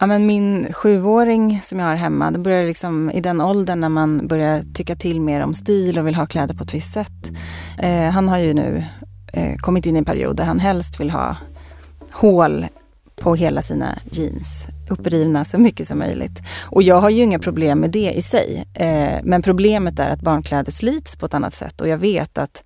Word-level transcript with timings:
Ja, 0.00 0.06
men 0.06 0.26
min 0.26 0.72
sjuåring 0.72 1.60
som 1.62 1.78
jag 1.78 1.86
har 1.86 1.94
hemma, 1.94 2.30
det 2.30 2.38
börjar 2.38 2.66
liksom 2.66 3.10
i 3.10 3.20
den 3.20 3.40
åldern 3.40 3.80
när 3.80 3.88
man 3.88 4.26
börjar 4.26 4.62
tycka 4.74 4.96
till 4.96 5.20
mer 5.20 5.40
om 5.40 5.54
stil 5.54 5.98
och 5.98 6.06
vill 6.06 6.14
ha 6.14 6.26
kläder 6.26 6.54
på 6.54 6.64
ett 6.64 6.74
visst 6.74 6.92
sätt. 6.92 7.32
Eh, 7.78 8.10
han 8.10 8.28
har 8.28 8.38
ju 8.38 8.54
nu 8.54 8.84
eh, 9.32 9.56
kommit 9.56 9.86
in 9.86 9.96
i 9.96 9.98
en 9.98 10.04
period 10.04 10.36
där 10.36 10.44
han 10.44 10.60
helst 10.60 11.00
vill 11.00 11.10
ha 11.10 11.36
hål 12.12 12.66
på 13.20 13.34
hela 13.34 13.62
sina 13.62 13.98
jeans. 14.10 14.66
Upprivna 14.90 15.44
så 15.44 15.58
mycket 15.58 15.88
som 15.88 15.98
möjligt. 15.98 16.42
Och 16.64 16.82
jag 16.82 17.00
har 17.00 17.10
ju 17.10 17.22
inga 17.22 17.38
problem 17.38 17.80
med 17.80 17.90
det 17.90 18.12
i 18.12 18.22
sig. 18.22 18.64
Eh, 18.74 19.20
men 19.22 19.42
problemet 19.42 19.98
är 19.98 20.08
att 20.08 20.20
barnkläder 20.20 20.72
slits 20.72 21.16
på 21.16 21.26
ett 21.26 21.34
annat 21.34 21.54
sätt. 21.54 21.80
Och 21.80 21.88
jag 21.88 21.98
vet 21.98 22.38
att 22.38 22.64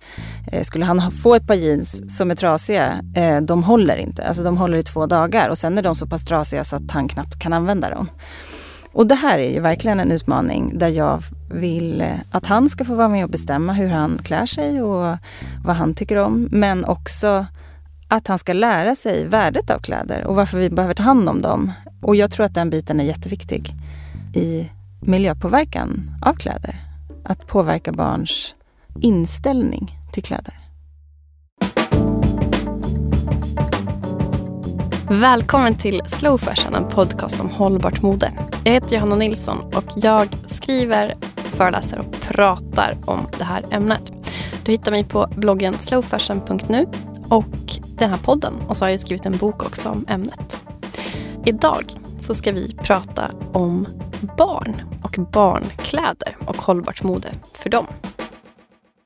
eh, 0.51 0.63
skulle 0.63 0.85
han 0.85 1.11
få 1.11 1.35
ett 1.35 1.47
par 1.47 1.55
jeans 1.55 2.17
som 2.17 2.31
är 2.31 2.35
trasiga, 2.35 3.01
eh, 3.15 3.41
de 3.41 3.63
håller 3.63 3.97
inte. 3.97 4.27
Alltså 4.27 4.43
de 4.43 4.57
håller 4.57 4.77
i 4.77 4.83
två 4.83 5.05
dagar 5.05 5.49
och 5.49 5.57
sen 5.57 5.77
är 5.77 5.81
de 5.81 5.95
så 5.95 6.07
pass 6.07 6.25
trasiga 6.25 6.63
så 6.63 6.75
att 6.75 6.91
han 6.91 7.07
knappt 7.07 7.39
kan 7.39 7.53
använda 7.53 7.89
dem. 7.89 8.09
Och 8.93 9.07
det 9.07 9.15
här 9.15 9.39
är 9.39 9.53
ju 9.53 9.59
verkligen 9.59 9.99
en 9.99 10.11
utmaning 10.11 10.77
där 10.77 10.87
jag 10.87 11.23
vill 11.51 12.01
eh, 12.01 12.07
att 12.31 12.45
han 12.45 12.69
ska 12.69 12.85
få 12.85 12.95
vara 12.95 13.07
med 13.07 13.23
och 13.23 13.29
bestämma 13.29 13.73
hur 13.73 13.89
han 13.89 14.17
klär 14.17 14.45
sig 14.45 14.81
och 14.81 15.17
vad 15.63 15.75
han 15.75 15.93
tycker 15.93 16.15
om. 16.15 16.47
Men 16.51 16.85
också 16.85 17.45
att 18.11 18.27
han 18.27 18.39
ska 18.39 18.53
lära 18.53 18.95
sig 18.95 19.25
värdet 19.25 19.69
av 19.69 19.79
kläder 19.79 20.23
och 20.27 20.35
varför 20.35 20.57
vi 20.57 20.69
behöver 20.69 20.93
ta 20.93 21.03
hand 21.03 21.29
om 21.29 21.41
dem. 21.41 21.71
Och 22.01 22.15
jag 22.15 22.31
tror 22.31 22.45
att 22.45 22.53
den 22.53 22.69
biten 22.69 22.99
är 22.99 23.03
jätteviktig 23.03 23.73
i 24.35 24.69
miljöpåverkan 25.01 26.11
av 26.25 26.33
kläder. 26.33 26.75
Att 27.25 27.47
påverka 27.47 27.91
barns 27.91 28.55
inställning 29.01 29.97
till 30.11 30.23
kläder. 30.23 30.53
Välkommen 35.09 35.75
till 35.75 36.01
Slow 36.07 36.37
Fashion, 36.37 36.75
en 36.75 36.87
podcast 36.87 37.39
om 37.39 37.49
hållbart 37.49 38.01
mode. 38.01 38.31
Jag 38.63 38.73
heter 38.73 38.95
Johanna 38.95 39.15
Nilsson 39.15 39.73
och 39.75 39.85
jag 39.95 40.27
skriver, 40.45 41.15
föreläser 41.35 41.99
och 41.99 42.11
pratar 42.21 42.97
om 43.05 43.27
det 43.37 43.43
här 43.43 43.65
ämnet. 43.71 44.11
Du 44.65 44.71
hittar 44.71 44.91
mig 44.91 45.03
på 45.03 45.27
bloggen 45.35 45.73
slowfashion.nu 45.77 46.85
och 47.31 47.79
den 47.97 48.09
här 48.09 48.17
podden 48.17 48.53
och 48.67 48.77
så 48.77 48.85
har 48.85 48.89
jag 48.89 48.99
skrivit 48.99 49.25
en 49.25 49.37
bok 49.37 49.63
också 49.65 49.89
om 49.89 50.05
ämnet. 50.09 50.57
Idag 51.45 51.93
så 52.21 52.35
ska 52.35 52.51
vi 52.51 52.75
prata 52.83 53.31
om 53.53 53.87
barn 54.37 54.81
och 55.03 55.15
barnkläder 55.31 56.37
och 56.47 56.57
hållbart 56.57 57.03
mode 57.03 57.31
för 57.53 57.69
dem. 57.69 57.85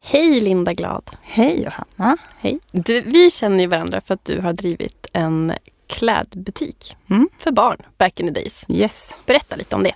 Hej 0.03 0.41
Linda 0.41 0.73
Glad! 0.73 1.09
Hej 1.23 1.63
Johanna! 1.63 2.17
Hej! 2.37 2.59
Du, 2.71 3.01
vi 3.01 3.31
känner 3.31 3.59
ju 3.59 3.67
varandra 3.67 4.01
för 4.01 4.13
att 4.13 4.25
du 4.25 4.41
har 4.41 4.53
drivit 4.53 5.07
en 5.13 5.53
klädbutik 5.87 6.95
Mm. 7.09 7.29
för 7.37 7.51
barn 7.51 7.77
back 7.97 8.19
in 8.19 8.25
the 8.27 8.33
days. 8.33 8.65
Yes. 8.67 9.19
Berätta 9.25 9.55
lite 9.55 9.75
om 9.75 9.83
det. 9.83 9.93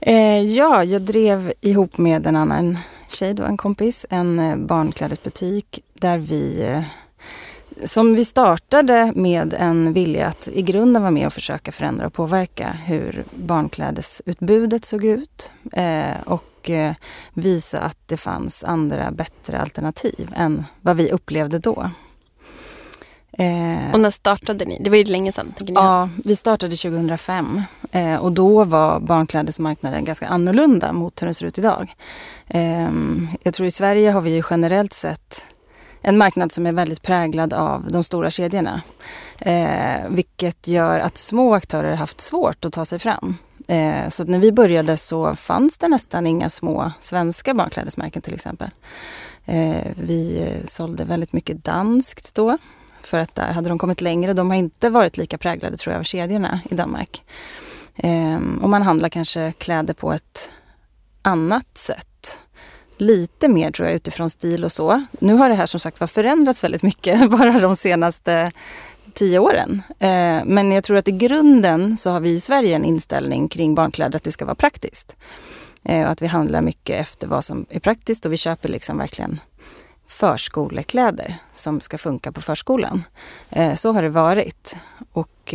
Eh, 0.00 0.40
ja, 0.42 0.84
jag 0.84 1.02
drev 1.02 1.52
ihop 1.60 1.98
med 1.98 2.26
en 2.26 2.36
annan 2.36 2.78
tjej, 3.08 3.34
då, 3.34 3.42
en 3.44 3.56
kompis, 3.56 4.06
en 4.10 4.38
eh, 4.38 4.56
barnklädesbutik 4.56 5.80
där 5.94 6.18
vi 6.18 6.66
eh, 6.68 6.82
som 7.84 8.14
vi 8.14 8.24
startade 8.24 9.12
med 9.16 9.54
en 9.58 9.92
vilja 9.92 10.26
att 10.26 10.48
i 10.52 10.62
grunden 10.62 11.02
vara 11.02 11.10
med 11.10 11.26
och 11.26 11.32
försöka 11.32 11.72
förändra 11.72 12.06
och 12.06 12.12
påverka 12.12 12.68
hur 12.84 13.24
barnklädesutbudet 13.34 14.84
såg 14.84 15.04
ut 15.04 15.52
eh, 15.72 16.20
och 16.26 16.70
eh, 16.70 16.92
visa 17.34 17.80
att 17.80 17.96
det 18.06 18.16
fanns 18.16 18.64
andra 18.64 19.10
bättre 19.10 19.60
alternativ 19.60 20.32
än 20.36 20.64
vad 20.80 20.96
vi 20.96 21.10
upplevde 21.12 21.58
då. 21.58 21.90
Eh, 23.32 23.92
Och 23.92 24.00
när 24.00 24.10
startade 24.10 24.64
ni? 24.64 24.78
Det 24.80 24.90
var 24.90 24.96
ju 24.96 25.04
länge 25.04 25.32
sedan. 25.32 25.54
Ja, 25.66 26.08
vi 26.24 26.36
startade 26.36 26.76
2005 26.76 27.62
eh, 27.92 28.16
och 28.16 28.32
då 28.32 28.64
var 28.64 29.00
barnklädesmarknaden 29.00 30.04
ganska 30.04 30.26
annorlunda 30.26 30.92
mot 30.92 31.22
hur 31.22 31.26
den 31.26 31.34
ser 31.34 31.46
ut 31.46 31.58
idag. 31.58 31.94
Eh, 32.48 32.90
jag 33.42 33.54
tror 33.54 33.66
i 33.66 33.70
Sverige 33.70 34.10
har 34.10 34.20
vi 34.20 34.34
ju 34.36 34.42
generellt 34.50 34.92
sett 34.92 35.46
en 36.02 36.18
marknad 36.18 36.52
som 36.52 36.66
är 36.66 36.72
väldigt 36.72 37.02
präglad 37.02 37.52
av 37.52 37.90
de 37.90 38.04
stora 38.04 38.30
kedjorna. 38.30 38.82
Eh, 39.38 40.08
vilket 40.08 40.68
gör 40.68 40.98
att 40.98 41.16
små 41.16 41.54
aktörer 41.54 41.90
har 41.90 41.96
haft 41.96 42.20
svårt 42.20 42.64
att 42.64 42.72
ta 42.72 42.84
sig 42.84 42.98
fram. 42.98 43.36
Eh, 43.68 44.08
så 44.08 44.22
att 44.22 44.28
när 44.28 44.38
vi 44.38 44.52
började 44.52 44.96
så 44.96 45.36
fanns 45.36 45.78
det 45.78 45.88
nästan 45.88 46.26
inga 46.26 46.50
små 46.50 46.92
svenska 47.00 47.54
barnklädesmärken 47.54 48.22
till 48.22 48.34
exempel. 48.34 48.70
Eh, 49.44 49.86
vi 49.96 50.52
sålde 50.64 51.04
väldigt 51.04 51.32
mycket 51.32 51.64
danskt 51.64 52.34
då. 52.34 52.58
För 53.02 53.18
att 53.18 53.34
där 53.34 53.52
hade 53.52 53.68
de 53.68 53.78
kommit 53.78 54.00
längre. 54.00 54.32
De 54.32 54.50
har 54.50 54.56
inte 54.56 54.90
varit 54.90 55.16
lika 55.16 55.38
präglade 55.38 55.76
tror 55.76 55.92
jag 55.92 56.00
av 56.00 56.04
kedjorna 56.04 56.60
i 56.70 56.74
Danmark. 56.74 57.24
Eh, 57.96 58.38
och 58.62 58.70
man 58.70 58.82
handlar 58.82 59.08
kanske 59.08 59.52
kläder 59.52 59.94
på 59.94 60.12
ett 60.12 60.52
annat 61.22 61.78
sätt. 61.78 62.09
Lite 63.00 63.48
mer 63.48 63.70
tror 63.70 63.88
jag 63.88 63.96
utifrån 63.96 64.30
stil 64.30 64.64
och 64.64 64.72
så. 64.72 65.04
Nu 65.18 65.34
har 65.34 65.48
det 65.48 65.54
här 65.54 65.66
som 65.66 65.80
sagt 65.80 66.00
var 66.00 66.06
förändrats 66.06 66.64
väldigt 66.64 66.82
mycket 66.82 67.30
bara 67.38 67.60
de 67.60 67.76
senaste 67.76 68.50
tio 69.14 69.38
åren. 69.38 69.82
Eh, 69.98 70.44
men 70.44 70.72
jag 70.72 70.84
tror 70.84 70.96
att 70.96 71.08
i 71.08 71.12
grunden 71.12 71.96
så 71.96 72.10
har 72.10 72.20
vi 72.20 72.30
i 72.30 72.40
Sverige 72.40 72.76
en 72.76 72.84
inställning 72.84 73.48
kring 73.48 73.74
barnkläder 73.74 74.16
att 74.16 74.24
det 74.24 74.32
ska 74.32 74.44
vara 74.44 74.54
praktiskt. 74.54 75.16
Eh, 75.84 76.04
och 76.04 76.10
att 76.10 76.22
vi 76.22 76.26
handlar 76.26 76.62
mycket 76.62 77.00
efter 77.00 77.26
vad 77.26 77.44
som 77.44 77.66
är 77.70 77.80
praktiskt 77.80 78.26
och 78.26 78.32
vi 78.32 78.36
köper 78.36 78.68
liksom 78.68 78.98
verkligen 78.98 79.40
förskolekläder 80.06 81.34
som 81.54 81.80
ska 81.80 81.98
funka 81.98 82.32
på 82.32 82.40
förskolan. 82.40 83.04
Eh, 83.50 83.74
så 83.74 83.92
har 83.92 84.02
det 84.02 84.08
varit. 84.08 84.76
Och, 85.12 85.54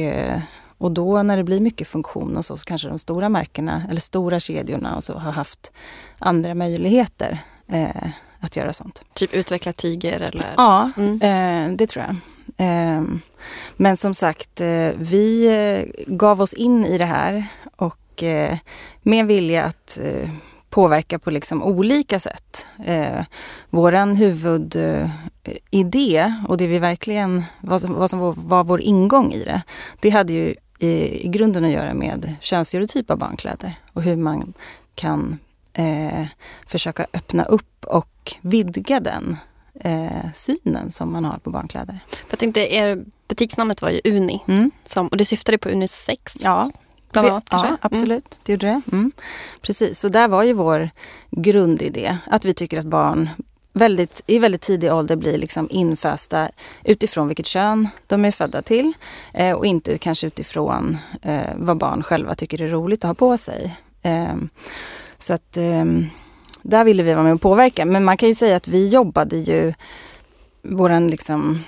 och 0.77 0.91
då 0.91 1.23
när 1.23 1.37
det 1.37 1.43
blir 1.43 1.61
mycket 1.61 1.87
funktion 1.87 2.37
och 2.37 2.45
så, 2.45 2.57
så 2.57 2.65
kanske 2.65 2.87
de 2.87 2.99
stora 2.99 3.29
märkena 3.29 3.83
eller 3.89 4.01
stora 4.01 4.39
kedjorna 4.39 4.95
och 4.95 5.03
så 5.03 5.13
har 5.13 5.31
haft 5.31 5.71
andra 6.19 6.55
möjligheter 6.55 7.39
eh, 7.67 8.07
att 8.39 8.55
göra 8.55 8.73
sånt. 8.73 9.03
Typ 9.15 9.33
utveckla 9.33 9.73
tyger 9.73 10.19
eller? 10.19 10.53
Ja, 10.57 10.91
Mm. 10.97 11.21
eh, 11.21 11.71
det 11.77 11.87
tror 11.87 12.05
jag. 12.05 12.15
Eh, 12.57 13.03
men 13.77 13.97
som 13.97 14.15
sagt, 14.15 14.61
eh, 14.61 14.89
vi 14.97 15.47
eh, 15.47 15.83
gav 16.13 16.41
oss 16.41 16.53
in 16.53 16.85
i 16.85 16.97
det 16.97 17.05
här 17.05 17.47
och 17.75 18.23
eh, 18.23 18.57
med 19.01 19.25
vilja 19.27 19.63
att 19.63 19.99
eh, 20.03 20.29
påverka 20.69 21.19
på 21.19 21.31
liksom 21.31 21.63
olika 21.63 22.19
sätt. 22.19 22.67
Eh, 22.85 23.23
våran 23.69 24.15
huvudidé 24.15 25.11
och 26.47 26.57
det 26.57 26.67
vi 26.67 26.79
verkligen, 26.79 27.43
vad 27.61 27.81
som, 27.81 27.93
vad 27.93 28.09
som 28.09 28.19
var, 28.19 28.33
var 28.37 28.63
vår 28.63 28.81
ingång 28.81 29.33
i 29.33 29.43
det, 29.43 29.61
det 30.01 30.09
hade 30.09 30.33
ju 30.33 30.55
i, 30.79 31.25
i 31.25 31.27
grunden 31.27 31.65
att 31.65 31.71
göra 31.71 31.93
med 31.93 32.35
könsstereotyp 32.41 33.11
av 33.11 33.17
barnkläder 33.17 33.79
och 33.93 34.01
hur 34.01 34.15
man 34.15 34.53
kan 34.95 35.39
eh, 35.73 36.25
försöka 36.67 37.05
öppna 37.13 37.43
upp 37.43 37.85
och 37.85 38.33
vidga 38.41 38.99
den 38.99 39.37
eh, 39.79 40.31
synen 40.33 40.91
som 40.91 41.11
man 41.11 41.25
har 41.25 41.37
på 41.37 41.49
barnkläder. 41.49 41.99
Jag 42.29 42.39
tänkte, 42.39 42.73
er 42.73 43.05
butiksnamnet 43.27 43.81
var 43.81 43.89
ju 43.89 44.01
Uni. 44.03 44.43
Mm. 44.47 44.71
Som, 44.85 45.07
och 45.07 45.17
det 45.17 45.25
syftade 45.25 45.57
på 45.57 45.69
unisex. 45.69 46.37
Ja, 46.39 46.71
bland 47.11 47.27
annat 47.27 47.47
ja 47.51 47.77
absolut. 47.81 48.39
Det 48.43 48.51
gjorde 48.51 48.67
det. 48.67 48.81
Mm. 48.91 49.11
Precis, 49.61 49.99
så 49.99 50.09
där 50.09 50.27
var 50.27 50.43
ju 50.43 50.53
vår 50.53 50.89
grundidé. 51.31 52.17
Att 52.25 52.45
vi 52.45 52.53
tycker 52.53 52.79
att 52.79 52.85
barn 52.85 53.29
väldigt, 53.75 54.23
i 54.27 54.39
väldigt 54.39 54.61
tidig 54.61 54.93
ålder 54.93 55.15
blir 55.15 55.37
liksom 55.37 55.67
infösta 55.71 56.49
utifrån 56.83 57.27
vilket 57.27 57.45
kön 57.45 57.87
de 58.07 58.25
är 58.25 58.31
födda 58.31 58.61
till. 58.61 58.93
Eh, 59.33 59.55
och 59.55 59.65
inte 59.65 59.97
kanske 59.97 60.27
utifrån 60.27 60.97
eh, 61.21 61.49
vad 61.55 61.77
barn 61.77 62.03
själva 62.03 62.35
tycker 62.35 62.61
är 62.61 62.67
roligt 62.67 63.03
att 63.03 63.07
ha 63.07 63.13
på 63.13 63.37
sig. 63.37 63.75
Eh, 64.01 64.35
så 65.17 65.33
att 65.33 65.57
ehm, 65.57 66.05
där 66.61 66.85
ville 66.85 67.03
vi 67.03 67.13
vara 67.13 67.23
med 67.23 67.33
och 67.33 67.41
påverka. 67.41 67.85
Men 67.85 68.03
man 68.03 68.17
kan 68.17 68.29
ju 68.29 68.35
säga 68.35 68.55
att 68.55 68.67
vi 68.67 68.89
jobbade 68.89 69.37
ju, 69.37 69.73
våran 70.63 71.07
liksom 71.07 71.59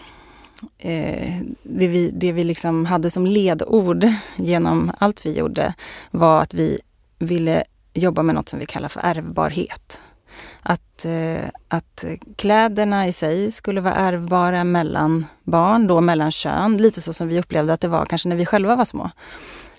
eh, 0.78 1.40
det 1.64 1.88
vi, 1.88 2.12
det 2.12 2.32
vi 2.32 2.44
liksom 2.44 2.86
hade 2.86 3.10
som 3.10 3.26
ledord 3.26 4.08
genom 4.36 4.92
allt 4.98 5.26
vi 5.26 5.38
gjorde 5.38 5.74
var 6.12 6.42
att 6.42 6.54
vi 6.54 6.80
ville 7.20 7.64
jobba 7.94 8.24
med 8.24 8.36
något 8.36 8.50
som 8.50 8.60
vi 8.60 8.66
kallar 8.66 8.90
för 8.90 9.02
ärvbarhet. 9.04 10.02
Att, 10.70 11.06
eh, 11.06 11.50
att 11.68 12.06
kläderna 12.36 13.08
i 13.08 13.14
sig 13.14 13.52
skulle 13.52 13.82
vara 13.82 13.94
ärvbara 13.96 14.64
mellan 14.64 15.26
barn, 15.44 15.88
då 15.88 16.02
mellan 16.02 16.32
kön. 16.32 16.78
Lite 16.78 17.02
så 17.02 17.14
som 17.14 17.28
vi 17.28 17.40
upplevde 17.40 17.74
att 17.74 17.82
det 17.82 17.88
var 17.88 18.06
kanske 18.06 18.30
när 18.30 18.36
vi 18.36 18.46
själva 18.46 18.76
var 18.76 18.86
små. 18.86 19.12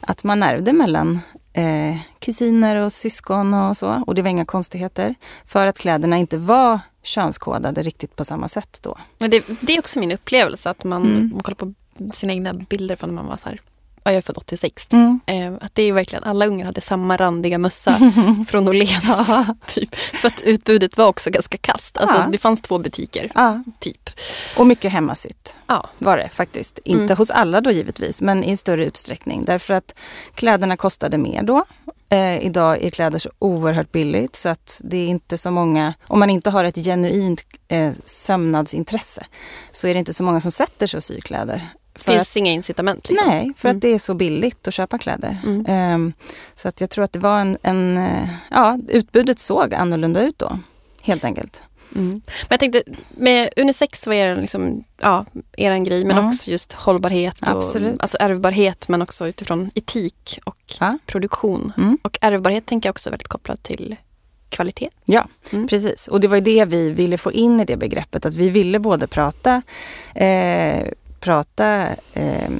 Att 0.00 0.24
man 0.24 0.42
ärvde 0.42 0.72
mellan 0.72 1.20
eh, 1.52 1.96
kusiner 2.18 2.76
och 2.76 2.92
syskon 2.92 3.54
och 3.54 3.76
så. 3.76 4.02
Och 4.06 4.14
det 4.14 4.22
var 4.22 4.28
inga 4.30 4.44
konstigheter. 4.44 5.14
För 5.44 5.66
att 5.66 5.78
kläderna 5.78 6.16
inte 6.16 6.38
var 6.38 6.80
könskodade 7.02 7.82
riktigt 7.82 8.16
på 8.16 8.24
samma 8.24 8.48
sätt 8.48 8.78
då. 8.82 8.98
Det, 9.18 9.28
det 9.60 9.76
är 9.76 9.78
också 9.78 9.98
min 10.00 10.12
upplevelse 10.12 10.70
att 10.70 10.84
man, 10.84 11.02
Mm. 11.06 11.30
man 11.32 11.42
kollar 11.42 11.56
på 11.56 11.72
sina 12.14 12.32
egna 12.32 12.52
bilder 12.54 12.96
från 12.96 13.08
när 13.14 13.22
man 13.22 13.26
var 13.26 13.36
så 13.36 13.48
här 13.48 13.60
ja, 14.04 14.10
jag 14.10 14.14
är 14.18 14.20
född 14.22 14.36
86. 14.38 14.86
Mm. 14.92 15.20
Eh, 15.26 15.52
att 15.60 15.74
det 15.74 15.82
är 15.82 15.92
verkligen, 15.92 16.24
alla 16.24 16.46
ungar 16.46 16.66
hade 16.66 16.80
samma 16.80 17.16
randiga 17.16 17.58
mössa 17.58 17.98
från 18.48 18.68
Åhléns. 18.68 19.28
typ. 19.74 19.94
För 19.94 20.28
att 20.28 20.40
utbudet 20.40 20.96
var 20.96 21.06
också 21.06 21.30
ganska 21.30 21.58
kast. 21.58 21.96
Alltså, 21.98 22.16
Ja. 22.16 22.28
Det 22.32 22.38
fanns 22.38 22.60
två 22.62 22.78
butiker, 22.78 23.32
Ja, 23.34 23.62
typ. 23.78 24.10
och 24.56 24.66
mycket 24.66 24.92
hemmasytt 24.92 25.56
Ja. 25.66 25.88
var 25.98 26.16
det 26.16 26.28
faktiskt. 26.28 26.78
Inte 26.84 27.02
Mm. 27.04 27.16
hos 27.16 27.30
alla 27.30 27.60
då 27.60 27.70
givetvis, 27.70 28.20
men 28.20 28.44
i 28.44 28.56
större 28.56 28.84
utsträckning. 28.84 29.44
Därför 29.44 29.74
att 29.74 29.94
kläderna 30.34 30.76
kostade 30.76 31.18
mer 31.18 31.42
då. 31.42 31.64
Eh, 32.10 32.38
idag 32.46 32.82
är 32.82 32.90
kläder 32.90 33.18
så 33.18 33.30
oerhört 33.38 33.92
billigt 33.92 34.36
så 34.36 34.48
att 34.48 34.80
det 34.84 34.96
är 34.96 35.06
inte 35.06 35.38
så 35.38 35.50
många, 35.50 35.94
om 36.06 36.18
man 36.20 36.30
inte 36.30 36.50
har 36.50 36.64
ett 36.64 36.74
genuint 36.76 37.40
eh, 37.68 37.92
sömnadsintresse, 38.04 39.26
så 39.72 39.88
är 39.88 39.94
det 39.94 39.98
inte 40.00 40.14
så 40.14 40.22
många 40.22 40.40
som 40.40 40.50
sätter 40.50 40.86
sig 40.86 40.98
och 40.98 41.04
syr 41.04 41.20
kläder. 41.20 41.68
För 41.98 42.12
finns 42.12 42.30
att, 42.30 42.36
inga 42.36 42.52
incitament. 42.52 43.08
Liksom. 43.08 43.28
Nej, 43.28 43.52
för 43.56 43.68
Mm. 43.68 43.76
att 43.76 43.82
det 43.82 43.88
är 43.88 43.98
så 43.98 44.14
billigt 44.14 44.68
att 44.68 44.74
köpa 44.74 44.98
kläder. 44.98 45.40
Mm. 45.44 45.64
Ehm, 45.68 46.12
så 46.54 46.68
att 46.68 46.80
jag 46.80 46.90
tror 46.90 47.04
att 47.04 47.12
det 47.12 47.18
var 47.18 47.40
en, 47.40 47.56
en, 47.62 47.98
eh, 47.98 48.28
ja, 48.50 48.78
utbudet 48.88 49.38
såg 49.38 49.74
annorlunda 49.74 50.22
ut 50.22 50.38
då. 50.38 50.58
Helt 51.02 51.24
enkelt. 51.24 51.62
Mm. 51.96 52.10
Men 52.10 52.22
jag 52.48 52.60
tänkte, 52.60 52.82
med 53.10 53.50
unisex 53.56 54.06
var 54.06 54.14
er, 54.14 54.36
liksom, 54.36 54.84
ja, 55.00 55.24
er 55.56 55.78
grej, 55.78 56.04
men 56.04 56.16
Ja. 56.16 56.28
också 56.28 56.50
just 56.50 56.72
hållbarhet 56.72 57.38
och 57.42 57.48
Absolut. 57.48 58.00
alltså 58.00 58.16
ärvbarhet, 58.20 58.88
men 58.88 59.02
också 59.02 59.28
utifrån 59.28 59.70
etik 59.74 60.38
och 60.44 60.74
Ja. 60.80 60.98
produktion. 61.06 61.72
Mm. 61.76 61.98
Och 62.02 62.18
ärvbarhet 62.20 62.66
tänker 62.66 62.88
jag 62.88 62.92
också 62.92 63.10
väldigt 63.10 63.28
kopplat 63.28 63.62
till 63.62 63.96
kvalitet. 64.48 64.90
Ja, 65.04 65.28
Mm. 65.52 65.68
precis. 65.68 66.08
Och 66.08 66.20
det 66.20 66.28
var 66.28 66.36
ju 66.36 66.40
det 66.42 66.64
vi 66.64 66.90
ville 66.90 67.18
få 67.18 67.32
in 67.32 67.60
i 67.60 67.64
det 67.64 67.76
begreppet. 67.76 68.26
Att 68.26 68.34
vi 68.34 68.50
ville 68.50 68.78
både 68.78 69.06
prata, 69.06 69.62
eh, 70.14 70.86
prata 71.20 71.86
eh, 72.12 72.50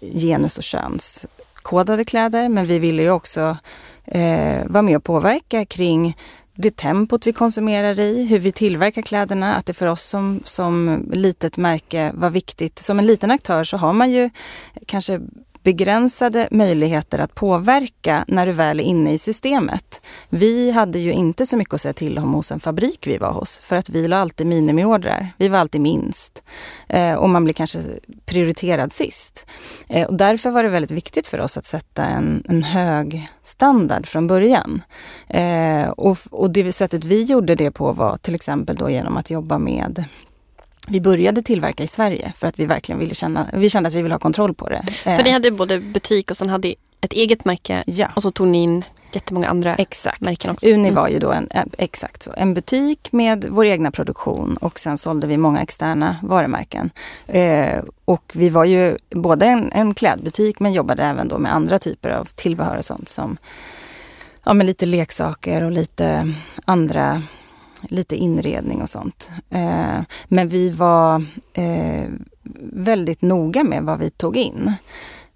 genus 0.00 0.58
och 0.58 0.64
könskodade 0.64 2.04
kläder. 2.04 2.48
Men 2.48 2.66
vi 2.66 2.78
ville 2.78 3.02
ju 3.02 3.10
också 3.10 3.56
eh, 4.04 4.66
vara 4.66 4.82
med 4.82 4.96
och 4.96 5.04
påverka 5.04 5.64
kring 5.64 6.16
det 6.54 6.76
tempot 6.76 7.26
vi 7.26 7.32
konsumerar 7.32 7.98
i, 7.98 8.26
hur 8.26 8.38
vi 8.38 8.52
tillverkar 8.52 9.02
kläderna. 9.02 9.54
Att 9.54 9.66
det 9.66 9.74
för 9.74 9.86
oss 9.86 10.02
som, 10.02 10.40
som 10.44 11.04
litet 11.12 11.56
märke 11.56 12.12
var 12.14 12.30
viktigt. 12.30 12.78
Som 12.78 12.98
en 12.98 13.06
liten 13.06 13.30
aktör 13.30 13.64
så 13.64 13.76
har 13.76 13.92
man 13.92 14.10
ju 14.10 14.30
kanske 14.86 15.20
begränsade 15.66 16.48
möjligheter 16.50 17.18
att 17.18 17.34
påverka 17.34 18.24
när 18.28 18.46
du 18.46 18.52
väl 18.52 18.80
är 18.80 18.84
inne 18.84 19.12
i 19.12 19.18
systemet. 19.18 20.00
Vi 20.28 20.70
hade 20.70 20.98
ju 20.98 21.12
inte 21.12 21.46
så 21.46 21.56
mycket 21.56 21.74
att 21.74 21.80
säga 21.80 21.94
till 21.94 22.18
om 22.18 22.34
hos 22.34 22.52
en 22.52 22.60
fabrik 22.60 23.06
vi 23.06 23.18
var 23.18 23.32
hos 23.32 23.58
för 23.58 23.76
att 23.76 23.88
vi 23.88 24.08
la 24.08 24.16
alltid 24.16 24.46
minimiordrar. 24.46 25.28
Vi 25.36 25.48
var 25.48 25.58
alltid 25.58 25.80
minst 25.80 26.44
eh, 26.88 27.14
och 27.14 27.28
man 27.28 27.44
blir 27.44 27.54
kanske 27.54 27.78
prioriterad 28.26 28.92
sist. 28.92 29.46
Eh, 29.88 30.06
och 30.06 30.14
därför 30.14 30.50
var 30.50 30.62
det 30.62 30.68
väldigt 30.68 30.90
viktigt 30.90 31.26
för 31.26 31.40
oss 31.40 31.58
att 31.58 31.66
sätta 31.66 32.04
en, 32.04 32.42
en 32.48 32.62
hög 32.62 33.30
standard 33.44 34.06
från 34.06 34.26
början. 34.26 34.82
Eh, 35.28 35.88
och, 35.88 36.18
och 36.30 36.50
det 36.50 36.72
sättet 36.72 37.04
vi 37.04 37.24
gjorde 37.24 37.54
det 37.54 37.70
på 37.70 37.92
var 37.92 38.16
till 38.16 38.34
exempel 38.34 38.76
då 38.76 38.90
genom 38.90 39.16
att 39.16 39.30
jobba 39.30 39.58
med 39.58 40.04
vi 40.88 41.00
började 41.00 41.42
tillverka 41.42 41.82
i 41.82 41.86
Sverige 41.86 42.32
för 42.36 42.46
att 42.46 42.58
vi 42.58 42.66
verkligen 42.66 42.98
ville 42.98 43.14
känna, 43.14 43.46
vi 43.52 43.70
kände 43.70 43.86
att 43.88 43.94
vi 43.94 44.02
ville 44.02 44.14
ha 44.14 44.18
kontroll 44.20 44.54
på 44.54 44.68
det. 44.68 44.84
För 45.02 45.22
ni 45.24 45.30
hade 45.30 45.50
både 45.50 45.78
butik 45.80 46.30
och 46.30 46.36
sen 46.36 46.48
hade 46.48 46.74
ett 47.00 47.12
eget 47.12 47.44
märke 47.44 47.82
Ja, 47.86 48.08
och 48.16 48.22
så 48.22 48.30
tog 48.30 48.46
ni 48.46 48.62
in 48.62 48.84
jättemånga 49.12 49.48
andra. 49.48 49.74
exakt. 49.74 50.20
märken 50.20 50.50
också. 50.50 50.66
Uni 50.66 50.88
Mm. 50.88 50.94
var 50.94 51.08
ju 51.08 51.18
då 51.18 51.32
en, 51.32 51.48
eh, 51.50 51.62
exakt 51.78 52.22
så, 52.22 52.32
en 52.36 52.54
butik 52.54 53.12
med 53.12 53.46
vår 53.50 53.66
egna 53.66 53.90
produktion 53.90 54.56
och 54.56 54.78
sen 54.78 54.98
sålde 54.98 55.26
vi 55.26 55.36
många 55.36 55.62
externa 55.62 56.16
varumärken. 56.22 56.90
Eh, 57.26 57.82
och 58.04 58.32
vi 58.34 58.48
var 58.48 58.64
ju 58.64 58.96
både 59.10 59.46
en, 59.46 59.72
en 59.72 59.94
klädbutik 59.94 60.60
men 60.60 60.72
jobbade 60.72 61.02
även 61.02 61.28
då 61.28 61.38
med 61.38 61.54
andra 61.54 61.78
typer 61.78 62.08
av 62.10 62.24
tillbehör 62.34 62.76
och 62.76 62.84
sånt 62.84 63.08
som 63.08 63.36
ja, 64.44 64.54
men 64.54 64.66
lite 64.66 64.86
leksaker 64.86 65.62
och 65.62 65.70
lite 65.72 66.32
andra 66.64 67.22
lite 67.88 68.16
inredning 68.16 68.82
och 68.82 68.88
sånt. 68.88 69.30
Eh, 69.50 70.00
men 70.28 70.48
vi 70.48 70.70
var 70.70 71.24
eh, 71.52 72.08
väldigt 72.72 73.22
noga 73.22 73.64
med 73.64 73.82
vad 73.82 73.98
vi 73.98 74.10
tog 74.10 74.36
in. 74.36 74.72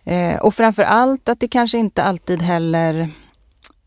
Eh, 0.05 0.37
och 0.37 0.55
framför 0.55 0.83
allt 0.83 1.29
att 1.29 1.41
det 1.41 1.49
kanske 1.49 1.79
inte 1.79 2.03
alltid 2.03 2.43
heller 2.43 3.11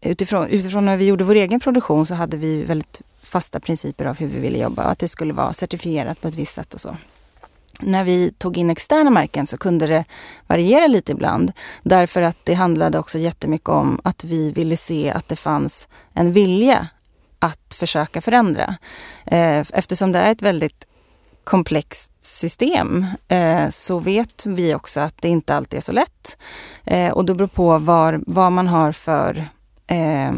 utifrån, 0.02 0.48
utifrån 0.48 0.86
när 0.86 0.98
vi 0.98 1.06
gjorde 1.06 1.24
vår 1.24 1.36
egen 1.36 1.60
produktion 1.60 2.06
så 2.06 2.14
hade 2.14 2.38
vi 2.38 2.64
väldigt 2.64 3.02
fasta 3.24 3.60
principer 3.60 4.06
av 4.06 4.18
hur 4.18 4.28
vi 4.28 4.40
ville 4.40 4.58
jobba 4.58 4.84
och 4.84 4.92
att 4.92 5.00
det 5.00 5.08
skulle 5.08 5.34
vara 5.34 5.54
certifierat 5.54 6.22
på 6.22 6.28
ett 6.28 6.36
visst 6.36 6.54
sätt 6.54 6.74
och 6.74 6.82
så. 6.82 6.96
När 7.82 8.04
vi 8.04 8.32
tog 8.38 8.58
in 8.58 8.70
externa 8.70 9.10
märken 9.10 9.48
så 9.48 9.58
kunde 9.58 9.88
det 9.88 10.06
variera 10.48 10.88
lite 10.88 11.12
ibland 11.12 11.52
därför 11.84 12.22
att 12.22 12.38
det 12.44 12.54
handlade 12.54 13.00
också 13.00 13.18
jättemycket 13.18 13.70
om 13.70 14.02
att 14.04 14.24
vi 14.24 14.52
ville 14.52 14.78
se 14.78 15.12
att 15.12 15.28
det 15.28 15.36
fanns 15.36 15.88
en 16.14 16.34
vilja 16.34 16.88
att 17.74 17.80
försöka 17.80 18.22
förändra. 18.22 18.76
Eh, 19.26 19.60
eftersom 19.60 20.12
det 20.12 20.20
är 20.20 20.32
ett 20.32 20.42
väldigt 20.42 20.88
komplext 21.44 22.12
system 22.22 23.06
eh, 23.28 23.70
så 23.70 24.00
vet 24.00 24.46
vi 24.46 24.76
också 24.76 25.00
att 25.00 25.22
det 25.22 25.28
inte 25.28 25.56
alltid 25.56 25.78
är 25.78 25.82
så 25.82 25.92
lätt. 25.92 26.38
Eh, 26.86 27.12
och 27.12 27.26
det 27.26 27.36
beror 27.36 27.48
på 27.48 27.78
var, 27.78 28.22
vad 28.28 28.52
man 28.52 28.68
har 28.68 28.92
för 28.92 29.46
eh, 29.88 30.32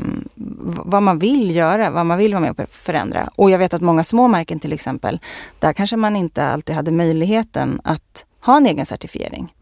vad 0.86 1.04
man 1.04 1.20
vill 1.20 1.56
göra, 1.56 1.90
vad 1.90 2.06
man 2.06 2.18
vill 2.18 2.34
vara 2.34 2.42
med 2.42 2.60
och 2.60 2.70
förändra. 2.70 3.30
Och 3.36 3.52
jag 3.52 3.60
vet 3.60 3.74
att 3.74 3.82
många 3.82 4.04
små 4.04 4.28
märken 4.28 4.60
till 4.60 4.74
exempel, 4.74 5.20
där 5.60 5.74
kanske 5.74 5.96
man 5.98 6.16
inte 6.16 6.46
alltid 6.46 6.76
hade 6.76 6.92
möjligheten 6.92 7.82
att 7.84 8.26
ha 8.42 8.58
en 8.58 8.66
egen 8.66 8.86
certifiering. 8.86 9.54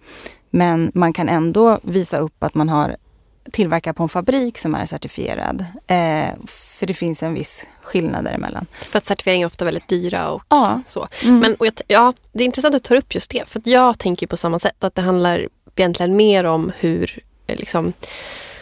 Men 0.49 0.91
man 0.93 1.13
kan 1.13 1.29
ändå 1.29 1.79
visa 1.83 2.17
upp 2.17 2.43
att 2.43 2.55
man 2.55 2.69
har 2.69 2.95
tillverkat 3.51 3.95
på 3.95 4.03
en 4.03 4.09
fabrik 4.09 4.57
som 4.57 4.75
är 4.75 4.85
certifierad. 4.85 5.65
Eh, 5.87 6.29
för 6.47 6.85
det 6.85 6.93
finns 6.93 7.23
en 7.23 7.33
viss 7.33 7.65
skillnad 7.81 8.25
däremellan. 8.25 8.65
För 8.81 8.97
att 8.97 9.05
certifieringar 9.05 9.45
är 9.45 9.47
ofta 9.47 9.65
väldigt 9.65 9.87
dyra 9.87 10.29
och 10.29 10.43
Ja. 10.49 10.81
så. 10.85 11.07
Mm. 11.23 11.39
Men 11.39 11.55
och 11.55 11.65
jag, 11.65 11.73
ja, 11.87 12.13
det 12.31 12.43
är 12.43 12.45
intressant 12.45 12.75
att 12.75 12.83
du 12.83 12.87
tar 12.87 12.95
upp 12.95 13.15
just 13.15 13.31
det. 13.31 13.43
För 13.49 13.61
jag 13.65 13.99
tänker 13.99 14.27
på 14.27 14.37
samma 14.37 14.59
sätt. 14.59 14.83
Att 14.83 14.95
det 14.95 15.01
handlar 15.01 15.47
egentligen 15.75 16.15
mer 16.15 16.43
om 16.43 16.71
hur, 16.79 17.19
eh, 17.47 17.55
liksom, 17.57 17.93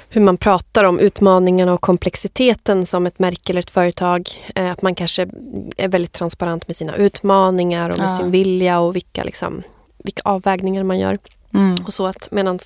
hur 0.09 0.21
man 0.21 0.37
pratar 0.37 0.83
om 0.83 0.99
utmaningarna 0.99 1.73
och 1.73 1.81
komplexiteten 1.81 2.85
som 2.85 3.05
ett 3.05 3.19
märke 3.19 3.51
eller 3.53 3.59
ett 3.61 3.69
företag. 3.69 4.29
Eh, 4.55 4.71
att 4.71 4.81
man 4.81 4.95
kanske 4.95 5.21
är 5.77 5.87
väldigt 5.87 6.13
transparent 6.13 6.67
med 6.67 6.75
sina 6.75 6.95
utmaningar 6.95 7.89
och 7.89 7.97
med 7.97 8.07
Ja. 8.11 8.17
sin 8.17 8.31
vilja 8.31 8.79
och 8.79 8.95
vilka, 8.95 9.23
liksom, 9.23 9.63
vilka 10.03 10.21
avvägningar 10.25 10.83
man 10.83 10.99
gör. 10.99 11.17
Mm. 11.53 11.85
Och 11.85 11.93
så 11.93 12.07
att 12.07 12.27
medan 12.31 12.59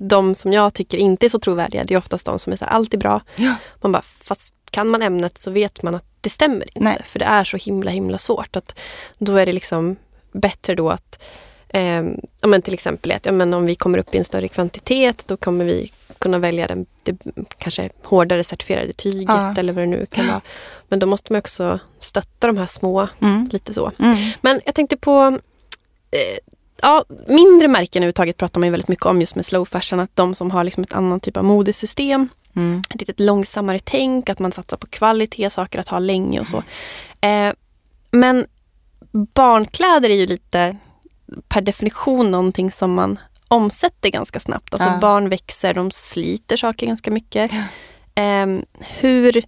de 0.00 0.34
som 0.34 0.52
jag 0.52 0.74
tycker 0.74 0.98
inte 0.98 1.26
är 1.26 1.28
så 1.28 1.38
trovärdiga, 1.38 1.84
det 1.84 1.94
är 1.94 1.98
oftast 1.98 2.26
de 2.26 2.38
som 2.38 2.52
är 2.52 2.56
så 2.56 2.64
här, 2.64 2.72
allt 2.72 2.94
är 2.94 2.98
bra. 2.98 3.20
Ja. 3.36 3.54
Man 3.80 3.92
bara, 3.92 4.02
fast 4.02 4.54
kan 4.70 4.88
man 4.88 5.02
ämnet 5.02 5.38
så 5.38 5.50
vet 5.50 5.82
man 5.82 5.94
att 5.94 6.04
det 6.20 6.30
stämmer 6.30 6.66
inte. 6.76 6.80
Nej. 6.80 7.02
För 7.06 7.18
det 7.18 7.24
är 7.24 7.44
så 7.44 7.56
himla 7.56 7.90
himla 7.90 8.18
svårt. 8.18 8.56
Att 8.56 8.78
då 9.18 9.36
är 9.36 9.46
det 9.46 9.52
liksom 9.52 9.96
bättre 10.32 10.74
då 10.74 10.90
att 10.90 11.22
eh, 11.68 12.02
ja, 12.40 12.46
men 12.48 12.62
till 12.62 12.74
exempel 12.74 13.12
att 13.12 13.26
ja, 13.26 13.32
men 13.32 13.54
om 13.54 13.66
vi 13.66 13.74
kommer 13.74 13.98
upp 13.98 14.14
i 14.14 14.18
en 14.18 14.24
större 14.24 14.48
kvantitet 14.48 15.24
då 15.26 15.36
kommer 15.36 15.64
vi 15.64 15.92
kunna 16.18 16.38
välja 16.38 16.66
den, 16.66 16.86
det 17.02 17.16
kanske 17.58 17.90
hårdare 18.02 18.44
certifierade 18.44 18.92
tyget 18.92 19.28
Ja. 19.28 19.54
eller 19.58 19.72
vad 19.72 19.82
det 19.82 19.86
nu 19.86 20.06
kan 20.06 20.26
vara. 20.26 20.40
Men 20.88 20.98
då 20.98 21.06
måste 21.06 21.32
man 21.32 21.38
också 21.38 21.78
stötta 21.98 22.46
de 22.46 22.56
här 22.56 22.66
små 22.66 23.08
Mm. 23.20 23.48
lite 23.52 23.74
så. 23.74 23.92
Mm. 23.98 24.16
Men 24.40 24.60
jag 24.64 24.74
tänkte 24.74 24.96
på 24.96 25.38
eh, 26.10 26.38
ja, 26.82 27.04
mindre 27.28 27.68
märken 27.68 28.02
överhuvudtaget 28.02 28.36
pratar 28.36 28.60
man 28.60 28.66
ju 28.66 28.70
väldigt 28.70 28.88
mycket 28.88 29.06
om 29.06 29.20
just 29.20 29.36
med 29.36 29.46
slow 29.46 29.64
fashion. 29.64 30.00
Att 30.00 30.16
de 30.16 30.34
som 30.34 30.50
har 30.50 30.64
liksom 30.64 30.82
ett 30.82 30.92
annat 30.92 31.22
typ 31.22 31.36
av 31.36 31.44
modesystem, 31.44 32.28
Mm. 32.56 32.82
ett 32.94 33.08
lite 33.08 33.22
långsammare 33.22 33.78
tänk, 33.84 34.28
att 34.28 34.38
man 34.38 34.52
satsar 34.52 34.76
på 34.76 34.86
kvalitet, 34.86 35.50
saker 35.50 35.78
att 35.78 35.88
ha 35.88 35.98
länge 35.98 36.40
och 36.40 36.48
så. 36.48 36.62
Eh, 37.20 37.52
men 38.10 38.46
barnkläder 39.34 40.10
är 40.10 40.14
ju 40.14 40.26
lite 40.26 40.76
per 41.48 41.60
definition 41.60 42.30
någonting 42.30 42.72
som 42.72 42.94
man 42.94 43.18
omsätter 43.48 44.08
ganska 44.08 44.40
snabbt. 44.40 44.74
Alltså 44.74 44.88
Ja. 44.88 44.98
barn 44.98 45.28
växer, 45.28 45.74
de 45.74 45.90
sliter 45.90 46.56
saker 46.56 46.86
ganska 46.86 47.10
mycket. 47.10 47.52
Eh, 48.14 48.46
hur... 49.00 49.44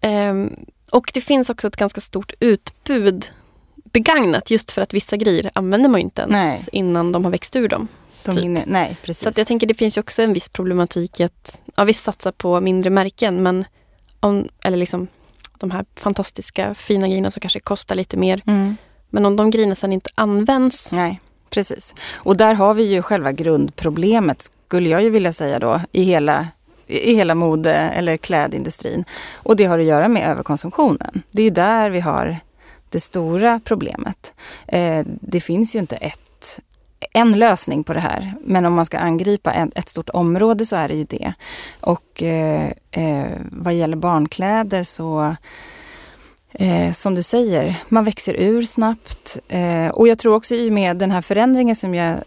ehm, 0.00 0.56
och 0.90 1.10
det 1.14 1.20
finns 1.20 1.50
också 1.50 1.68
ett 1.68 1.76
ganska 1.76 2.00
stort 2.00 2.32
utbud 2.40 3.26
begagnat 3.92 4.50
just 4.50 4.70
för 4.70 4.82
att 4.82 4.94
vissa 4.94 5.16
grejer 5.16 5.50
använder 5.54 5.88
man 5.88 6.00
ju 6.00 6.04
inte 6.04 6.22
ens 6.22 6.32
Nej. 6.32 6.66
innan 6.72 7.12
de 7.12 7.24
har 7.24 7.32
växt 7.32 7.56
ur 7.56 7.68
dem. 7.68 7.88
De 8.24 8.34
Typ. 8.34 8.44
hinner, 8.44 8.64
nej, 8.66 8.96
precis. 9.02 9.22
Så 9.22 9.28
att 9.28 9.38
jag 9.38 9.46
tänker 9.46 9.66
det 9.66 9.74
finns 9.74 9.96
ju 9.96 10.00
också 10.00 10.22
en 10.22 10.32
viss 10.32 10.48
problematik 10.48 11.20
i 11.20 11.22
att 11.22 11.60
ja, 11.76 11.84
vi 11.84 11.94
satsar 11.94 12.32
på 12.32 12.60
mindre 12.60 12.90
märken 12.90 13.42
men 13.42 13.64
om, 14.20 14.48
eller 14.64 14.76
liksom 14.76 15.06
de 15.58 15.70
här 15.70 15.84
fantastiska 15.96 16.74
fina 16.74 17.08
grejerna 17.08 17.30
som 17.30 17.40
kanske 17.40 17.60
kostar 17.60 17.94
lite 17.94 18.16
mer. 18.16 18.42
mm. 18.46 18.76
Men 19.10 19.26
om 19.26 19.36
de 19.36 19.50
grejerna 19.50 19.74
sen 19.74 19.92
inte 19.92 20.10
används. 20.14 20.92
Nej, 20.92 21.20
precis. 21.50 21.94
Och 22.12 22.36
där 22.36 22.54
har 22.54 22.74
vi 22.74 22.82
ju 22.82 23.02
själva 23.02 23.32
grundproblemet, 23.32 24.50
skulle 24.66 24.88
jag 24.88 25.02
ju 25.02 25.10
vilja 25.10 25.32
säga 25.32 25.58
då, 25.58 25.80
i 25.92 26.02
hela, 26.02 26.48
i 26.86 27.14
hela 27.14 27.34
mode 27.34 27.74
eller 27.74 28.16
klädindustrin. 28.16 29.04
Och 29.34 29.56
det 29.56 29.64
har 29.64 29.78
att 29.78 29.84
göra 29.84 30.08
med 30.08 30.28
överkonsumtionen. 30.28 31.22
Det 31.30 31.42
är 31.42 31.50
där 31.50 31.90
vi 31.90 32.00
har 32.00 32.36
det 32.90 33.00
stora 33.00 33.60
problemet. 33.64 34.34
Eh, 34.66 35.04
det 35.06 35.40
finns 35.40 35.74
ju 35.74 35.78
inte 35.78 35.96
ett 35.96 36.60
en 37.12 37.38
lösning 37.38 37.84
på 37.84 37.92
det 37.92 38.00
här. 38.00 38.34
Men 38.44 38.66
om 38.66 38.74
man 38.74 38.86
ska 38.86 38.98
angripa 38.98 39.52
ett 39.52 39.88
stort 39.88 40.10
område 40.10 40.66
så 40.66 40.76
är 40.76 40.88
det 40.88 40.94
ju 40.94 41.04
det. 41.04 41.32
Och 41.80 42.22
eh, 42.22 42.70
eh, 42.90 43.30
vad 43.50 43.74
gäller 43.74 43.96
barnkläder 43.96 44.82
så 44.82 45.36
Eh, 46.52 46.92
som 46.92 47.14
du 47.14 47.22
säger, 47.22 47.76
man 47.88 48.04
växer 48.04 48.34
ur 48.34 48.62
snabbt. 48.62 49.38
Eh, 49.48 49.88
och 49.88 50.08
jag 50.08 50.18
tror 50.18 50.34
också 50.34 50.54
i 50.54 50.68
och 50.68 50.72
med 50.72 50.96
den 50.96 51.10
här 51.10 51.22
förändringen 51.22 51.76
som 51.76 51.94
jag 51.94 52.10
eh, 52.10 52.22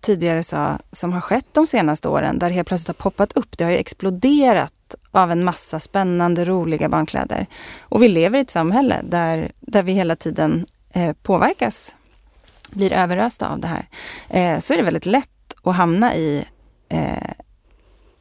tidigare 0.00 0.42
sa, 0.42 0.78
som 0.92 1.12
har 1.12 1.20
skett 1.20 1.46
de 1.52 1.66
senaste 1.66 2.08
åren, 2.08 2.38
där 2.38 2.48
det 2.48 2.54
helt 2.54 2.68
plötsligt 2.68 2.88
har 2.88 3.10
poppat 3.10 3.32
upp. 3.32 3.58
Det 3.58 3.64
har 3.64 3.70
ju 3.70 3.76
exploderat 3.76 4.94
av 5.10 5.30
en 5.30 5.44
massa 5.44 5.80
spännande, 5.80 6.44
roliga 6.44 6.88
barnkläder. 6.88 7.46
Och 7.80 8.02
vi 8.02 8.08
lever 8.08 8.38
i 8.38 8.42
ett 8.42 8.50
samhälle 8.50 9.00
där, 9.04 9.52
där 9.60 9.82
vi 9.82 9.92
hela 9.92 10.16
tiden 10.16 10.66
eh, 10.92 11.12
påverkas, 11.22 11.96
blir 12.70 12.92
överösta 12.92 13.48
av 13.48 13.60
det 13.60 13.68
här. 13.68 13.88
Eh, 14.28 14.58
så 14.58 14.72
är 14.72 14.76
det 14.76 14.84
väldigt 14.84 15.06
lätt 15.06 15.28
att 15.62 15.76
hamna 15.76 16.14
i 16.14 16.44
eh, 16.88 17.30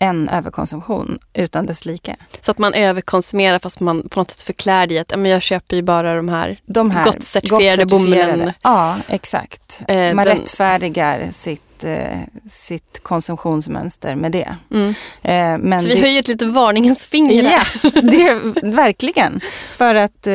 en 0.03 0.29
överkonsumtion 0.29 1.19
utan 1.33 1.65
dess 1.65 1.86
like. 1.86 2.15
Så 2.41 2.51
att 2.51 2.57
man 2.57 2.74
överkonsumerar 2.74 3.60
fast 3.60 3.79
man 3.79 4.10
på 4.10 4.19
något 4.19 4.31
sätt 4.31 4.41
förklär 4.41 4.88
det 4.88 4.93
i 4.93 5.00
att 5.00 5.19
men 5.19 5.31
jag 5.31 5.41
köper 5.41 5.75
ju 5.75 5.81
bara 5.81 6.15
de 6.15 6.29
här, 6.29 6.60
de 6.65 6.91
här 6.91 7.05
gott 7.05 7.24
certifierade 7.24 7.86
bomullen. 7.86 8.51
Ja, 8.62 8.98
exakt. 9.07 9.81
Eh, 9.88 10.13
man 10.13 10.25
den... 10.25 10.38
rättfärdigar 10.38 11.27
sitt, 11.31 11.83
eh, 11.83 12.19
sitt 12.50 13.00
konsumtionsmönster 13.03 14.15
med 14.15 14.31
det. 14.31 14.55
Mm. 14.72 14.89
Eh, 15.22 15.67
men 15.67 15.81
Så 15.81 15.88
vi 15.88 15.95
det... 15.95 16.01
höjer 16.01 16.19
ett 16.19 16.27
litet 16.27 16.53
varningens 16.53 17.05
finger 17.05 17.43
Ja, 17.43 17.63
det, 18.01 18.33
verkligen. 18.63 19.41
För 19.72 19.95
att 19.95 20.27
eh, 20.27 20.33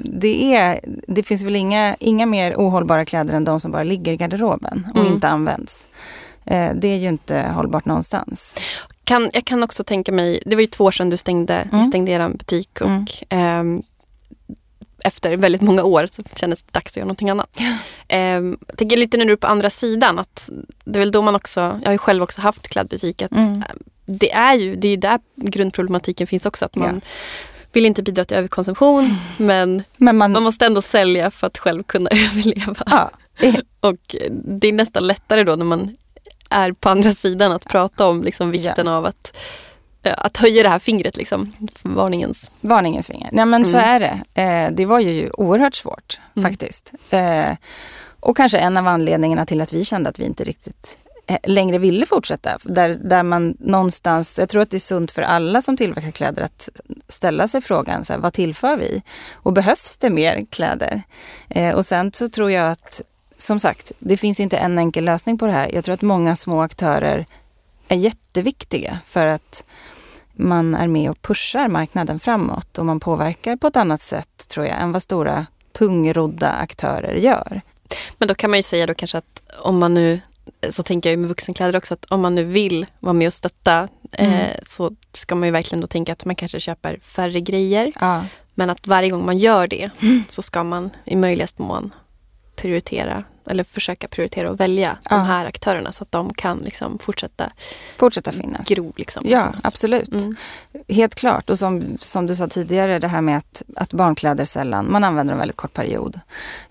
det, 0.00 0.54
är, 0.54 0.80
det 1.08 1.22
finns 1.22 1.42
väl 1.42 1.56
inga, 1.56 1.96
inga 2.00 2.26
mer 2.26 2.54
ohållbara 2.56 3.04
kläder 3.04 3.34
än 3.34 3.44
de 3.44 3.60
som 3.60 3.70
bara 3.70 3.84
ligger 3.84 4.12
i 4.12 4.16
garderoben 4.16 4.86
och 4.94 5.00
mm. 5.00 5.12
inte 5.12 5.28
används. 5.28 5.88
Eh, 6.46 6.70
det 6.74 6.88
är 6.88 6.96
ju 6.96 7.08
inte 7.08 7.52
hållbart 7.54 7.84
någonstans. 7.84 8.56
Kan, 9.06 9.30
jag 9.32 9.44
kan 9.44 9.62
också 9.62 9.84
tänka 9.84 10.12
mig, 10.12 10.42
det 10.46 10.56
var 10.56 10.60
ju 10.60 10.66
två 10.66 10.84
år 10.84 10.90
sedan 10.90 11.10
du 11.10 11.16
stängde, 11.16 11.54
mm. 11.54 11.86
stängde 11.86 12.12
er 12.12 12.28
butik 12.28 12.80
och 12.80 13.24
mm. 13.30 13.76
eh, 13.78 13.84
efter 15.04 15.36
väldigt 15.36 15.62
många 15.62 15.84
år 15.84 16.06
så 16.06 16.22
kändes 16.36 16.62
det 16.62 16.72
dags 16.72 16.92
att 16.92 16.96
göra 16.96 17.04
någonting 17.04 17.30
annat. 17.30 17.60
Eh, 18.08 18.40
tänker 18.76 18.96
lite 18.96 19.16
när 19.16 19.24
du 19.24 19.32
är 19.32 19.36
på 19.36 19.46
andra 19.46 19.70
sidan 19.70 20.18
att 20.18 20.50
det 20.84 20.98
är 20.98 21.00
väl 21.00 21.10
då 21.10 21.22
man 21.22 21.34
också, 21.34 21.60
jag 21.60 21.88
har 21.88 21.92
ju 21.92 21.98
själv 21.98 22.22
också 22.22 22.40
haft 22.40 22.68
klädbutik, 22.68 23.22
att 23.22 23.32
mm. 23.32 23.62
det 24.06 24.32
är 24.32 24.54
ju 24.54 24.76
det 24.76 24.88
är 24.88 24.96
där 24.96 25.20
grundproblematiken 25.36 26.26
finns 26.26 26.46
också. 26.46 26.64
Att 26.64 26.76
man 26.76 26.94
ja. 26.94 27.10
vill 27.72 27.86
inte 27.86 28.02
bidra 28.02 28.24
till 28.24 28.36
överkonsumtion 28.36 29.16
men, 29.36 29.82
men 29.96 30.16
man, 30.16 30.32
man, 30.32 30.42
måste 30.42 30.66
ändå 30.66 30.82
sälja 30.82 31.30
för 31.30 31.46
att 31.46 31.58
själv 31.58 31.82
kunna 31.82 32.10
överleva. 32.30 32.82
Ja. 32.86 33.10
och 33.80 34.16
det 34.30 34.68
är 34.68 34.72
nästan 34.72 35.06
lättare 35.06 35.44
då 35.44 35.56
när 35.56 35.64
man 35.64 35.96
är 36.50 36.72
på 36.72 36.88
andra 36.88 37.12
sidan 37.12 37.52
att 37.52 37.64
prata 37.64 38.06
om 38.06 38.22
liksom 38.22 38.50
vikten 38.50 38.86
ja. 38.86 38.92
av 38.92 39.04
att 39.04 39.36
att 40.16 40.36
höja 40.36 40.62
det 40.62 40.68
här 40.68 40.78
fingret, 40.78 41.16
liksom, 41.16 41.52
varningens. 41.82 42.50
Varningens 42.60 43.06
finger. 43.06 43.28
Nej 43.32 43.46
men 43.46 43.64
mm. 43.64 43.72
så 43.72 43.78
är 43.78 44.00
det. 44.00 44.42
Eh, 44.42 44.70
det 44.72 44.86
var 44.86 45.00
ju 45.00 45.30
oerhört 45.30 45.74
svårt 45.74 46.20
mm. 46.36 46.50
faktiskt. 46.50 46.92
Eh, 47.10 47.56
och 48.20 48.36
kanske 48.36 48.58
en 48.58 48.76
av 48.76 48.86
anledningarna 48.86 49.46
till 49.46 49.60
att 49.60 49.72
vi 49.72 49.84
kände 49.84 50.10
att 50.10 50.18
vi 50.18 50.24
inte 50.24 50.44
riktigt 50.44 50.98
eh, 51.26 51.38
längre 51.42 51.78
ville 51.78 52.06
fortsätta. 52.06 52.58
Där, 52.62 52.88
där 52.88 53.22
man 53.22 53.56
någonstans, 53.58 54.38
jag 54.38 54.48
tror 54.48 54.62
att 54.62 54.70
det 54.70 54.76
är 54.76 54.78
sunt 54.78 55.12
för 55.12 55.22
alla 55.22 55.62
som 55.62 55.76
tillverkar 55.76 56.10
kläder 56.10 56.42
att 56.42 56.68
ställa 57.08 57.48
sig 57.48 57.60
frågan, 57.60 58.04
så 58.04 58.12
här, 58.12 58.20
vad 58.20 58.32
tillför 58.32 58.76
vi? 58.76 59.02
Och 59.32 59.52
behövs 59.52 59.96
det 59.96 60.10
mer 60.10 60.46
kläder? 60.50 61.02
Eh, 61.48 61.74
och 61.74 61.86
sen 61.86 62.12
så 62.12 62.28
tror 62.28 62.50
jag 62.50 62.70
att 62.70 63.02
som 63.36 63.60
sagt, 63.60 63.92
det 63.98 64.16
finns 64.16 64.40
inte 64.40 64.56
en 64.56 64.78
enkel 64.78 65.04
lösning 65.04 65.38
på 65.38 65.46
det 65.46 65.52
här. 65.52 65.70
Jag 65.74 65.84
tror 65.84 65.94
att 65.94 66.02
många 66.02 66.36
små 66.36 66.62
aktörer 66.62 67.26
är 67.88 67.96
jätteviktiga 67.96 68.98
för 69.04 69.26
att 69.26 69.64
man 70.32 70.74
är 70.74 70.86
med 70.86 71.10
och 71.10 71.22
pushar 71.22 71.68
marknaden 71.68 72.20
framåt 72.20 72.78
och 72.78 72.86
man 72.86 73.00
påverkar 73.00 73.56
på 73.56 73.66
ett 73.66 73.76
annat 73.76 74.00
sätt 74.00 74.48
tror 74.48 74.66
jag 74.66 74.80
än 74.80 74.92
vad 74.92 75.02
stora 75.02 75.46
tungrodda 75.72 76.48
aktörer 76.48 77.14
gör. 77.14 77.60
Men 78.18 78.28
då 78.28 78.34
kan 78.34 78.50
man 78.50 78.58
ju 78.58 78.62
säga 78.62 78.86
då 78.86 78.94
kanske 78.94 79.18
att 79.18 79.42
om 79.62 79.78
man 79.78 79.94
nu, 79.94 80.20
så 80.70 80.82
tänker 80.82 81.10
jag 81.10 81.18
med 81.18 81.28
vuxenkläder 81.28 81.78
också, 81.78 81.94
att 81.94 82.04
om 82.04 82.20
man 82.20 82.34
nu 82.34 82.44
vill 82.44 82.86
vara 83.00 83.12
med 83.12 83.26
och 83.26 83.34
stötta 83.34 83.88
mm. 84.12 84.32
eh, 84.32 84.56
så 84.68 84.96
ska 85.12 85.34
man 85.34 85.48
ju 85.48 85.52
verkligen 85.52 85.80
då 85.80 85.86
tänka 85.86 86.12
att 86.12 86.24
man 86.24 86.34
kanske 86.34 86.60
köper 86.60 86.98
färre 87.02 87.40
grejer. 87.40 87.92
Ja. 88.00 88.24
Men 88.54 88.70
att 88.70 88.86
varje 88.86 89.10
gång 89.10 89.26
man 89.26 89.38
gör 89.38 89.66
det 89.66 89.90
mm. 90.00 90.24
så 90.28 90.42
ska 90.42 90.64
man 90.64 90.90
i 91.04 91.16
möjligaste 91.16 91.62
mån 91.62 91.92
prioritera 92.56 93.24
eller 93.50 93.64
försöka 93.64 94.08
prioritera 94.08 94.50
och 94.50 94.60
välja 94.60 94.98
ja. 95.10 95.16
de 95.16 95.26
här 95.26 95.46
aktörerna 95.46 95.92
så 95.92 96.02
att 96.02 96.12
de 96.12 96.34
kan 96.34 96.58
liksom 96.58 96.98
fortsätta, 96.98 97.52
fortsätta 97.96 98.32
finnas. 98.32 98.68
Gro, 98.68 98.92
liksom, 98.96 99.22
ja, 99.26 99.52
absolut. 99.62 100.12
Mm. 100.12 100.36
Helt 100.88 101.14
klart. 101.14 101.50
Och 101.50 101.58
som, 101.58 101.98
som 102.00 102.26
du 102.26 102.36
sa 102.36 102.48
tidigare, 102.48 102.98
det 102.98 103.08
här 103.08 103.20
med 103.20 103.36
att, 103.36 103.62
att 103.76 103.92
barnkläder 103.92 104.44
sällan, 104.44 104.92
man 104.92 105.04
använder 105.04 105.32
dem 105.32 105.38
väldigt 105.38 105.56
kort 105.56 105.72
period. 105.72 106.20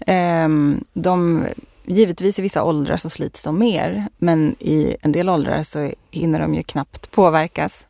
Um, 0.08 0.84
de, 0.94 1.46
givetvis 1.86 2.40
i 2.40 2.42
vissa 2.42 2.64
åldrar 2.64 2.98
så 2.98 3.10
slits 3.10 3.44
de 3.44 3.60
mer, 3.60 4.08
men 4.18 4.56
i 4.60 4.96
en 5.02 5.12
del 5.12 5.30
åldrar 5.30 5.64
så 5.64 5.92
hinner 6.12 6.40
de 6.40 6.54
ju 6.54 6.64
knappt 6.64 7.12
påverkas. 7.12 7.88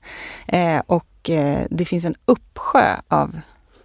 Uh, 0.54 0.82
och 0.88 1.30
uh, 1.30 1.60
det 1.70 1.86
finns 1.86 2.06
en 2.06 2.16
uppsjö 2.26 2.96
av 3.08 3.40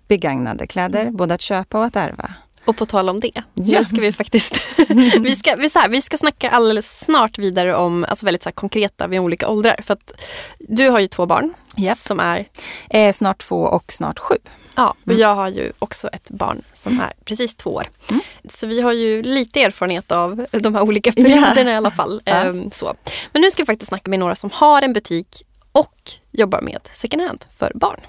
begagnade 0.08 0.66
kläder, 0.66 1.02
mm. 1.02 1.16
både 1.16 1.34
att 1.34 1.40
köpa 1.40 1.78
och 1.78 1.84
att 1.84 1.96
ärva. 1.96 2.34
Och 2.64 2.76
på 2.76 2.86
tal 2.86 3.08
om 3.08 3.20
det, 3.20 3.30
ja. 3.34 3.42
nu 3.54 3.84
ska 3.84 4.00
vi 4.00 4.12
faktiskt 4.12 4.56
vi, 5.20 5.36
ska, 5.36 5.56
vi, 5.56 5.70
så 5.70 5.78
här, 5.78 5.88
vi 5.88 6.02
ska 6.02 6.18
snacka 6.18 6.50
alldeles 6.50 6.98
snart 6.98 7.38
vidare 7.38 7.76
om 7.76 8.04
alltså 8.08 8.26
väldigt 8.26 8.42
så 8.42 8.48
här, 8.48 8.54
konkreta 8.54 9.06
vid 9.06 9.20
olika 9.20 9.48
åldrar. 9.48 9.80
För 9.82 9.94
att 9.94 10.12
du 10.58 10.88
har 10.88 11.00
ju 11.00 11.08
två 11.08 11.26
barn 11.26 11.54
yep. 11.78 11.98
som 11.98 12.20
är 12.20 12.46
eh, 12.90 13.12
snart 13.12 13.38
två 13.38 13.56
och 13.56 13.92
snart 13.92 14.18
sju. 14.18 14.36
Ja, 14.74 14.94
och 15.02 15.08
mm. 15.08 15.20
jag 15.20 15.34
har 15.34 15.48
ju 15.48 15.72
också 15.78 16.08
ett 16.08 16.30
barn 16.30 16.62
som 16.72 17.00
är 17.00 17.12
precis 17.24 17.56
två 17.56 17.70
år. 17.70 17.88
Mm. 18.10 18.22
Så 18.48 18.66
vi 18.66 18.80
har 18.80 18.92
ju 18.92 19.22
lite 19.22 19.62
erfarenhet 19.62 20.12
av 20.12 20.46
de 20.50 20.74
här 20.74 20.82
olika 20.82 21.12
perioderna 21.16 21.60
yeah. 21.60 21.72
i 21.72 21.76
alla 21.76 21.90
fall. 21.90 22.22
Ja. 22.24 22.32
Ehm, 22.32 22.70
så. 22.70 22.94
Men 23.32 23.42
nu 23.42 23.50
ska 23.50 23.62
vi 23.62 23.66
faktiskt 23.66 23.88
snacka 23.88 24.10
med 24.10 24.18
några 24.18 24.34
som 24.34 24.50
har 24.52 24.82
en 24.82 24.92
butik 24.92 25.42
och 25.72 26.10
jobbar 26.30 26.60
med 26.60 26.88
second 26.94 27.22
hand 27.22 27.44
för 27.56 27.72
barn. 27.74 28.00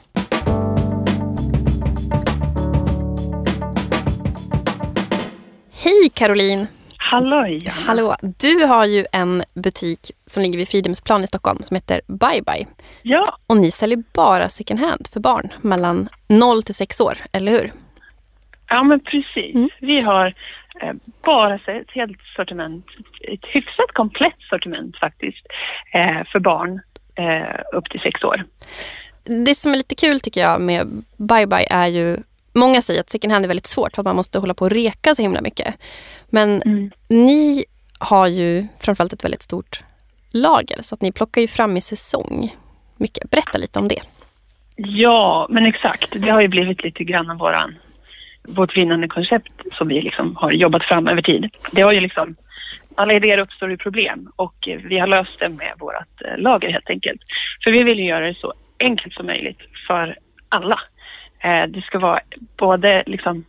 Hej 5.84 6.10
Caroline! 6.14 6.68
Halloj! 6.98 7.68
Hallå! 7.88 8.16
Du 8.22 8.66
har 8.66 8.86
ju 8.86 9.06
en 9.12 9.44
butik 9.54 10.12
som 10.26 10.44
ligger 10.44 10.58
vid 10.58 10.68
Fridhemsplan 10.68 11.24
i 11.24 11.28
Stockholm 11.28 11.64
som 11.64 11.76
heter 11.76 12.02
Bye 12.08 12.42
Bye. 12.42 12.68
Ja. 13.02 13.38
Och 13.48 13.58
ni 13.58 13.72
säljer 13.72 14.04
bara 14.14 14.50
second 14.50 14.80
hand 14.80 15.08
för 15.14 15.20
barn 15.20 15.50
mellan 15.62 16.10
0 16.28 16.64
till 16.64 16.76
6 16.76 17.02
år, 17.02 17.18
eller 17.32 17.52
hur? 17.52 17.72
Ja 18.70 18.84
men 18.84 19.00
precis. 19.00 19.56
Mm. 19.56 19.70
Vi 19.80 20.02
har 20.02 20.34
eh, 20.82 20.94
bara 21.24 21.56
ett 21.56 21.92
helt 21.92 22.20
sortiment, 22.36 22.86
ett 23.22 23.46
hyfsat 23.46 23.92
komplett 23.94 24.42
sortiment 24.50 24.98
faktiskt, 24.98 25.46
eh, 25.94 26.24
för 26.32 26.40
barn 26.40 26.82
eh, 27.16 27.78
upp 27.78 27.90
till 27.90 28.00
6 28.00 28.24
år. 28.24 28.44
Det 29.24 29.56
som 29.56 29.72
är 29.72 29.78
lite 29.78 29.96
kul 29.96 30.20
tycker 30.20 30.42
jag 30.42 30.62
med 30.62 31.04
Bye 31.18 31.48
Bye 31.48 31.68
är 31.70 31.88
ju 31.88 32.18
Många 32.54 32.82
säger 32.82 33.02
att 33.02 33.10
second 33.10 33.34
hand 33.34 33.46
är 33.46 33.48
väldigt 33.48 33.68
svårt 33.68 33.96
för 33.96 34.02
att 34.02 34.06
man 34.06 34.16
måste 34.16 34.40
hålla 34.40 34.54
på 34.54 34.66
och 34.66 34.72
reka 34.72 35.16
så 35.16 35.22
himla 35.22 35.42
mycket. 35.42 35.78
Men 36.30 36.62
mm. 36.62 36.92
ni 37.08 37.66
har 38.00 38.28
ju 38.28 38.68
framförallt 38.80 39.14
ett 39.14 39.24
väldigt 39.24 39.42
stort 39.42 39.84
lager 40.32 40.82
så 40.82 40.96
att 40.96 41.02
ni 41.02 41.12
plockar 41.12 41.42
ju 41.42 41.48
fram 41.48 41.78
i 41.78 41.82
säsong 41.82 42.56
mycket. 42.98 43.30
Berätta 43.30 43.58
lite 43.58 43.80
om 43.80 43.88
det. 43.88 44.02
Ja, 44.76 45.48
men 45.50 45.66
exakt. 45.66 46.10
Det 46.12 46.30
har 46.30 46.42
ju 46.42 46.48
blivit 46.48 46.84
lite 46.84 47.04
grann 47.04 47.30
av 47.30 47.38
våran, 47.38 47.76
vårt 48.44 48.78
vinnande 48.78 49.08
koncept 49.08 49.52
som 49.72 49.88
vi 49.88 50.02
liksom 50.02 50.36
har 50.36 50.52
jobbat 50.52 50.84
fram 50.84 51.08
över 51.08 51.22
tid. 51.22 51.50
Det 51.72 51.82
har 51.82 51.92
ju 51.92 52.00
liksom, 52.00 52.36
alla 52.96 53.14
idéer 53.14 53.38
uppstår 53.38 53.72
i 53.72 53.78
problem 53.78 54.32
och 54.36 54.70
vi 54.84 55.00
har 55.00 55.08
löst 55.08 55.40
det 55.40 55.50
med 55.50 55.74
vårt 55.80 56.22
eh, 56.26 56.38
lager 56.38 56.70
helt 56.70 56.90
enkelt. 56.90 57.22
För 57.64 57.72
vi 57.72 57.84
vill 57.84 58.00
ju 58.00 58.06
göra 58.06 58.28
det 58.28 58.38
så 58.38 58.54
enkelt 58.80 59.14
som 59.14 59.26
möjligt 59.26 59.60
för 59.88 60.18
alla. 60.50 60.80
Eh, 61.42 61.64
det 61.68 61.82
ska 61.82 62.00
vara 62.00 62.20
både 62.58 63.04
liksom 63.06 63.46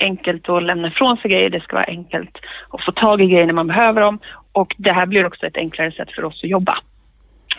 enkelt 0.00 0.48
att 0.48 0.62
lämna 0.62 0.88
ifrån 0.88 1.16
sig 1.16 1.30
grejer, 1.30 1.50
det 1.50 1.60
ska 1.60 1.76
vara 1.76 1.84
enkelt 1.84 2.38
att 2.70 2.84
få 2.84 2.92
tag 2.92 3.20
i 3.20 3.26
grejer 3.26 3.46
när 3.46 3.52
man 3.52 3.66
behöver 3.66 4.00
dem 4.00 4.18
och 4.52 4.74
det 4.78 4.92
här 4.92 5.06
blir 5.06 5.26
också 5.26 5.46
ett 5.46 5.56
enklare 5.56 5.92
sätt 5.92 6.12
för 6.12 6.24
oss 6.24 6.40
att 6.44 6.50
jobba. 6.50 6.78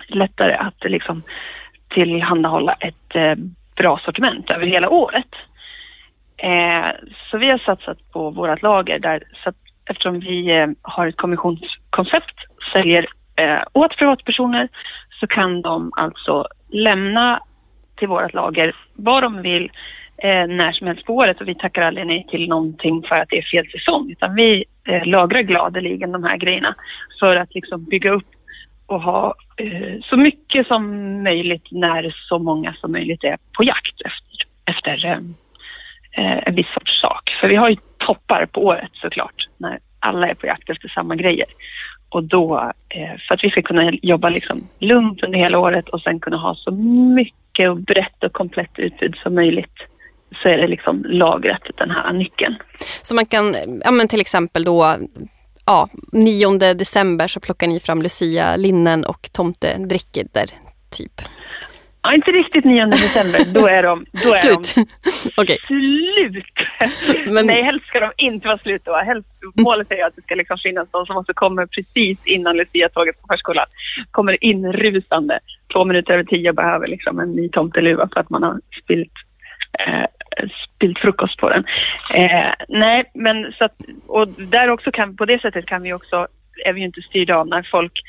Lättare 0.08 0.54
att 0.54 0.84
liksom 0.84 1.24
tillhandahålla 1.90 2.74
ett 2.74 3.16
eh, 3.16 3.36
bra 3.76 4.00
sortiment 4.06 4.50
över 4.50 4.66
hela 4.66 4.90
året. 4.90 5.36
Eh, 6.38 6.88
så 7.32 7.38
vi 7.38 7.50
har 7.50 7.58
satsat 7.58 8.12
på 8.12 8.30
vårt 8.30 8.62
lager 8.62 9.00
där, 9.00 9.24
så 9.44 9.50
att 9.50 9.56
eftersom 9.86 10.20
vi 10.20 10.58
eh, 10.58 10.68
har 10.82 11.08
ett 11.08 11.18
kommissionskoncept, 11.18 12.36
säljer 12.74 13.06
eh, 13.36 13.60
åt 13.74 13.98
privatpersoner, 13.98 14.70
så 15.20 15.28
kan 15.28 15.62
de 15.62 15.92
alltså 15.96 16.48
lämna 16.70 17.40
till 17.96 18.08
vårt 18.08 18.34
lager 18.34 18.76
vad 18.94 19.24
de 19.24 19.42
vill 19.42 19.72
eh, 20.18 20.48
när 20.48 20.72
som 20.72 20.88
helst 20.88 21.06
på 21.06 21.16
året 21.16 21.42
och 21.42 21.48
vi 21.48 21.56
tackar 21.56 21.82
aldrig 21.82 22.08
nej 22.08 22.26
till 22.30 22.50
någonting 22.50 23.04
för 23.08 23.16
att 23.16 23.30
det 23.30 23.38
är 23.38 23.42
fel 23.42 23.68
säsong 23.72 24.12
utan 24.12 24.36
vi 24.36 24.66
eh, 24.88 25.06
lagrar 25.06 25.42
gladeligen 25.42 26.12
de 26.12 26.24
här 26.24 26.38
grejerna 26.38 26.76
för 27.20 27.36
att 27.36 27.56
liksom 27.56 27.84
bygga 27.84 28.12
upp 28.12 28.28
och 28.86 29.02
ha 29.02 29.36
eh, 29.58 30.02
så 30.04 30.18
mycket 30.18 30.68
som 30.68 31.24
möjligt 31.24 31.68
när 31.72 32.16
så 32.30 32.40
många 32.40 32.74
som 32.74 32.92
möjligt 32.92 33.24
är 33.24 33.38
på 33.58 33.64
jakt 33.64 34.02
efter, 34.02 34.48
efter 34.66 35.06
eh, 35.06 35.20
eh 36.18 36.48
en 36.48 36.56
viss 36.56 36.74
sorts 36.74 37.02
sak. 37.02 37.30
För 37.42 37.48
vi 37.48 37.56
har 37.56 37.70
ju 37.70 37.76
toppar 37.98 38.46
på 38.46 38.66
året 38.66 38.92
såklart 38.94 39.50
när 39.58 39.80
alla 40.00 40.30
är 40.30 40.34
på 40.34 40.48
jakt 40.48 40.70
efter 40.70 40.88
samma 40.88 41.16
grejer. 41.16 41.48
Och 42.10 42.24
då, 42.24 42.72
eh, 42.90 43.18
för 43.28 43.36
att 43.36 43.44
vi 43.44 43.50
ska 43.50 43.62
kunna 43.62 43.92
jobba 43.92 44.30
liksom 44.30 44.68
lugnt 44.80 45.24
under 45.24 45.40
hela 45.40 45.60
året 45.60 45.90
och 45.90 46.02
sen 46.02 46.20
kunna 46.20 46.38
ha 46.38 46.56
så 46.56 46.72
mycket 46.72 47.45
och 47.60 47.78
brett 47.78 48.24
och 48.24 48.34
komplett 48.34 48.72
utbud 48.78 49.16
som 49.24 49.36
möjligt 49.36 49.76
så 50.42 50.50
är 50.50 50.58
det 50.58 50.68
liksom 50.68 51.06
lagrat 51.08 51.62
den 51.78 51.92
här 51.92 52.14
nyckeln. 52.14 52.56
Så 53.02 53.16
man 53.16 53.26
kan, 53.26 53.56
ja 53.84 53.92
men 53.92 54.08
till 54.08 54.22
exempel 54.22 54.64
då, 54.64 54.96
ja, 55.66 55.90
9 56.12 56.58
december 56.58 57.28
så 57.28 57.40
plockar 57.40 57.68
ni 57.68 57.80
fram 57.80 58.02
Lucia, 58.02 58.56
linnen 58.56 59.06
och 59.06 59.30
tomtedräkter 59.32 60.46
typ? 60.90 61.22
Ja, 62.06 62.14
inte 62.14 62.32
riktigt 62.32 62.66
9 62.66 62.86
december. 62.86 63.54
Då 63.54 63.68
är 63.68 63.84
de, 63.84 64.06
då 64.24 64.34
är 64.34 64.36
slut. 64.36 64.76
de 64.76 64.82
okay. 65.42 65.58
slut. 65.68 66.54
Men... 67.28 67.48
Nej, 67.48 67.64
helst 67.64 67.88
ska 67.88 68.00
de 68.00 68.12
inte 68.18 68.48
vara 68.48 68.58
slut 68.58 68.82
då. 68.86 68.96
Helst, 68.96 69.30
målet 69.56 69.92
är 69.92 70.06
att 70.06 70.16
det 70.16 70.22
ska 70.22 70.36
liksom 70.36 70.58
finnas 70.58 70.88
de 70.92 71.06
som 71.06 71.18
också 71.18 71.34
kommer 71.34 71.66
precis 71.66 72.26
innan 72.26 72.58
Lucia-tåget 72.58 73.22
på 73.22 73.28
förskolan. 73.28 73.66
Kommer 74.12 74.44
inrusande 74.44 75.40
två 75.74 75.86
minuter 75.86 76.14
över 76.14 76.24
tio 76.24 76.50
och 76.50 76.56
behöver 76.56 76.88
liksom 76.88 77.20
en 77.20 77.32
ny 77.32 77.50
tomteluva 77.50 78.10
för 78.14 78.20
att 78.20 78.30
man 78.30 78.44
har 78.44 78.60
spilt 78.84 79.14
eh, 79.80 80.06
spilt 80.76 81.00
frukost 81.00 81.38
på 81.38 81.50
den. 81.50 81.64
Eh, 82.14 82.54
nej, 82.68 83.12
men 83.14 83.54
så 83.54 83.66
att, 83.66 83.76
och 84.08 84.28
där 84.28 84.72
också 84.72 84.92
kan, 84.92 85.16
på 85.18 85.26
det 85.26 85.42
sättet 85.42 85.66
kan 85.66 85.82
vi 85.82 85.94
också, 85.94 86.28
är 86.66 86.74
vi 86.74 86.80
ju 86.80 86.86
inte 86.86 87.02
styrda 87.02 87.38
av 87.38 87.48
när 87.48 87.68
folk, 87.72 88.02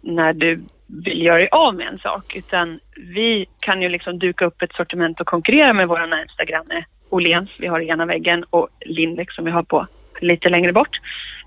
när 0.00 0.32
du 0.32 0.62
vill 1.04 1.22
göra 1.22 1.38
dig 1.38 1.48
av 1.52 1.74
med 1.74 1.86
en 1.86 1.98
sak 1.98 2.36
utan 2.36 2.80
vi 2.96 3.46
kan 3.60 3.82
ju 3.82 3.88
liksom 3.88 4.18
duka 4.18 4.44
upp 4.44 4.62
ett 4.62 4.72
sortiment 4.72 5.20
och 5.20 5.26
konkurrera 5.26 5.72
med 5.72 5.88
våra 5.88 6.06
närmsta 6.06 6.44
granne 6.44 6.84
Åhléns, 7.10 7.50
vi 7.58 7.66
har 7.66 7.80
i 7.80 7.88
ena 7.88 8.06
väggen 8.06 8.44
och 8.50 8.68
Lindex 8.80 9.34
som 9.34 9.44
vi 9.44 9.50
har 9.50 9.62
på 9.62 9.86
lite 10.20 10.48
längre 10.48 10.72
bort. 10.72 11.00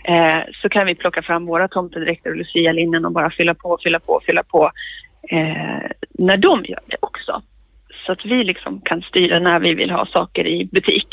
Eh, 0.03 0.39
så 0.61 0.69
kan 0.69 0.85
vi 0.85 0.95
plocka 0.95 1.21
fram 1.21 1.45
våra 1.45 1.67
tomtedräkter 1.67 2.29
och 2.29 2.37
lucialinnen 2.37 3.05
och 3.05 3.11
bara 3.11 3.29
fylla 3.29 3.53
på, 3.53 3.77
fylla 3.83 3.99
på, 3.99 4.21
fylla 4.25 4.43
på 4.43 4.71
eh, 5.29 5.91
när 6.09 6.37
de 6.37 6.65
gör 6.65 6.79
det 6.85 6.97
också. 6.99 7.41
Så 8.05 8.11
att 8.11 8.25
vi 8.25 8.43
liksom 8.43 8.81
kan 8.81 9.01
styra 9.01 9.39
när 9.39 9.59
vi 9.59 9.73
vill 9.73 9.91
ha 9.91 10.05
saker 10.05 10.47
i 10.47 10.65
butik 10.65 11.07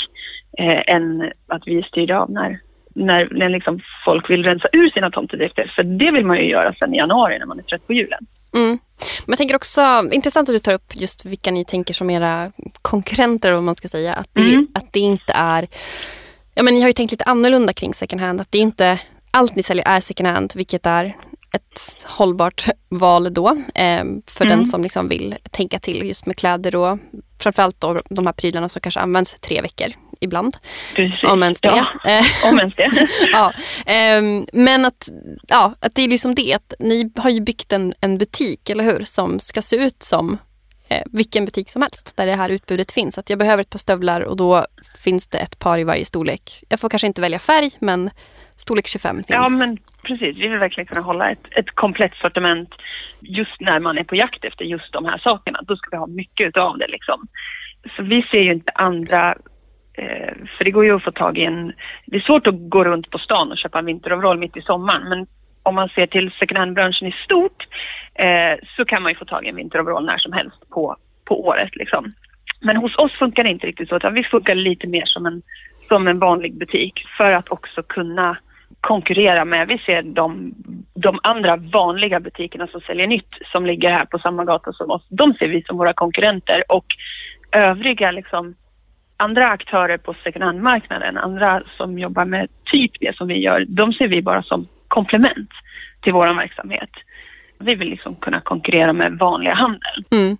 eh, 0.58 0.82
än 0.86 1.32
att 1.46 1.62
vi 1.66 1.78
är 1.78 1.82
styrda 1.82 2.20
av 2.20 2.30
när 2.30 2.60
när, 2.94 3.28
när 3.30 3.48
liksom 3.48 3.80
folk 4.04 4.30
vill 4.30 4.44
rensa 4.44 4.68
ur 4.72 4.90
sina 4.90 5.10
tomtedräkter. 5.10 5.72
För 5.76 5.82
det 5.82 6.10
vill 6.10 6.26
man 6.26 6.36
ju 6.36 6.44
göra 6.44 6.74
sen 6.74 6.94
i 6.94 6.96
januari 6.96 7.38
när 7.38 7.46
man 7.46 7.58
är 7.58 7.62
trött 7.62 7.86
på 7.86 7.92
julen. 7.92 8.26
Mm. 8.56 8.78
Men 9.26 9.32
jag 9.32 9.38
tänker 9.38 9.56
också, 9.56 10.08
intressant 10.12 10.48
att 10.48 10.54
du 10.54 10.58
tar 10.58 10.72
upp 10.72 10.92
just 10.94 11.24
vilka 11.24 11.50
ni 11.50 11.64
tänker 11.64 11.94
som 11.94 12.10
era 12.10 12.52
konkurrenter 12.82 13.54
om 13.54 13.64
man 13.64 13.74
ska 13.74 13.88
säga. 13.88 14.14
Att 14.14 14.28
det, 14.32 14.42
mm. 14.42 14.68
att 14.74 14.92
det 14.92 15.00
inte 15.00 15.32
är, 15.32 15.68
ja 16.54 16.62
men 16.62 16.74
ni 16.74 16.80
har 16.80 16.88
ju 16.88 16.92
tänkt 16.92 17.10
lite 17.10 17.24
annorlunda 17.24 17.72
kring 17.72 17.94
second 17.94 18.20
hand. 18.20 18.40
Att 18.40 18.52
det 18.52 18.58
inte, 18.58 19.00
allt 19.30 19.56
ni 19.56 19.62
säljer 19.62 19.88
är 19.88 20.00
second 20.00 20.28
hand, 20.28 20.52
vilket 20.56 20.86
är 20.86 21.04
ett 21.52 22.04
hållbart 22.04 22.68
val 22.88 23.34
då 23.34 23.48
eh, 23.74 24.04
för 24.26 24.44
mm. 24.44 24.58
den 24.58 24.66
som 24.66 24.82
liksom 24.82 25.08
vill 25.08 25.36
tänka 25.50 25.78
till 25.78 26.06
just 26.06 26.26
med 26.26 26.36
kläder 26.36 26.76
och 26.76 26.98
framförallt 27.40 27.80
då 27.80 28.02
de 28.10 28.26
här 28.26 28.32
prylarna 28.32 28.68
som 28.68 28.80
kanske 28.80 29.00
används 29.00 29.36
tre 29.40 29.60
veckor 29.60 29.88
ibland. 30.20 30.56
Precis. 30.94 31.24
Om 31.24 31.42
ens 31.42 31.60
det. 31.60 31.68
Ja, 31.68 32.10
eh, 32.10 32.50
om 32.50 32.58
ens 32.58 32.74
det. 32.74 33.08
ja, 33.32 33.52
eh, 33.86 34.22
men 34.52 34.84
att, 34.84 35.08
ja, 35.48 35.74
att 35.80 35.94
det 35.94 36.02
är 36.02 36.08
liksom 36.08 36.34
det 36.34 36.54
att 36.54 36.74
ni 36.78 37.12
har 37.16 37.30
ju 37.30 37.40
byggt 37.40 37.72
en, 37.72 37.94
en 38.00 38.18
butik, 38.18 38.70
eller 38.70 38.84
hur, 38.84 39.04
som 39.04 39.40
ska 39.40 39.62
se 39.62 39.76
ut 39.76 40.02
som 40.02 40.38
eh, 40.88 41.02
vilken 41.12 41.44
butik 41.44 41.70
som 41.70 41.82
helst 41.82 42.16
där 42.16 42.26
det 42.26 42.34
här 42.34 42.48
utbudet 42.48 42.92
finns. 42.92 43.18
Att 43.18 43.30
jag 43.30 43.38
behöver 43.38 43.60
ett 43.60 43.70
par 43.70 43.78
stövlar 43.78 44.20
och 44.20 44.36
då 44.36 44.66
finns 44.98 45.26
det 45.26 45.38
ett 45.38 45.58
par 45.58 45.78
i 45.78 45.84
varje 45.84 46.04
storlek. 46.04 46.50
Jag 46.68 46.80
får 46.80 46.88
kanske 46.88 47.06
inte 47.06 47.20
välja 47.20 47.38
färg 47.38 47.70
men 47.78 48.10
storlek 48.56 48.86
25 48.86 49.16
finns. 49.16 49.26
Ja 49.28 49.48
men 49.48 49.78
precis, 50.02 50.38
vi 50.38 50.48
vill 50.48 50.58
verkligen 50.58 50.86
kunna 50.86 51.00
hålla 51.00 51.30
ett, 51.30 51.46
ett 51.50 51.70
komplett 51.70 52.14
sortiment 52.14 52.70
just 53.20 53.60
när 53.60 53.80
man 53.80 53.98
är 53.98 54.04
på 54.04 54.16
jakt 54.16 54.44
efter 54.44 54.64
just 54.64 54.92
de 54.92 55.04
här 55.04 55.18
sakerna. 55.18 55.60
Då 55.62 55.76
ska 55.76 55.90
vi 55.90 55.96
ha 55.96 56.06
mycket 56.06 56.56
av 56.56 56.78
det 56.78 56.88
liksom. 56.88 57.28
Så 57.96 58.02
vi 58.02 58.22
ser 58.22 58.40
ju 58.40 58.52
inte 58.52 58.72
andra 58.74 59.36
Eh, 60.00 60.34
för 60.56 60.64
det 60.64 60.70
går 60.70 60.84
ju 60.84 60.96
att 60.96 61.04
få 61.04 61.12
tag 61.12 61.38
i 61.38 61.44
en... 61.44 61.72
Det 62.06 62.16
är 62.16 62.20
svårt 62.20 62.46
att 62.46 62.54
gå 62.58 62.84
runt 62.84 63.10
på 63.10 63.18
stan 63.18 63.50
och 63.50 63.58
köpa 63.58 63.78
en 63.78 63.86
vinteroverall 63.86 64.38
mitt 64.38 64.56
i 64.56 64.62
sommaren 64.62 65.08
men 65.08 65.26
om 65.62 65.74
man 65.74 65.88
ser 65.88 66.06
till 66.06 66.30
second 66.30 66.58
hand-branschen 66.58 67.08
i 67.08 67.12
stort 67.24 67.68
eh, 68.14 68.52
så 68.76 68.84
kan 68.84 69.02
man 69.02 69.12
ju 69.12 69.18
få 69.18 69.24
tag 69.24 69.46
i 69.46 69.48
en 69.48 69.56
vinteroverall 69.56 70.04
när 70.04 70.18
som 70.18 70.32
helst 70.32 70.70
på, 70.70 70.96
på 71.24 71.46
året. 71.46 71.76
Liksom. 71.76 72.12
Men 72.60 72.76
hos 72.76 72.98
oss 72.98 73.12
funkar 73.12 73.44
det 73.44 73.50
inte 73.50 73.66
riktigt 73.66 73.88
så 73.88 73.96
utan 73.96 74.14
vi 74.14 74.24
funkar 74.24 74.54
lite 74.54 74.86
mer 74.86 75.04
som 75.04 75.26
en, 75.26 75.42
som 75.88 76.08
en 76.08 76.18
vanlig 76.18 76.58
butik 76.58 77.04
för 77.16 77.32
att 77.32 77.48
också 77.48 77.82
kunna 77.82 78.36
konkurrera 78.80 79.44
med. 79.44 79.68
Vi 79.68 79.78
ser 79.78 80.02
de, 80.02 80.54
de 80.94 81.18
andra 81.22 81.56
vanliga 81.56 82.20
butikerna 82.20 82.66
som 82.66 82.80
säljer 82.80 83.06
nytt 83.06 83.34
som 83.52 83.66
ligger 83.66 83.90
här 83.90 84.04
på 84.04 84.18
samma 84.18 84.44
gata 84.44 84.72
som 84.72 84.90
oss. 84.90 85.06
De 85.08 85.34
ser 85.34 85.48
vi 85.48 85.62
som 85.62 85.76
våra 85.76 85.92
konkurrenter 85.92 86.62
och 86.68 86.86
övriga 87.52 88.10
liksom 88.10 88.54
andra 89.20 89.48
aktörer 89.48 89.98
på 89.98 90.14
second 90.24 90.44
hand-marknaden, 90.44 91.18
andra 91.18 91.62
som 91.76 91.98
jobbar 91.98 92.24
med 92.24 92.48
typ 92.64 92.90
det 93.00 93.16
som 93.16 93.28
vi 93.28 93.38
gör, 93.38 93.64
de 93.68 93.92
ser 93.92 94.08
vi 94.08 94.22
bara 94.22 94.42
som 94.42 94.68
komplement 94.88 95.50
till 96.00 96.12
vår 96.12 96.34
verksamhet. 96.34 96.90
Vi 97.58 97.74
vill 97.74 97.88
liksom 97.88 98.16
kunna 98.16 98.40
konkurrera 98.40 98.92
med 98.92 99.18
vanliga 99.18 99.54
handeln. 99.54 100.04
Mm. 100.12 100.36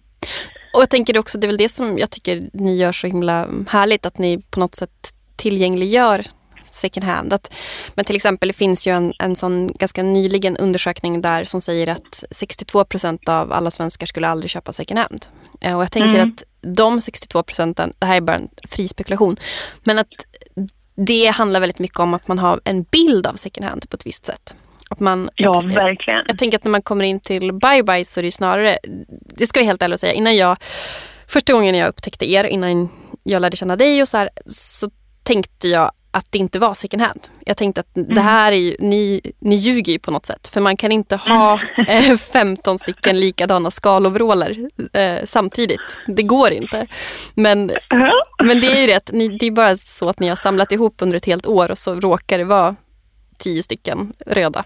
Och 0.74 0.80
jag 0.80 0.90
tänker 0.90 1.18
också, 1.18 1.38
det 1.38 1.44
är 1.44 1.48
väl 1.48 1.56
det 1.56 1.68
som 1.68 1.98
jag 1.98 2.10
tycker 2.10 2.50
ni 2.52 2.76
gör 2.76 2.92
så 2.92 3.06
himla 3.06 3.48
härligt, 3.68 4.06
att 4.06 4.18
ni 4.18 4.42
på 4.50 4.60
något 4.60 4.74
sätt 4.74 5.14
tillgängliggör 5.36 6.22
second 6.70 7.04
hand. 7.04 7.32
Att, 7.32 7.54
men 7.94 8.04
till 8.04 8.16
exempel 8.16 8.48
det 8.48 8.52
finns 8.52 8.86
ju 8.86 8.92
en, 8.92 9.12
en 9.18 9.36
sån 9.36 9.72
ganska 9.72 10.02
nyligen 10.02 10.56
undersökning 10.56 11.20
där 11.20 11.44
som 11.44 11.60
säger 11.60 11.86
att 11.86 12.24
62 12.30 12.84
procent 12.84 13.28
av 13.28 13.52
alla 13.52 13.70
svenskar 13.70 14.06
skulle 14.06 14.28
aldrig 14.28 14.50
köpa 14.50 14.72
second 14.72 14.98
hand. 14.98 15.26
Eh, 15.60 15.76
och 15.76 15.82
jag 15.82 15.92
tänker 15.92 16.18
mm. 16.18 16.28
att 16.28 16.42
de 16.76 17.00
62 17.00 17.42
procenten, 17.42 17.92
det 17.98 18.06
här 18.06 18.16
är 18.16 18.20
bara 18.20 18.36
en 18.36 18.48
fri 18.68 18.88
spekulation, 18.88 19.36
men 19.84 19.98
att 19.98 20.08
det 21.06 21.26
handlar 21.26 21.60
väldigt 21.60 21.78
mycket 21.78 21.98
om 21.98 22.14
att 22.14 22.28
man 22.28 22.38
har 22.38 22.60
en 22.64 22.82
bild 22.82 23.26
av 23.26 23.34
second 23.34 23.66
hand 23.66 23.90
på 23.90 23.96
ett 23.96 24.06
visst 24.06 24.24
sätt. 24.24 24.54
Att 24.90 25.00
man, 25.00 25.30
ja, 25.34 25.60
verkligen. 25.60 26.24
Jag, 26.28 26.38
tänker 26.38 26.58
att 26.58 26.64
när 26.64 26.70
man 26.70 26.82
kommer 26.82 27.04
in 27.04 27.20
till 27.20 27.52
Bye 27.52 27.82
Bye 27.82 28.04
så 28.04 28.20
är 28.20 28.22
det 28.22 28.32
snarare, 28.32 28.78
det 29.36 29.46
ska 29.46 29.60
jag 29.60 29.64
helt 29.66 29.82
ärligt 29.82 30.00
säga, 30.00 30.12
innan 30.12 30.36
jag, 30.36 30.56
första 31.26 31.52
gången 31.52 31.74
jag 31.74 31.88
upptäckte 31.88 32.30
er, 32.30 32.44
innan 32.44 32.88
jag 33.22 33.42
lärde 33.42 33.56
känna 33.56 33.76
dig 33.76 34.02
och 34.02 34.08
så 34.08 34.16
här, 34.16 34.30
så 34.46 34.90
tänkte 35.22 35.68
jag 35.68 35.92
att 36.10 36.26
det 36.30 36.38
inte 36.38 36.58
var 36.58 36.74
second 36.74 37.02
hand. 37.02 37.20
Jag 37.44 37.56
tänkte 37.56 37.80
att 37.80 37.96
mm. 37.96 38.14
det 38.14 38.20
här 38.20 38.52
är 38.52 38.56
ju, 38.56 38.76
ni, 38.78 39.20
ni 39.38 39.54
ljuger 39.54 39.92
ju 39.92 39.98
på 39.98 40.10
något 40.10 40.26
sätt. 40.26 40.48
För 40.48 40.60
man 40.60 40.76
kan 40.76 40.92
inte 40.92 41.16
ha 41.16 41.60
eh, 41.88 42.16
15 42.16 42.78
stycken 42.78 43.20
likadana 43.20 43.70
skalovrålar 43.70 44.56
eh, 44.92 45.24
samtidigt. 45.24 45.98
Det 46.06 46.22
går 46.22 46.50
inte. 46.50 46.86
Men, 47.34 47.72
men 48.44 48.60
det 48.60 48.66
är 48.66 48.80
ju 48.80 48.86
det, 48.86 49.12
ni, 49.12 49.28
det 49.28 49.46
är 49.46 49.50
bara 49.50 49.76
så 49.76 50.08
att 50.08 50.20
ni 50.20 50.28
har 50.28 50.36
samlat 50.36 50.72
ihop 50.72 50.94
under 50.98 51.16
ett 51.16 51.26
helt 51.26 51.46
år 51.46 51.70
och 51.70 51.78
så 51.78 51.94
råkar 51.94 52.38
det 52.38 52.44
vara 52.44 52.76
tio 53.38 53.62
stycken 53.62 54.12
röda 54.26 54.64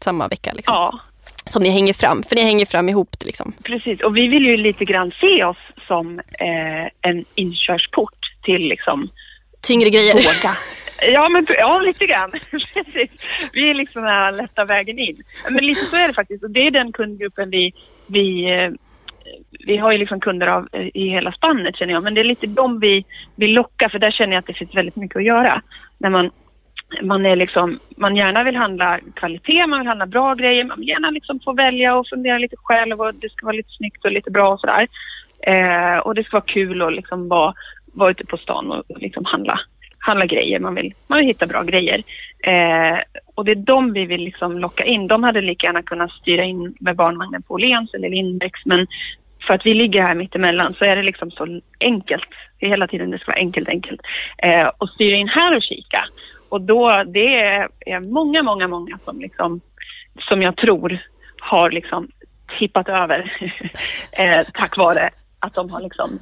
samma 0.00 0.28
vecka. 0.28 0.52
Liksom. 0.52 0.74
Ja. 0.74 0.98
Som 1.46 1.62
ni 1.62 1.70
hänger 1.70 1.92
fram, 1.92 2.22
för 2.22 2.36
ni 2.36 2.42
hänger 2.42 2.66
fram 2.66 2.88
ihop. 2.88 3.16
Liksom. 3.24 3.52
Precis, 3.62 4.00
och 4.00 4.16
vi 4.16 4.28
vill 4.28 4.46
ju 4.46 4.56
lite 4.56 4.84
grann 4.84 5.12
se 5.20 5.44
oss 5.44 5.56
som 5.86 6.18
eh, 6.18 7.10
en 7.10 7.24
inkörsport 7.34 8.34
till 8.42 8.62
liksom 8.68 9.10
tyngre 9.60 9.90
grejer. 9.90 10.14
Våga. 10.14 10.56
Ja, 11.08 11.28
men, 11.28 11.46
ja 11.58 11.78
lite 11.78 12.06
grann. 12.06 12.32
Vi 13.52 13.70
är 13.70 13.74
liksom 13.74 14.02
den 14.02 14.10
här 14.10 14.32
lätta 14.32 14.64
vägen 14.64 14.98
in. 14.98 15.22
Men 15.50 15.66
lite 15.66 15.84
så 15.84 15.96
är 15.96 16.08
det 16.08 16.14
faktiskt. 16.14 16.44
Och 16.44 16.50
det 16.50 16.66
är 16.66 16.70
den 16.70 16.92
kundgruppen 16.92 17.50
vi, 17.50 17.72
vi 18.06 18.50
eh, 18.50 18.70
vi 19.66 19.76
har 19.76 19.92
ju 19.92 19.98
liksom 19.98 20.20
kunder 20.20 20.46
av, 20.46 20.68
eh, 20.72 20.88
i 20.94 21.08
hela 21.08 21.32
spannet 21.32 21.76
känner 21.76 21.92
jag, 21.92 22.02
men 22.02 22.14
det 22.14 22.20
är 22.20 22.24
lite 22.24 22.46
de 22.46 22.80
vi 22.80 23.04
vi 23.36 23.46
lockar 23.46 23.88
för 23.88 23.98
där 23.98 24.10
känner 24.10 24.32
jag 24.32 24.38
att 24.38 24.46
det 24.46 24.54
finns 24.54 24.74
väldigt 24.74 24.96
mycket 24.96 25.16
att 25.16 25.24
göra. 25.24 25.62
När 25.98 26.10
man, 26.10 26.30
man, 27.02 27.26
är 27.26 27.36
liksom, 27.36 27.78
man 27.96 28.16
gärna 28.16 28.44
vill 28.44 28.56
handla 28.56 28.98
kvalitet, 29.14 29.66
man 29.66 29.78
vill 29.78 29.88
handla 29.88 30.06
bra 30.06 30.34
grejer, 30.34 30.64
man 30.64 30.78
vill 30.78 30.88
gärna 30.88 31.10
liksom 31.10 31.40
få 31.40 31.52
välja 31.52 31.96
och 31.96 32.08
fundera 32.08 32.38
lite 32.38 32.56
själv 32.58 33.00
och 33.00 33.14
det 33.14 33.32
ska 33.32 33.46
vara 33.46 33.56
lite 33.56 33.70
snyggt 33.70 34.04
och 34.04 34.12
lite 34.12 34.30
bra 34.30 34.52
och 34.52 34.60
sådär. 34.60 34.88
Eh, 35.46 35.98
och 35.98 36.14
det 36.14 36.24
ska 36.24 36.36
vara 36.36 36.44
kul 36.46 36.82
att 36.82 36.94
liksom 36.94 37.28
vara, 37.28 37.54
vara 37.86 38.10
ute 38.10 38.26
på 38.26 38.36
stan 38.36 38.72
och 38.72 38.84
liksom 38.96 39.24
handla 39.24 39.60
handla 40.02 40.26
grejer, 40.26 40.58
man 40.58 40.74
vill, 40.74 40.94
man 41.06 41.18
vill 41.18 41.26
hitta 41.26 41.46
bra 41.46 41.62
grejer. 41.62 42.02
Eh, 42.44 42.98
och 43.34 43.44
det 43.44 43.50
är 43.50 43.56
de 43.56 43.92
vi 43.92 44.06
vill 44.06 44.24
liksom 44.24 44.58
locka 44.58 44.84
in. 44.84 45.08
De 45.08 45.22
hade 45.22 45.40
lika 45.40 45.66
gärna 45.66 45.82
kunnat 45.82 46.10
styra 46.10 46.44
in 46.44 46.74
med 46.80 46.96
barnvagnen 46.96 47.42
på 47.42 47.54
Åhléns 47.54 47.94
eller 47.94 48.08
Lindex 48.08 48.60
men 48.64 48.86
för 49.46 49.54
att 49.54 49.66
vi 49.66 49.74
ligger 49.74 50.02
här 50.02 50.14
mittemellan 50.14 50.74
så 50.74 50.84
är 50.84 50.96
det 50.96 51.02
liksom 51.02 51.30
så 51.30 51.60
enkelt. 51.80 52.28
Det 52.58 52.66
är 52.66 52.70
hela 52.70 52.86
tiden 52.86 53.10
det 53.10 53.18
ska 53.18 53.30
vara 53.32 53.40
enkelt, 53.40 53.68
enkelt. 53.68 54.00
Eh, 54.38 54.70
och 54.78 54.88
styra 54.88 55.16
in 55.16 55.28
här 55.28 55.56
och 55.56 55.62
kika. 55.62 56.04
Och 56.48 56.60
då, 56.60 57.02
det 57.06 57.36
är, 57.36 57.68
är 57.86 58.00
många, 58.00 58.42
många, 58.42 58.68
många 58.68 58.98
som 59.04 59.20
liksom, 59.20 59.60
som 60.28 60.42
jag 60.42 60.56
tror 60.56 60.98
har 61.40 61.70
liksom 61.70 62.08
tippat 62.58 62.88
över 62.88 63.32
eh, 64.12 64.46
tack 64.54 64.76
vare 64.76 65.10
att 65.38 65.54
de 65.54 65.70
har 65.70 65.80
liksom 65.80 66.18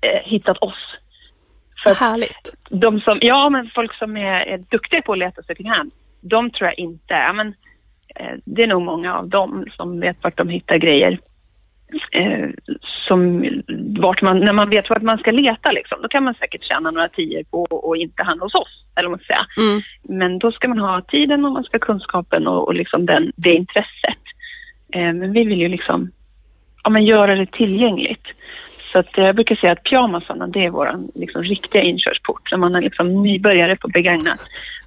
eh, 0.00 0.20
hittat 0.24 0.58
oss. 0.58 0.96
För 1.82 1.94
Härligt. 1.94 2.54
De 2.70 3.00
som, 3.00 3.18
ja, 3.20 3.48
men 3.48 3.70
folk 3.74 3.94
som 3.94 4.16
är, 4.16 4.40
är 4.40 4.58
duktiga 4.58 5.02
på 5.02 5.12
att 5.12 5.18
leta 5.18 5.42
second 5.42 5.68
hand, 5.68 5.90
de 6.20 6.50
tror 6.50 6.68
jag 6.68 6.78
inte, 6.78 7.14
ja, 7.14 7.32
men, 7.32 7.48
eh, 8.14 8.36
det 8.44 8.62
är 8.62 8.66
nog 8.66 8.82
många 8.82 9.18
av 9.18 9.28
dem 9.28 9.66
som 9.76 10.00
vet 10.00 10.24
vart 10.24 10.36
de 10.36 10.48
hittar 10.48 10.76
grejer. 10.76 11.18
Eh, 12.12 12.48
som, 12.80 13.48
vart 13.98 14.22
man, 14.22 14.40
när 14.40 14.52
man 14.52 14.70
vet 14.70 14.90
vart 14.90 15.02
man 15.02 15.18
ska 15.18 15.30
leta 15.30 15.72
liksom, 15.72 16.02
då 16.02 16.08
kan 16.08 16.24
man 16.24 16.34
säkert 16.34 16.64
tjäna 16.64 16.90
några 16.90 17.08
tior 17.08 17.42
på 17.50 17.92
att 17.92 17.98
inte 17.98 18.22
handla 18.22 18.44
hos 18.44 18.54
oss. 18.54 18.84
Eller 18.96 19.08
man 19.08 19.18
säga. 19.18 19.46
Mm. 19.58 19.82
Men 20.02 20.38
då 20.38 20.52
ska 20.52 20.68
man 20.68 20.78
ha 20.78 21.00
tiden 21.00 21.44
och 21.44 21.52
man 21.52 21.64
ska 21.64 21.74
ha 21.74 21.86
kunskapen 21.86 22.46
och, 22.46 22.66
och 22.66 22.74
liksom 22.74 23.06
den, 23.06 23.32
det 23.36 23.54
intresset. 23.54 24.22
Eh, 24.92 25.12
men 25.12 25.32
vi 25.32 25.44
vill 25.44 25.60
ju 25.60 25.68
liksom 25.68 26.10
ja, 26.84 26.90
men 26.90 27.04
göra 27.04 27.34
det 27.34 27.52
tillgängligt. 27.52 28.26
Så 28.98 29.02
att 29.02 29.16
jag 29.16 29.34
brukar 29.34 29.54
säga 29.54 29.72
att 29.72 29.82
pyjamasarna 29.82 30.46
det 30.46 30.64
är 30.64 30.70
vår 30.70 30.90
liksom, 31.14 31.42
riktiga 31.42 31.82
inkörsport. 31.82 32.50
När 32.50 32.58
man 32.58 32.74
är 32.74 32.80
liksom 32.80 33.22
nybörjare 33.22 33.76
på 33.76 33.88
begagnat. 33.88 34.40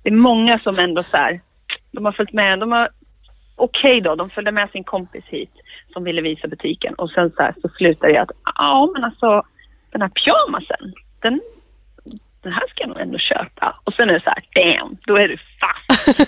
Det 0.04 0.10
är 0.10 0.14
många 0.14 0.60
som 0.60 0.80
ändå 0.80 1.04
så 1.04 1.18
här, 1.18 1.42
de 1.92 2.06
har 2.06 2.12
följt 2.12 2.34
med, 2.34 2.60
de 2.60 2.72
har 2.72 2.90
okej 3.56 3.98
okay 3.98 4.02
då, 4.02 4.16
de 4.16 4.30
följde 4.30 4.52
med 4.52 4.70
sin 4.70 4.84
kompis 4.84 5.24
hit 5.28 5.52
som 5.94 6.04
ville 6.04 6.22
visa 6.22 6.48
butiken 6.48 6.94
och 6.94 7.10
sen 7.10 7.32
så, 7.36 7.44
här, 7.44 7.56
så 7.62 7.70
slutar 7.70 8.08
det 8.08 8.18
att 8.18 8.32
ja 8.56 8.90
men 8.94 9.04
alltså 9.04 9.44
den 9.92 10.02
här 10.02 10.10
pyjamasen, 10.10 10.94
den, 11.20 11.42
den 12.44 12.54
här 12.54 12.68
ska 12.68 12.84
jag 12.84 12.90
nog 12.90 13.00
ändå 13.00 13.18
köpa. 13.18 13.80
Och 13.84 13.94
sen 13.94 14.10
är 14.10 14.14
det 14.14 14.22
så 14.22 14.30
här, 14.30 14.44
damn, 14.54 14.98
då 15.08 15.16
är 15.16 15.28
du 15.28 15.38
fast. 15.60 16.20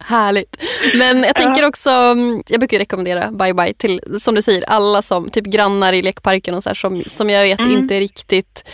Härligt. 0.00 0.62
Men 0.94 1.22
jag 1.22 1.34
tänker 1.34 1.66
också, 1.66 1.90
mm, 1.90 2.42
jag 2.48 2.60
brukar 2.60 2.78
rekommendera 2.78 3.30
Bye 3.30 3.54
Bye 3.54 3.74
till, 3.74 4.00
som 4.20 4.34
du 4.34 4.42
säger, 4.42 4.64
alla 4.64 5.02
som, 5.02 5.30
typ 5.30 5.44
grannar 5.44 5.92
i 5.92 6.02
lekparken 6.02 6.54
och 6.54 6.62
så 6.62 6.68
här, 6.68 6.74
som, 6.74 7.02
som 7.06 7.30
jag 7.30 7.42
vet 7.42 7.58
mm. 7.58 7.72
inte 7.72 8.00
riktigt 8.00 8.70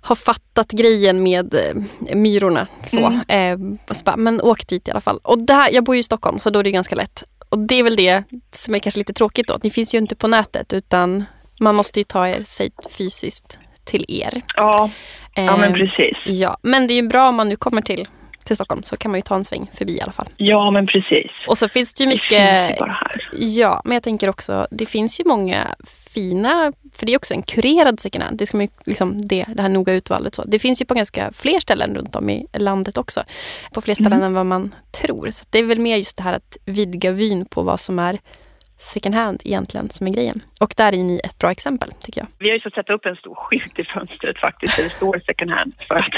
har 0.00 0.16
fattat 0.16 0.70
grejen 0.70 1.22
med 1.22 1.54
eh, 1.54 2.14
myrorna. 2.16 2.66
Så. 2.86 3.12
Mm. 3.28 3.78
Eh, 3.78 3.94
så 3.94 4.04
bara, 4.04 4.16
men 4.16 4.40
åk 4.40 4.66
dit 4.66 4.88
i 4.88 4.90
alla 4.90 5.00
fall. 5.00 5.20
Och 5.22 5.38
det 5.38 5.52
här, 5.52 5.70
jag 5.70 5.84
bor 5.84 5.94
ju 5.94 6.00
i 6.00 6.04
Stockholm 6.04 6.38
så 6.38 6.50
då 6.50 6.58
är 6.58 6.64
det 6.64 6.70
ganska 6.70 6.94
lätt. 6.94 7.24
Och 7.48 7.58
det 7.58 7.74
är 7.74 7.82
väl 7.82 7.96
det 7.96 8.24
som 8.50 8.74
är 8.74 8.78
kanske 8.78 8.98
lite 8.98 9.12
tråkigt 9.12 9.48
då. 9.48 9.58
Ni 9.62 9.70
finns 9.70 9.94
ju 9.94 9.98
inte 9.98 10.16
på 10.16 10.28
nätet 10.28 10.72
utan 10.72 11.24
man 11.60 11.74
måste 11.74 12.00
ju 12.00 12.04
ta 12.04 12.28
er 12.28 12.42
sig 12.42 12.70
fysiskt 12.98 13.58
till 13.88 14.04
er. 14.08 14.42
Ja, 14.56 14.90
ja 15.34 15.56
men 15.56 15.70
eh, 15.70 15.76
precis. 15.76 16.16
Ja, 16.24 16.56
men 16.62 16.86
det 16.86 16.94
är 16.94 17.02
ju 17.02 17.08
bra 17.08 17.28
om 17.28 17.36
man 17.36 17.48
nu 17.48 17.56
kommer 17.56 17.82
till 17.82 18.06
till 18.48 18.56
Stockholm 18.56 18.82
så 18.82 18.96
kan 18.96 19.10
man 19.10 19.18
ju 19.18 19.22
ta 19.22 19.34
en 19.34 19.44
sväng 19.44 19.70
förbi 19.74 19.96
i 19.96 20.00
alla 20.00 20.12
fall. 20.12 20.28
Ja 20.36 20.70
men 20.70 20.86
precis. 20.86 21.30
Och 21.48 21.58
så 21.58 21.68
finns 21.68 21.94
det 21.94 22.04
ju 22.04 22.08
mycket... 22.08 22.30
Det 22.30 22.66
finns 22.66 22.78
bara 22.78 22.92
här. 22.92 23.28
Ja, 23.32 23.82
men 23.84 23.92
jag 23.92 24.02
tänker 24.02 24.28
också, 24.28 24.66
det 24.70 24.86
finns 24.86 25.20
ju 25.20 25.24
många 25.26 25.74
fina, 26.14 26.72
för 26.92 27.06
det 27.06 27.12
är 27.12 27.16
också 27.16 27.34
en 27.34 27.42
kurerad 27.42 28.00
second 28.00 28.24
hand. 28.24 28.38
Det 28.38 28.46
ska 28.46 28.56
man 28.56 28.66
ju, 28.66 28.72
liksom 28.84 29.28
det, 29.28 29.44
det 29.54 29.62
här 29.62 29.68
noga 29.68 29.92
utvalet. 29.92 30.34
Så. 30.34 30.44
Det 30.44 30.58
finns 30.58 30.80
ju 30.80 30.86
på 30.86 30.94
ganska 30.94 31.32
fler 31.32 31.60
ställen 31.60 31.94
runt 31.94 32.16
om 32.16 32.30
i 32.30 32.46
landet 32.52 32.98
också. 32.98 33.22
På 33.72 33.80
fler 33.80 33.94
ställen 33.94 34.12
mm. 34.12 34.24
än 34.26 34.34
vad 34.34 34.46
man 34.46 34.74
tror. 34.90 35.30
Så 35.30 35.44
det 35.50 35.58
är 35.58 35.62
väl 35.62 35.78
mer 35.78 35.96
just 35.96 36.16
det 36.16 36.22
här 36.22 36.34
att 36.34 36.56
vidga 36.64 37.10
vyn 37.10 37.44
på 37.44 37.62
vad 37.62 37.80
som 37.80 37.98
är 37.98 38.18
second 38.78 39.14
hand 39.14 39.42
egentligen 39.44 39.90
som 39.90 40.06
är 40.06 40.10
grejen. 40.10 40.42
Och 40.60 40.74
där 40.76 40.94
är 40.94 41.04
ni 41.04 41.20
ett 41.24 41.38
bra 41.38 41.50
exempel 41.50 41.92
tycker 42.00 42.20
jag. 42.20 42.28
Vi 42.38 42.48
har 42.48 42.56
ju 42.56 42.62
fått 42.62 42.74
sätta 42.74 42.92
upp 42.92 43.06
en 43.06 43.16
stor 43.16 43.34
skylt 43.34 43.78
i 43.78 43.84
fönstret 43.84 44.38
faktiskt 44.38 44.76
där 44.76 44.84
det 44.84 44.90
står 44.90 45.22
second 45.26 45.50
hand 45.50 45.72
för 45.88 45.94
att 45.94 46.04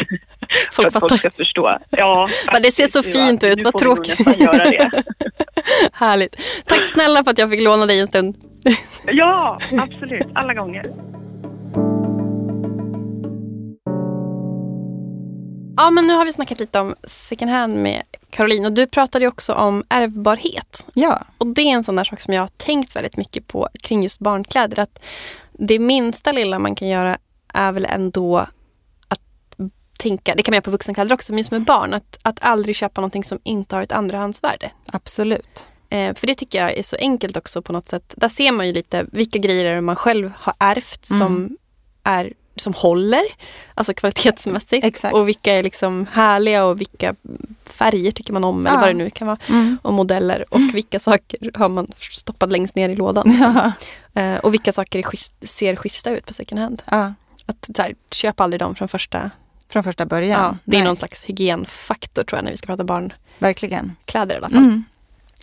folk, 0.73 0.93
för 0.93 0.99
att 0.99 1.09
folk 1.09 1.19
ska 1.19 1.31
förstå. 1.31 1.79
Ja, 1.91 2.29
Men 2.53 2.63
det 2.63 2.71
ser 2.71 2.87
så 2.87 3.03
fint 3.03 3.45
ut, 3.45 3.63
vad 3.63 3.79
tråkigt. 3.79 4.19
Härligt. 5.93 6.37
Tack 6.67 6.85
snälla 6.85 7.25
för 7.25 7.31
att 7.31 7.39
jag 7.39 7.51
fick 7.51 7.63
låna 7.63 7.87
dig 7.87 8.01
en 8.01 8.07
stund. 8.07 8.37
ja, 9.07 9.59
absolut. 9.79 10.27
Alla 10.35 10.55
gånger. 10.55 10.85
Ja, 15.81 15.91
men 15.91 16.07
nu 16.07 16.15
har 16.15 16.25
vi 16.25 16.33
snackat 16.33 16.61
lite 16.61 16.81
om 16.81 16.95
second 17.05 17.51
hand 17.51 17.77
med 17.77 18.03
Caroline 18.31 18.67
och 18.67 18.73
du 18.73 18.87
pratade 18.87 19.27
också 19.27 19.55
om 19.55 19.85
ärvbarhet. 19.89 20.87
Ja. 20.95 21.23
Och 21.39 21.47
det 21.47 21.63
är 21.63 21.67
en 21.67 21.85
sån 21.85 21.97
där 21.97 22.05
sak 22.05 22.21
som 22.21 22.35
jag 22.35 22.43
har 22.43 22.51
tänkt 22.57 22.97
väldigt 22.97 23.17
mycket 23.17 23.47
på 23.47 23.69
kring 23.81 24.03
just 24.03 24.19
barnkläder. 24.19 24.79
Att 24.79 25.03
det 25.53 25.79
minsta 25.79 26.33
lilla 26.33 26.59
man 26.59 26.75
kan 26.75 26.89
göra 26.89 27.19
är 27.55 27.73
väl 27.73 27.85
ändå 27.85 28.39
att 29.09 29.21
tänka, 29.99 30.35
det 30.35 30.43
kan 30.43 30.53
man 30.53 30.57
göra 30.57 30.63
på 30.63 30.71
vuxenkläder 30.71 31.15
också, 31.15 31.33
men 31.33 31.39
just 31.39 31.51
med 31.51 31.65
barn, 31.65 31.95
att, 31.95 32.19
att 32.23 32.39
aldrig 32.43 32.77
köpa 32.77 33.01
någonting 33.01 33.25
som 33.25 33.39
inte 33.43 33.77
har 33.77 33.83
ett 33.83 33.93
andrahandsvärde. 33.93 34.71
Absolut. 34.93 35.69
Eh, 35.91 36.15
för 36.15 36.27
det 36.27 36.35
tycker 36.35 36.63
jag 36.63 36.79
är 36.79 36.83
så 36.83 36.97
enkelt 36.97 37.37
också 37.37 37.63
på 37.63 37.73
något 37.73 37.89
sätt. 37.89 38.15
Där 38.17 38.29
ser 38.29 38.53
man 38.53 38.67
ju 38.67 38.73
lite 38.73 39.07
vilka 39.13 39.39
grejer 39.39 39.81
man 39.81 39.97
själv 39.97 40.33
har 40.37 40.55
ärvt 40.59 41.11
mm. 41.11 41.21
som 41.21 41.57
är 42.03 42.33
som 42.61 42.75
håller, 42.75 43.23
alltså 43.75 43.95
kvalitetsmässigt. 43.95 44.85
Exakt. 44.85 45.15
Och 45.15 45.29
vilka 45.29 45.55
är 45.55 45.63
liksom 45.63 46.07
härliga 46.13 46.65
och 46.65 46.81
vilka 46.81 47.15
färger 47.65 48.11
tycker 48.11 48.33
man 48.33 48.45
om 48.45 48.67
eller 48.67 48.77
ja. 48.77 48.81
vad 48.81 48.89
det 48.89 48.95
nu 48.95 49.11
kan 49.11 49.27
vara. 49.27 49.39
Mm. 49.49 49.79
Och 49.83 49.93
modeller 49.93 50.45
och 50.49 50.57
mm. 50.57 50.71
vilka 50.73 50.99
saker 50.99 51.51
har 51.55 51.69
man 51.69 51.93
stoppat 52.11 52.53
längst 52.53 52.75
ner 52.75 52.89
i 52.89 52.97
lådan. 52.97 53.25
Ja. 53.41 53.73
Uh, 54.19 54.39
och 54.39 54.55
vilka 54.55 54.73
saker 54.73 55.03
schysst, 55.03 55.49
ser 55.49 55.77
schyssta 55.77 56.11
ut 56.11 56.27
på 56.27 56.33
second 56.33 56.61
hand. 56.61 56.83
Ja. 56.91 57.15
Att 57.47 57.71
här, 57.79 57.95
köp 58.11 58.41
aldrig 58.41 58.61
dem 58.61 58.75
från 58.75 58.89
första 58.89 59.31
från 59.69 59.83
första 59.83 60.07
början. 60.07 60.41
Ja, 60.41 60.57
det 60.65 60.77
är 60.77 60.81
Nej. 60.81 60.87
någon 60.87 60.97
slags 60.97 61.25
hygienfaktor 61.25 62.25
tror 62.25 62.39
jag 62.39 62.45
när 62.45 62.51
vi 62.51 62.57
ska 62.57 62.67
prata 62.67 62.85
barn. 62.85 63.13
Verkligen. 63.39 63.97
Kläder 64.05 64.35
i 64.35 64.39
alla 64.39 64.49
fall. 64.49 64.59
Mm. 64.59 64.85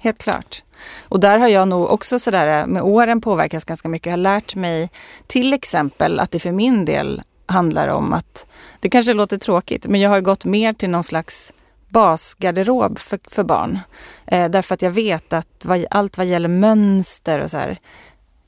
Helt 0.01 0.17
klart. 0.17 0.63
Och 0.99 1.19
där 1.19 1.38
har 1.38 1.47
jag 1.47 1.67
nog 1.67 1.89
också 1.89 2.19
sådär 2.19 2.62
eh, 2.62 2.67
med 2.67 2.83
åren 2.83 3.21
påverkats 3.21 3.65
ganska 3.65 3.88
mycket. 3.89 4.05
Jag 4.05 4.13
har 4.13 4.17
lärt 4.17 4.55
mig 4.55 4.89
till 5.27 5.53
exempel 5.53 6.19
att 6.19 6.31
det 6.31 6.39
för 6.39 6.51
min 6.51 6.86
del 6.86 7.21
handlar 7.45 7.88
om 7.88 8.13
att, 8.13 8.47
det 8.79 8.89
kanske 8.89 9.13
låter 9.13 9.38
tråkigt, 9.38 9.88
men 9.88 10.01
jag 10.01 10.10
har 10.10 10.21
gått 10.21 10.45
mer 10.45 10.73
till 10.73 10.89
någon 10.89 11.03
slags 11.03 11.53
basgarderob 11.89 12.99
för, 12.99 13.19
för 13.23 13.43
barn. 13.43 13.79
Eh, 14.27 14.49
därför 14.49 14.73
att 14.73 14.81
jag 14.81 14.91
vet 14.91 15.33
att 15.33 15.65
vad, 15.65 15.86
allt 15.91 16.17
vad 16.17 16.27
gäller 16.27 16.49
mönster 16.49 17.39
och 17.39 17.51
så 17.51 17.57
här, 17.57 17.77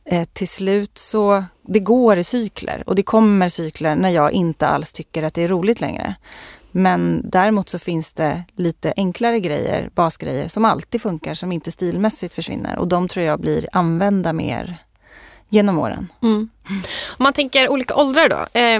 eh, 0.06 0.28
till 0.34 0.48
slut 0.48 0.98
så, 0.98 1.44
det 1.62 1.80
går 1.80 2.18
i 2.18 2.24
cykler 2.24 2.84
och 2.86 2.96
det 2.96 3.04
kommer 3.04 3.50
cykler 3.50 3.96
när 3.96 4.10
jag 4.10 4.32
inte 4.32 4.68
alls 4.68 4.92
tycker 4.92 5.24
att 5.24 5.34
det 5.34 5.44
är 5.44 5.48
roligt 5.48 5.82
längre. 5.82 6.16
Men 6.72 7.22
däremot 7.24 7.70
så 7.70 7.80
finns 7.80 8.14
det 8.14 8.44
lite 8.56 8.94
enklare 8.96 9.40
grejer, 9.40 9.90
basgrejer, 9.96 10.48
som 10.48 10.66
alltid 10.66 11.02
funkar, 11.02 11.34
som 11.34 11.52
inte 11.52 11.72
stilmässigt 11.72 12.34
försvinner. 12.34 12.78
Och 12.78 12.88
de 12.88 13.08
tror 13.08 13.26
jag 13.26 13.40
blir 13.40 13.70
använda 13.72 14.34
mer 14.34 14.78
genom 15.50 15.80
åren. 15.80 16.08
Mm. 16.22 16.50
Om 17.08 17.24
man 17.24 17.34
tänker 17.34 17.70
olika 17.70 17.96
åldrar 17.96 18.30
då. 18.30 18.60
Eh, 18.60 18.80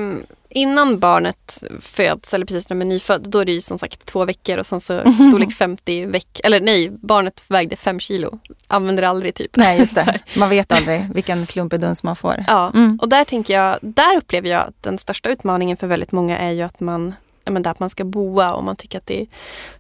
innan 0.50 1.00
barnet 1.00 1.64
föds, 1.80 2.34
eller 2.34 2.46
precis 2.46 2.70
när 2.70 2.78
man 2.78 2.88
är 2.88 2.94
nyfödd, 2.94 3.30
då 3.30 3.40
är 3.40 3.46
det 3.46 3.52
ju 3.52 3.62
som 3.62 3.80
sagt 3.80 4.06
två 4.06 4.26
veckor 4.26 4.58
och 4.58 4.66
sen 4.66 4.82
så 4.82 5.02
storlek 5.30 5.54
50 5.54 6.06
veck 6.06 6.42
Eller 6.44 6.60
nej, 6.60 6.90
barnet 6.90 7.44
vägde 7.48 7.76
5 7.76 8.00
kilo. 8.00 8.40
Använder 8.68 9.02
det 9.02 9.10
aldrig 9.10 9.36
typ. 9.36 9.56
Nej, 9.56 9.80
just 9.80 9.96
det. 9.96 10.20
Man 10.38 10.50
vet 10.50 10.72
aldrig 10.72 11.14
vilken 11.14 11.46
klumpeduns 11.46 12.04
man 12.04 12.16
får. 12.16 12.44
Ja, 12.48 12.72
mm. 12.76 13.00
och 13.02 13.10
där 13.10 13.26
tänker 13.26 13.54
jag, 13.54 13.80
där 13.82 14.18
upplever 14.18 14.50
jag 14.50 14.62
att 14.62 14.84
den 14.84 14.98
största 14.98 15.30
utmaningen 15.30 15.78
för 15.78 15.88
väldigt 15.88 16.12
många 16.12 16.38
är 16.38 16.52
ju 16.52 16.62
att 16.62 16.80
man 16.80 17.14
men 17.50 17.64
där 17.64 17.76
man 17.78 17.90
ska 17.90 18.04
boa 18.04 18.54
och 18.54 18.64
man 18.64 18.76
tycker 18.76 18.98
att 18.98 19.06
det 19.06 19.22
är 19.22 19.28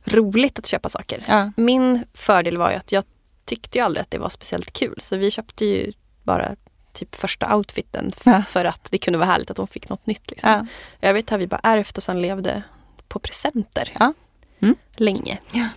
roligt 0.05 0.59
att 0.59 0.65
köpa 0.65 0.89
saker. 0.89 1.23
Ja. 1.27 1.51
Min 1.57 2.03
fördel 2.13 2.57
var 2.57 2.69
ju 2.71 2.75
att 2.75 2.91
jag 2.91 3.03
tyckte 3.45 3.77
ju 3.77 3.83
aldrig 3.83 4.01
att 4.01 4.11
det 4.11 4.17
var 4.17 4.29
speciellt 4.29 4.73
kul 4.73 4.99
så 5.01 5.17
vi 5.17 5.31
köpte 5.31 5.65
ju 5.65 5.93
bara 6.23 6.55
typ 6.93 7.15
första 7.15 7.55
outfiten 7.55 8.11
ja. 8.23 8.43
för 8.47 8.65
att 8.65 8.87
det 8.89 8.97
kunde 8.97 9.19
vara 9.19 9.29
härligt 9.29 9.51
att 9.51 9.57
hon 9.57 9.67
fick 9.67 9.89
något 9.89 10.05
nytt. 10.05 10.29
Liksom. 10.31 10.49
Ja. 10.49 10.65
Jag 10.99 11.13
vet 11.13 11.31
att 11.31 11.39
vi 11.39 11.47
bara 11.47 11.61
ärvt 11.63 11.97
och 11.97 12.03
sen 12.03 12.21
levde 12.21 12.63
på 13.07 13.19
presenter 13.19 13.91
ja. 13.99 14.13
mm. 14.59 14.75
länge. 14.95 15.37
Ja. 15.51 15.67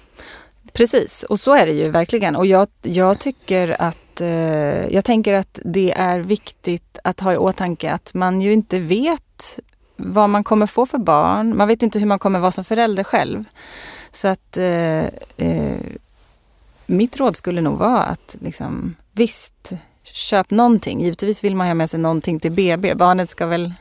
Precis, 0.72 1.22
och 1.22 1.40
så 1.40 1.54
är 1.54 1.66
det 1.66 1.72
ju 1.72 1.90
verkligen. 1.90 2.36
Och 2.36 2.46
jag, 2.46 2.68
jag 2.82 3.18
tycker 3.18 3.82
att 3.82 4.20
eh, 4.20 4.28
jag 4.94 5.04
tänker 5.04 5.34
att 5.34 5.58
det 5.64 5.92
är 5.92 6.20
viktigt 6.20 6.98
att 7.04 7.20
ha 7.20 7.32
i 7.32 7.36
åtanke 7.36 7.92
att 7.92 8.14
man 8.14 8.40
ju 8.40 8.52
inte 8.52 8.78
vet 8.78 9.58
vad 10.04 10.30
man 10.30 10.44
kommer 10.44 10.66
få 10.66 10.86
för 10.86 10.98
barn. 10.98 11.56
Man 11.56 11.68
vet 11.68 11.82
inte 11.82 11.98
hur 11.98 12.06
man 12.06 12.18
kommer 12.18 12.38
vara 12.38 12.52
som 12.52 12.64
förälder 12.64 13.04
själv. 13.04 13.44
Så 14.10 14.28
att 14.28 14.56
eh, 14.56 15.04
eh, 15.36 15.80
mitt 16.86 17.16
råd 17.16 17.36
skulle 17.36 17.60
nog 17.60 17.78
vara 17.78 18.02
att 18.02 18.36
liksom, 18.40 18.94
visst, 19.12 19.72
köp 20.02 20.50
någonting. 20.50 21.00
Givetvis 21.00 21.44
vill 21.44 21.56
man 21.56 21.66
ha 21.66 21.74
med 21.74 21.90
sig 21.90 22.00
någonting 22.00 22.40
till 22.40 22.52
BB. 22.52 22.94
Barnet 22.94 23.30
ska 23.30 23.46
väl 23.46 23.74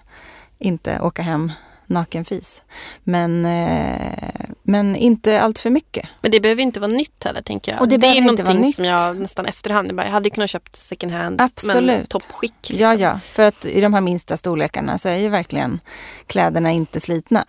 inte 0.59 0.99
åka 0.99 1.21
hem 1.21 1.51
nakenfis. 1.91 2.63
Men, 3.03 3.45
eh, 3.45 4.39
men 4.63 4.95
inte 4.95 5.41
allt 5.41 5.59
för 5.59 5.69
mycket. 5.69 6.09
Men 6.21 6.31
det 6.31 6.39
behöver 6.39 6.61
inte 6.61 6.79
vara 6.79 6.91
nytt 6.91 7.23
heller 7.23 7.41
tänker 7.41 7.71
jag. 7.71 7.81
Och 7.81 7.87
det 7.87 7.95
är 7.95 7.99
behöver 7.99 8.17
inte 8.31 8.43
någonting 8.43 8.73
som 8.73 8.85
jag 8.85 9.19
nästan 9.19 9.45
efterhand, 9.45 9.91
jag 9.91 10.03
hade 10.05 10.29
kunnat 10.29 10.49
köpt 10.49 10.75
second 10.75 11.11
hand 11.11 11.35
men 11.37 11.45
Absolut. 11.45 12.09
toppskick. 12.09 12.53
liksom. 12.61 12.77
Ja, 12.87 12.95
ja. 12.95 13.19
För 13.31 13.43
att 13.43 13.65
i 13.65 13.81
de 13.81 13.93
här 13.93 14.01
minsta 14.01 14.37
storlekarna 14.37 14.97
så 14.97 15.09
är 15.09 15.17
ju 15.17 15.29
verkligen 15.29 15.79
kläderna 16.27 16.71
inte 16.71 16.99
slitna. 16.99 17.45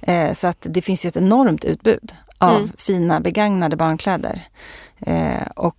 Eh, 0.00 0.32
så 0.32 0.46
att 0.46 0.66
det 0.70 0.82
finns 0.82 1.04
ju 1.04 1.08
ett 1.08 1.16
enormt 1.16 1.64
utbud 1.64 2.12
av 2.38 2.56
Mm. 2.56 2.70
fina 2.78 3.20
begagnade 3.20 3.76
barnkläder. 3.76 4.42
Eh, 5.00 5.46
och 5.56 5.76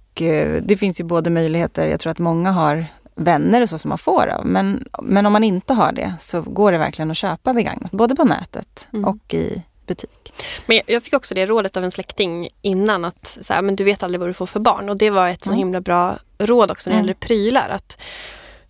det 0.62 0.78
finns 0.80 1.00
ju 1.00 1.04
både 1.04 1.30
möjligheter, 1.30 1.88
jag 1.88 2.00
tror 2.00 2.12
att 2.12 2.20
många 2.20 2.52
har 2.52 2.86
vänner 3.24 3.62
och 3.62 3.70
så 3.70 3.78
som 3.78 3.90
man 3.90 3.98
får 3.98 4.28
av. 4.28 4.46
Men, 4.46 4.84
men 5.04 5.26
om 5.26 5.34
man 5.34 5.44
inte 5.44 5.74
har 5.74 5.92
det 5.92 6.14
så 6.20 6.42
går 6.42 6.72
det 6.72 6.78
verkligen 6.78 7.12
att 7.12 7.18
köpa 7.18 7.54
begagnat. 7.54 7.92
Både 7.92 8.16
på 8.16 8.24
nätet 8.24 8.90
Mm. 8.94 9.06
och 9.06 9.34
i 9.34 9.62
butik. 9.88 10.34
Men 10.66 10.82
jag- 10.88 11.04
fick 11.04 11.14
också 11.14 11.36
det 11.36 11.46
rådet 11.46 11.78
av 11.78 11.84
en 11.84 11.92
släkting 11.92 12.50
innan 12.62 13.06
att 13.06 13.38
så 13.42 13.54
här, 13.54 13.62
men 13.62 13.76
du 13.76 13.84
vet 13.84 14.04
aldrig 14.04 14.20
vad 14.20 14.30
du 14.30 14.34
får 14.34 14.46
för 14.46 14.60
barn. 14.60 14.90
Och 14.90 14.98
det 14.98 15.10
var 15.10 15.30
ett 15.30 15.44
så 15.44 15.50
Mm. 15.50 15.58
himla 15.58 15.82
bra 15.82 16.18
råd 16.38 16.72
också 16.72 16.90
när 16.90 16.96
det 16.96 17.00
Mm. 17.00 17.06
gäller 17.08 17.20
prylar. 17.28 17.70
Att, 17.70 17.98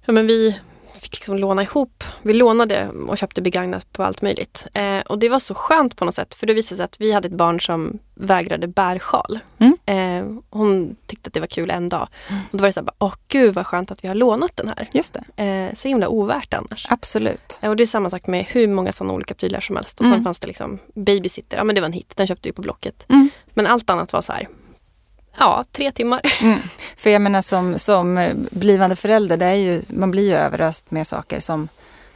ja, 0.06 0.14
men 0.14 0.28
vi 0.28 0.60
fick 1.02 1.16
liksom 1.16 1.38
låna 1.38 1.64
ihop. 1.64 2.04
Vi 2.22 2.34
lånade 2.34 2.90
och 3.08 3.18
köpte 3.18 3.42
begagnat 3.42 3.94
på 3.94 4.04
allt 4.04 4.22
möjligt. 4.22 4.68
Eh, 4.74 5.00
och 5.00 5.20
det 5.20 5.30
var 5.30 5.40
så 5.40 5.54
skönt 5.54 5.96
på 5.96 6.06
något 6.06 6.16
sätt. 6.16 6.34
För 6.34 6.48
det 6.48 6.54
visade 6.54 6.78
sig 6.78 6.84
att 6.84 7.02
vi 7.02 7.12
hade 7.12 7.28
ett 7.28 7.34
barn 7.34 7.60
som 7.62 8.00
vägrade 8.16 8.68
bärsjal. 8.68 9.40
Mm. 9.60 9.78
Eh, 9.86 10.42
hon 10.50 10.96
tyckte 11.08 11.28
att 11.28 11.34
det 11.34 11.40
var 11.40 11.48
kul 11.48 11.70
en 11.72 11.90
dag. 11.90 12.08
Och 12.52 12.58
då 12.58 12.62
var 12.62 12.68
det 12.68 12.74
så 12.74 12.80
här, 12.80 12.86
bara, 12.86 12.96
åh 13.00 13.14
gud 13.28 13.54
vad 13.54 13.66
skönt 13.68 13.92
att 13.92 14.04
vi 14.04 14.08
har 14.08 14.16
lånat 14.16 14.52
den 14.58 14.68
här. 14.68 14.90
Just 14.94 15.14
det, 15.36 15.44
Eh, 15.44 15.74
så 15.74 15.88
himla 15.88 16.08
ovärt 16.08 16.54
annars. 16.54 16.88
absolut. 16.90 17.60
Ja, 17.62 17.70
Och 17.70 17.76
det 17.76 17.84
är 17.84 17.88
samma 17.88 18.10
sak 18.10 18.28
med 18.28 18.46
hur 18.46 18.68
många 18.68 18.92
sådana 18.92 19.14
olika 19.14 19.34
prylar 19.34 19.60
som 19.60 19.76
helst. 19.76 20.00
Och 20.00 20.06
sen 20.06 20.14
Mm. 20.14 20.24
fanns 20.24 20.40
det 20.40 20.48
liksom 20.48 20.80
babysitter, 20.96 21.58
ja 21.58 21.64
men 21.64 21.76
det 21.76 21.82
var 21.82 21.86
en 21.86 21.94
hit, 21.94 22.14
den 22.16 22.28
köpte 22.28 22.50
vi 22.50 22.54
på 22.54 22.62
Blocket. 22.62 23.06
Mm. 23.10 23.30
Men 23.54 23.68
allt 23.68 23.90
annat 23.90 24.14
var 24.14 24.22
så 24.22 24.34
här, 24.34 24.48
ja 25.38 25.66
tre 25.72 25.92
timmar. 25.92 26.22
Mm. 26.42 26.60
För 26.98 27.10
jag 27.10 27.22
menar 27.22 27.42
som, 27.42 27.80
som 27.80 28.18
eh, 28.18 28.34
blivande 28.52 28.96
förälder, 28.96 29.38
det 29.38 29.46
är 29.46 29.54
ju, 29.54 29.82
man 29.88 30.12
blir 30.12 30.30
ju 30.30 30.36
överöst 30.36 30.92
med 30.92 31.08
saker 31.08 31.40
som 31.40 31.68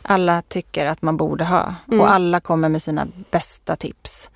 alla 0.02 0.42
tycker 0.42 0.86
att 0.86 1.02
man 1.02 1.18
borde 1.18 1.46
ha. 1.46 1.76
Mm. 1.88 2.02
Och 2.02 2.12
alla 2.12 2.40
kommer 2.40 2.70
med 2.70 2.82
sina 2.82 3.08
bästa 3.32 3.76
tips. 3.76 4.32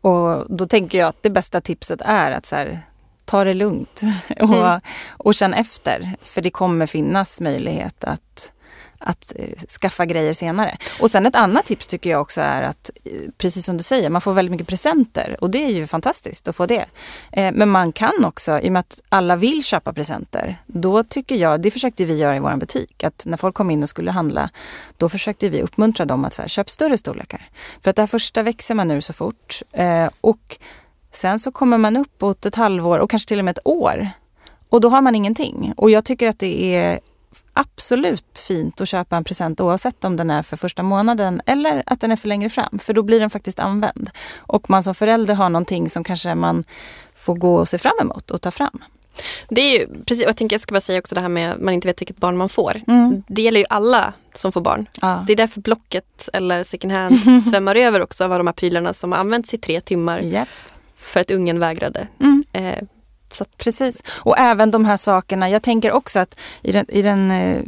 Och 0.00 0.56
då 0.56 0.66
tänker 0.66 0.98
jag 0.98 1.08
att 1.08 1.22
det 1.22 1.30
bästa 1.30 1.60
tipset 1.60 2.00
är 2.04 2.30
att 2.30 2.46
så 2.46 2.56
här, 2.56 2.80
ta 3.24 3.44
det 3.44 3.54
lugnt 3.54 4.00
och, 4.40 4.54
Mm. 4.54 4.80
och 5.08 5.34
känn 5.34 5.54
efter. 5.54 6.16
För 6.22 6.42
det 6.42 6.50
kommer 6.50 6.86
finnas 6.86 7.40
möjlighet 7.40 8.04
att, 8.04 8.52
att 8.98 9.32
eh, 9.36 9.56
skaffa 9.80 10.06
grejer 10.06 10.32
senare. 10.32 10.76
Och 11.00 11.10
sen 11.10 11.26
ett 11.26 11.34
annat 11.34 11.66
tips 11.66 11.86
tycker 11.86 12.10
jag 12.10 12.20
också 12.20 12.40
är 12.40 12.62
att, 12.62 12.90
eh, 13.04 13.12
precis 13.38 13.64
som 13.64 13.76
du 13.76 13.82
säger, 13.82 14.10
man 14.10 14.20
får 14.20 14.32
väldigt 14.32 14.50
mycket 14.50 14.66
presenter 14.66 15.36
och 15.40 15.50
det 15.50 15.64
är 15.64 15.70
ju 15.70 15.86
fantastiskt 15.86 16.48
att 16.48 16.56
få 16.56 16.66
det. 16.66 16.84
Eh, 17.32 17.52
men 17.52 17.68
man 17.68 17.92
kan 17.92 18.24
också, 18.24 18.60
i 18.60 18.68
och 18.68 18.72
med 18.72 18.80
att 18.80 19.00
alla 19.08 19.36
vill 19.36 19.64
köpa 19.64 19.92
presenter, 19.92 20.56
då 20.66 21.02
tycker 21.02 21.36
jag, 21.36 21.62
det 21.62 21.70
försökte 21.70 22.04
vi 22.04 22.18
göra 22.18 22.36
i 22.36 22.40
vår 22.40 22.56
butik, 22.56 23.04
att 23.04 23.22
när 23.24 23.36
folk 23.36 23.54
kom 23.54 23.70
in 23.70 23.82
och 23.82 23.88
skulle 23.88 24.10
handla, 24.10 24.50
då 24.96 25.08
försökte 25.08 25.48
vi 25.48 25.62
uppmuntra 25.62 26.04
dem 26.04 26.24
att 26.24 26.34
så 26.34 26.42
här, 26.42 26.48
köp 26.48 26.70
större 26.70 26.98
storlekar. 26.98 27.48
För 27.82 27.90
att 27.90 27.96
det 27.96 28.02
här 28.02 28.06
första 28.06 28.42
växer 28.42 28.74
man 28.74 28.90
ur 28.90 29.00
så 29.00 29.12
fort 29.12 29.62
och 30.20 30.58
sen 31.12 31.40
så 31.40 31.52
kommer 31.52 31.78
man 31.78 31.96
uppåt 31.96 32.46
ett 32.46 32.54
halvår 32.54 32.98
och 32.98 33.10
kanske 33.10 33.28
till 33.28 33.38
och 33.38 33.44
med 33.44 33.52
ett 33.58 33.66
år 33.66 34.08
och 34.68 34.80
då 34.80 34.88
har 34.88 35.02
man 35.02 35.14
ingenting. 35.14 35.72
Och 35.76 35.90
jag 35.90 36.04
tycker 36.04 36.28
att 36.28 36.38
det 36.38 36.76
är 36.76 37.00
absolut 37.52 38.38
fint 38.48 38.80
att 38.80 38.88
köpa 38.88 39.16
en 39.16 39.24
present 39.24 39.60
oavsett 39.60 40.04
om 40.04 40.16
den 40.16 40.30
är 40.30 40.42
för 40.42 40.56
första 40.56 40.82
månaden 40.82 41.42
eller 41.46 41.82
att 41.86 42.00
den 42.00 42.12
är 42.12 42.16
för 42.16 42.28
längre 42.28 42.50
fram. 42.50 42.78
För 42.78 42.92
då 42.92 43.02
blir 43.02 43.20
den 43.20 43.30
faktiskt 43.30 43.58
använd. 43.58 44.10
Och 44.36 44.70
man 44.70 44.82
som 44.82 44.94
förälder 44.94 45.34
har 45.34 45.48
någonting 45.48 45.90
som 45.90 46.04
kanske 46.04 46.34
man 46.34 46.64
får 47.14 47.34
gå 47.34 47.54
och 47.54 47.68
se 47.68 47.78
fram 47.78 47.96
emot 48.00 48.30
och 48.30 48.40
ta 48.40 48.50
fram. 48.50 48.84
Det 49.48 49.60
är 49.60 49.78
ju, 49.80 49.86
precis, 50.04 50.24
och 50.24 50.28
jag 50.28 50.36
tänker 50.36 50.54
jag 50.54 50.60
ska 50.60 50.72
bara 50.72 50.80
säga 50.80 50.98
också 50.98 51.14
det 51.14 51.20
här 51.20 51.28
med 51.28 51.52
att 51.52 51.60
man 51.60 51.74
inte 51.74 51.88
vet 51.88 52.00
vilket 52.00 52.16
barn 52.16 52.36
man 52.36 52.48
får. 52.48 52.82
Mm. 52.86 53.22
Det 53.28 53.42
gäller 53.42 53.60
ju 53.60 53.66
alla 53.70 54.12
som 54.34 54.52
får 54.52 54.60
barn. 54.60 54.88
Ja. 55.02 55.24
Det 55.26 55.32
är 55.32 55.36
därför 55.36 55.60
Blocket 55.60 56.28
eller 56.32 56.64
second 56.64 56.92
hand 56.92 57.42
svämmar 57.50 57.74
över 57.74 58.02
också 58.02 58.24
av 58.24 58.30
de 58.30 58.46
här 58.46 58.54
prylarna 58.54 58.94
som 58.94 59.12
har 59.12 59.18
använts 59.18 59.54
i 59.54 59.58
tre 59.58 59.80
timmar 59.80 60.20
Japp. 60.20 60.48
för 60.96 61.20
att 61.20 61.30
ungen 61.30 61.60
vägrade. 61.60 62.08
Mm. 62.20 62.44
Eh, 62.52 62.78
så 63.36 63.42
att, 63.42 63.58
Precis. 63.58 64.02
Och 64.08 64.38
även 64.38 64.70
de 64.70 64.84
här 64.84 64.96
sakerna. 64.96 65.50
Jag 65.50 65.62
tänker 65.62 65.92
också 65.92 66.18
att 66.18 66.38
i 66.62 66.72
den, 66.72 66.90
i 66.90 67.02
den, 67.02 67.30
eh, 67.30 67.62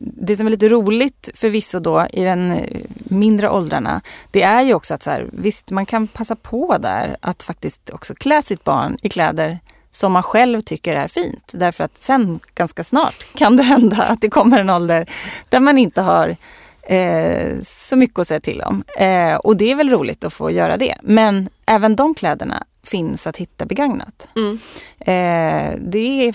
det 0.00 0.36
som 0.36 0.46
är 0.46 0.50
lite 0.50 0.68
roligt 0.68 1.30
förvisso 1.34 1.80
då 1.80 2.06
i 2.12 2.24
den 2.24 2.52
eh, 2.52 2.80
mindre 2.94 3.50
åldrarna. 3.50 4.00
Det 4.30 4.42
är 4.42 4.62
ju 4.62 4.74
också 4.74 4.94
att 4.94 5.02
så 5.02 5.10
här, 5.10 5.28
visst 5.32 5.70
man 5.70 5.86
kan 5.86 6.06
passa 6.06 6.36
på 6.36 6.76
där 6.78 7.16
att 7.20 7.42
faktiskt 7.42 7.90
också 7.90 8.14
klä 8.14 8.42
sitt 8.42 8.64
barn 8.64 8.96
i 9.02 9.08
kläder 9.08 9.58
som 9.90 10.12
man 10.12 10.22
själv 10.22 10.60
tycker 10.60 10.96
är 10.96 11.08
fint. 11.08 11.52
Därför 11.54 11.84
att 11.84 12.02
sen 12.02 12.40
ganska 12.54 12.84
snart 12.84 13.26
kan 13.34 13.56
det 13.56 13.62
hända 13.62 13.96
att 14.02 14.20
det 14.20 14.30
kommer 14.30 14.58
en 14.58 14.70
ålder 14.70 15.10
där 15.48 15.60
man 15.60 15.78
inte 15.78 16.02
har 16.02 16.36
eh, 16.82 17.56
så 17.66 17.96
mycket 17.96 18.18
att 18.18 18.28
säga 18.28 18.40
till 18.40 18.62
om. 18.62 18.84
Eh, 18.98 19.34
och 19.34 19.56
det 19.56 19.70
är 19.70 19.74
väl 19.74 19.90
roligt 19.90 20.24
att 20.24 20.32
få 20.32 20.50
göra 20.50 20.76
det. 20.76 20.94
Men 21.02 21.48
även 21.66 21.96
de 21.96 22.14
kläderna 22.14 22.64
finns 22.88 23.26
att 23.26 23.36
hitta 23.36 23.66
begagnat. 23.66 24.28
mm. 24.36 24.58
Eh, 25.00 25.78
det 25.80 26.28
är 26.28 26.34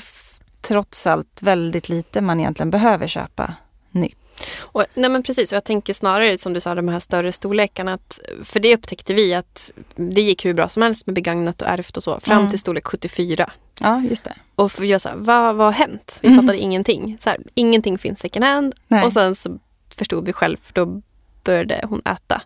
trots 0.62 1.08
allt 1.08 1.42
väldigt 1.42 1.90
lite 1.90 2.22
man 2.22 2.40
egentligen 2.40 2.72
behöver 2.72 3.08
köpa 3.08 3.54
nytt. 3.92 4.18
Och, 4.60 4.86
nej 4.94 5.10
men 5.10 5.24
precis, 5.24 5.52
och 5.52 5.56
jag 5.56 5.64
tänker 5.64 5.94
snarare 5.94 6.38
som 6.38 6.54
du 6.54 6.62
sa 6.62 6.76
de 6.76 6.88
här 6.88 7.00
större 7.00 7.32
storlekarna. 7.32 7.94
Att, 7.94 8.20
för 8.44 8.60
det 8.60 8.74
upptäckte 8.76 9.14
vi 9.14 9.34
att 9.34 9.72
det 9.96 10.22
gick 10.22 10.46
hur 10.46 10.54
bra 10.54 10.70
som 10.70 10.82
helst 10.82 11.06
med 11.08 11.16
begagnat 11.16 11.62
och 11.62 11.68
ärvt 11.68 11.98
och 11.98 12.04
så. 12.04 12.20
Fram 12.20 12.38
Mm. 12.38 12.50
till 12.50 12.60
storlek 12.60 12.88
74. 12.88 13.52
Ja, 13.82 14.02
just 14.10 14.24
det. 14.24 14.34
Och 14.56 14.72
jag 14.86 15.02
sa, 15.02 15.12
vad, 15.16 15.56
vad 15.56 15.68
har 15.68 15.72
hänt? 15.74 16.20
Vi 16.22 16.28
Mm. 16.28 16.40
fattade 16.40 16.58
ingenting. 16.60 17.18
Så 17.24 17.30
här, 17.30 17.40
ingenting 17.54 17.98
finns 17.98 18.20
second 18.20 18.46
hand. 18.46 18.76
Nej. 18.88 19.04
Och 19.06 19.14
sen 19.14 19.36
så 19.36 19.60
förstod 19.98 20.26
vi 20.26 20.34
själv, 20.34 20.58
för 20.64 20.74
då 20.74 21.02
började 21.44 21.86
hon 21.90 22.02
äta. 22.06 22.42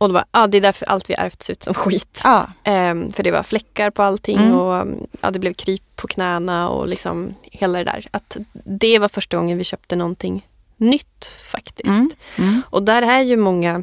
Och 0.00 0.08
då 0.08 0.12
bara, 0.12 0.24
ja 0.32 0.46
det 0.46 0.56
är 0.56 0.60
därför 0.60 0.86
allt 0.86 1.10
vi 1.10 1.14
ärvt 1.14 1.42
ser 1.42 1.52
ut 1.52 1.62
som 1.62 1.74
skit. 1.74 2.20
Ja, 2.24 2.46
Ehm, 2.64 3.12
för 3.12 3.22
det 3.22 3.30
var 3.30 3.42
fläckar 3.42 3.90
på 3.90 4.02
allting 4.02 4.38
Mm. 4.38 4.54
och 4.58 4.86
ja, 5.20 5.30
det 5.30 5.38
blev 5.38 5.52
kryp 5.54 5.82
på 5.96 6.08
knäna 6.08 6.68
och 6.68 6.88
liksom 6.88 7.34
hela 7.42 7.78
det 7.78 7.84
där. 7.84 8.06
Att 8.10 8.36
det 8.52 8.98
var 8.98 9.08
första 9.08 9.36
gången 9.36 9.58
vi 9.58 9.64
köpte 9.64 9.96
någonting 9.96 10.46
nytt 10.76 11.30
faktiskt. 11.50 11.88
Mm. 11.88 12.10
Mm. 12.38 12.62
Och 12.70 12.82
där 12.82 13.02
är 13.02 13.20
ju 13.20 13.36
många, 13.36 13.82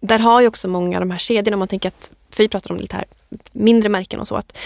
där 0.00 0.18
har 0.18 0.40
ju 0.40 0.46
också 0.48 0.68
många 0.68 1.00
de 1.00 1.10
här 1.10 1.18
kedjorna, 1.18 1.54
om 1.54 1.58
man 1.58 1.68
tänker 1.68 1.88
att, 1.88 2.10
för 2.30 2.42
vi 2.42 2.48
pratar 2.48 2.70
om 2.70 2.76
lite 2.80 2.96
här 2.96 3.04
mindre 3.52 3.88
märken 3.88 4.20
och 4.20 4.28
så, 4.28 4.34
att 4.36 4.56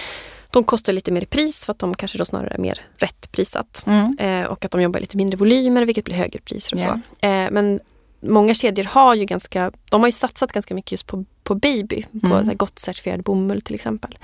de 0.50 0.64
kostar 0.64 0.92
lite 0.92 1.10
mer 1.12 1.22
i 1.22 1.26
pris 1.26 1.64
för 1.64 1.72
att 1.72 1.78
de 1.78 1.94
kanske 1.94 2.18
då 2.18 2.24
snarare 2.24 2.54
är 2.54 2.58
mer 2.58 2.80
rätt 2.96 3.32
prissatt. 3.32 3.84
Mm. 3.86 4.18
Eh, 4.18 4.46
och 4.50 4.64
att 4.64 4.70
de 4.70 4.82
jobbar 4.82 5.00
lite 5.00 5.16
mindre 5.16 5.36
volymer 5.36 5.84
vilket 5.84 6.04
blir 6.04 6.14
högre 6.14 6.40
priser 6.40 6.76
och 6.76 6.80
Ja. 6.82 7.00
så. 7.20 7.26
Eh, 7.26 7.50
men 7.50 7.80
många 8.20 8.54
kedjor 8.54 8.85
har 8.85 9.14
ju 9.14 9.24
ganska, 9.24 9.72
de 9.90 10.00
har 10.00 10.09
ju 10.09 10.12
satsat 10.12 10.52
ganska 10.52 10.74
mycket 10.74 10.92
just 10.92 11.06
på, 11.06 11.24
på 11.42 11.54
baby, 11.54 12.04
på 12.20 12.26
Mm. 12.26 12.46
här 12.46 12.54
gott 12.54 12.78
certifierad 12.78 13.22
bomull 13.22 13.61
till 13.62 13.74
exempel. 13.74 14.18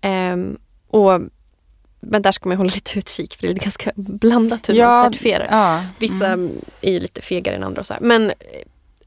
Ehm, 0.00 0.58
och, 0.88 1.20
men 2.00 2.22
där 2.22 2.32
ska 2.32 2.48
man 2.48 2.58
hålla 2.58 2.70
lite 2.74 2.98
utkik 2.98 3.34
för 3.36 3.46
det 3.46 3.52
är 3.52 3.54
ganska 3.54 3.92
blandat 3.96 4.68
hur 4.68 4.74
man 4.84 5.04
certifierar. 5.04 5.48
ja. 5.50 5.84
Vissa 5.98 6.26
Mm. 6.26 6.52
är 6.80 6.92
ju 6.92 7.00
lite 7.00 7.22
fegare 7.22 7.56
än 7.56 7.64
andra 7.64 7.80
och 7.80 7.86
så 7.86 7.92
här. 7.94 8.00
Men 8.00 8.30
eh, 8.30 8.34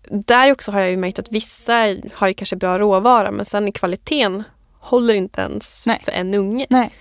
där 0.10 0.52
också 0.52 0.72
har 0.72 0.80
jag 0.80 0.90
ju 0.92 0.98
märkt 0.98 1.20
att 1.20 1.32
vissa 1.32 1.74
har 2.14 2.28
ju 2.28 2.34
kanske 2.34 2.56
bra 2.56 2.80
råvara 2.80 3.32
men 3.32 3.46
sen 3.46 3.68
i 3.68 3.72
kvaliteten 3.72 4.44
håller 4.80 5.14
inte 5.14 5.42
ens 5.42 5.84
Nej. 5.86 6.02
för 6.06 6.12
en 6.12 6.34
unge. 6.34 6.66
Nej, 6.70 6.94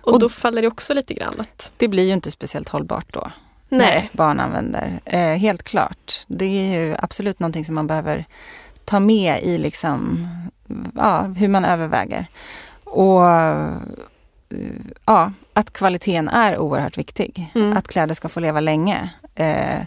Och, 0.00 0.12
Och- 0.12 0.18
då 0.20 0.28
faller 0.28 0.62
det 0.62 0.68
också 0.68 0.94
lite 0.94 1.14
grann 1.14 1.34
att 1.40 1.72
det 1.76 1.88
blir 1.88 2.06
ju 2.06 2.12
inte 2.12 2.30
speciellt 2.30 2.68
hållbart 2.68 3.12
då. 3.12 3.30
Nej. 3.78 4.10
barn 4.12 4.40
använder. 4.40 5.00
Eh, 5.04 5.36
helt 5.36 5.62
klart. 5.62 6.24
Det 6.26 6.44
är 6.44 6.80
ju 6.80 6.96
absolut 6.98 7.38
någonting 7.38 7.64
som 7.64 7.74
man 7.74 7.86
behöver 7.86 8.24
ta 8.84 9.00
med 9.00 9.42
i 9.42 9.58
liksom, 9.58 10.28
ja, 10.94 11.22
hur 11.22 11.48
man 11.48 11.64
överväger. 11.64 12.26
Och 12.84 13.30
eh, 13.30 13.76
ja, 15.06 15.32
att 15.52 15.72
kvaliteten 15.72 16.28
är 16.28 16.58
oerhört 16.58 16.98
viktig. 16.98 17.50
Mm. 17.54 17.76
Att 17.76 17.88
kläder 17.88 18.14
ska 18.14 18.28
få 18.28 18.40
leva 18.40 18.60
länge. 18.60 19.10
Eh, 19.34 19.80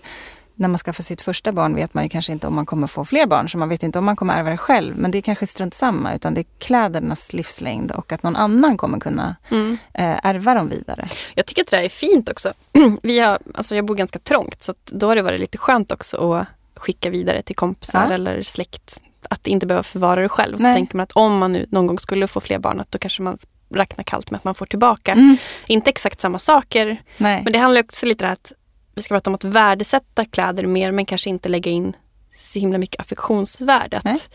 när 0.56 0.68
man 0.68 0.78
skaffar 0.78 1.04
sitt 1.04 1.22
första 1.22 1.52
barn 1.52 1.76
vet 1.76 1.94
man 1.94 2.04
ju 2.04 2.10
kanske 2.10 2.32
inte 2.32 2.48
om 2.48 2.56
man 2.56 2.66
kommer 2.66 2.88
få 2.88 3.06
fler 3.06 3.26
barn, 3.28 3.50
så 3.50 3.58
man 3.58 3.70
vet 3.70 3.84
inte 3.84 4.00
om 4.00 4.06
man 4.06 4.16
kommer 4.16 4.34
ärva 4.38 4.50
det 4.50 4.58
själv. 4.58 4.98
Men 4.98 5.12
det 5.12 5.18
är 5.18 5.22
kanske 5.22 5.48
strunt 5.48 5.74
samma, 5.74 6.14
utan 6.16 6.34
det 6.34 6.42
är 6.42 6.46
klädernas 6.60 7.34
livslängd 7.34 7.92
och 7.92 8.12
att 8.12 8.24
någon 8.24 8.36
annan 8.36 8.78
kommer 8.78 9.00
kunna 9.00 9.36
Mm. 9.52 9.78
eh, 9.94 10.20
ärva 10.24 10.54
dem 10.54 10.70
vidare. 10.70 11.08
Jag 11.36 11.46
tycker 11.46 11.62
att 11.62 11.68
det 11.68 11.78
där 11.78 11.84
är 11.84 11.90
fint 11.90 12.30
också. 12.30 12.54
Vi 13.04 13.20
har, 13.20 13.40
alltså 13.54 13.76
jag 13.76 13.86
bor 13.86 13.96
ganska 13.96 14.20
trångt 14.20 14.64
så 14.64 14.74
då 14.86 15.08
har 15.08 15.16
det 15.16 15.22
varit 15.22 15.40
lite 15.40 15.58
skönt 15.58 15.92
också 15.92 16.34
att 16.34 16.48
skicka 16.76 17.10
vidare 17.10 17.42
till 17.42 17.56
kompisar 17.56 18.06
Ja. 18.08 18.14
eller 18.14 18.44
släkt. 18.44 19.02
Att 19.30 19.48
inte 19.48 19.66
behöva 19.66 19.84
förvara 19.84 20.22
det 20.22 20.30
själv. 20.30 20.58
Så 20.58 20.64
Nej. 20.64 20.74
tänker 20.76 20.96
man 20.98 21.04
att 21.04 21.12
om 21.12 21.38
man 21.38 21.52
nu 21.52 21.66
någon 21.72 21.88
gång 21.88 22.00
skulle 22.00 22.28
få 22.28 22.40
fler 22.42 22.60
barn 22.60 22.80
att 22.80 22.92
då 22.92 22.98
kanske 22.98 23.22
man 23.22 23.38
räknar 23.74 24.04
kallt 24.04 24.32
med 24.32 24.38
att 24.38 24.44
man 24.44 24.56
får 24.56 24.66
tillbaka. 24.66 25.12
Mm. 25.12 25.38
Inte 25.68 25.90
exakt 25.90 26.22
samma 26.22 26.40
saker 26.40 27.02
Nej. 27.18 27.42
Men 27.44 27.54
det 27.54 27.60
handlar 27.60 27.84
också 27.84 28.06
lite 28.06 28.26
om 28.26 28.32
att 28.32 28.54
vi 28.96 29.04
ska 29.04 29.14
prata 29.16 29.30
om 29.30 29.36
att 29.36 29.44
värdesätta 29.44 30.26
kläder 30.26 30.66
mer 30.66 30.92
men 30.92 31.06
kanske 31.06 31.30
inte 31.30 31.50
lägga 31.50 31.72
in 31.72 31.94
så 32.38 32.60
himla 32.60 32.78
mycket 32.78 33.02
affektionsvärde. 33.02 33.98
Att, 33.98 34.30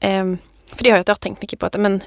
ehm, 0.00 0.38
för 0.72 0.84
det 0.84 0.90
har 0.90 0.96
jag, 0.96 1.08
jag 1.08 1.20
tänkt 1.20 1.42
mycket 1.42 1.58
på. 1.58 1.66
att 1.66 1.80
men, 1.80 2.02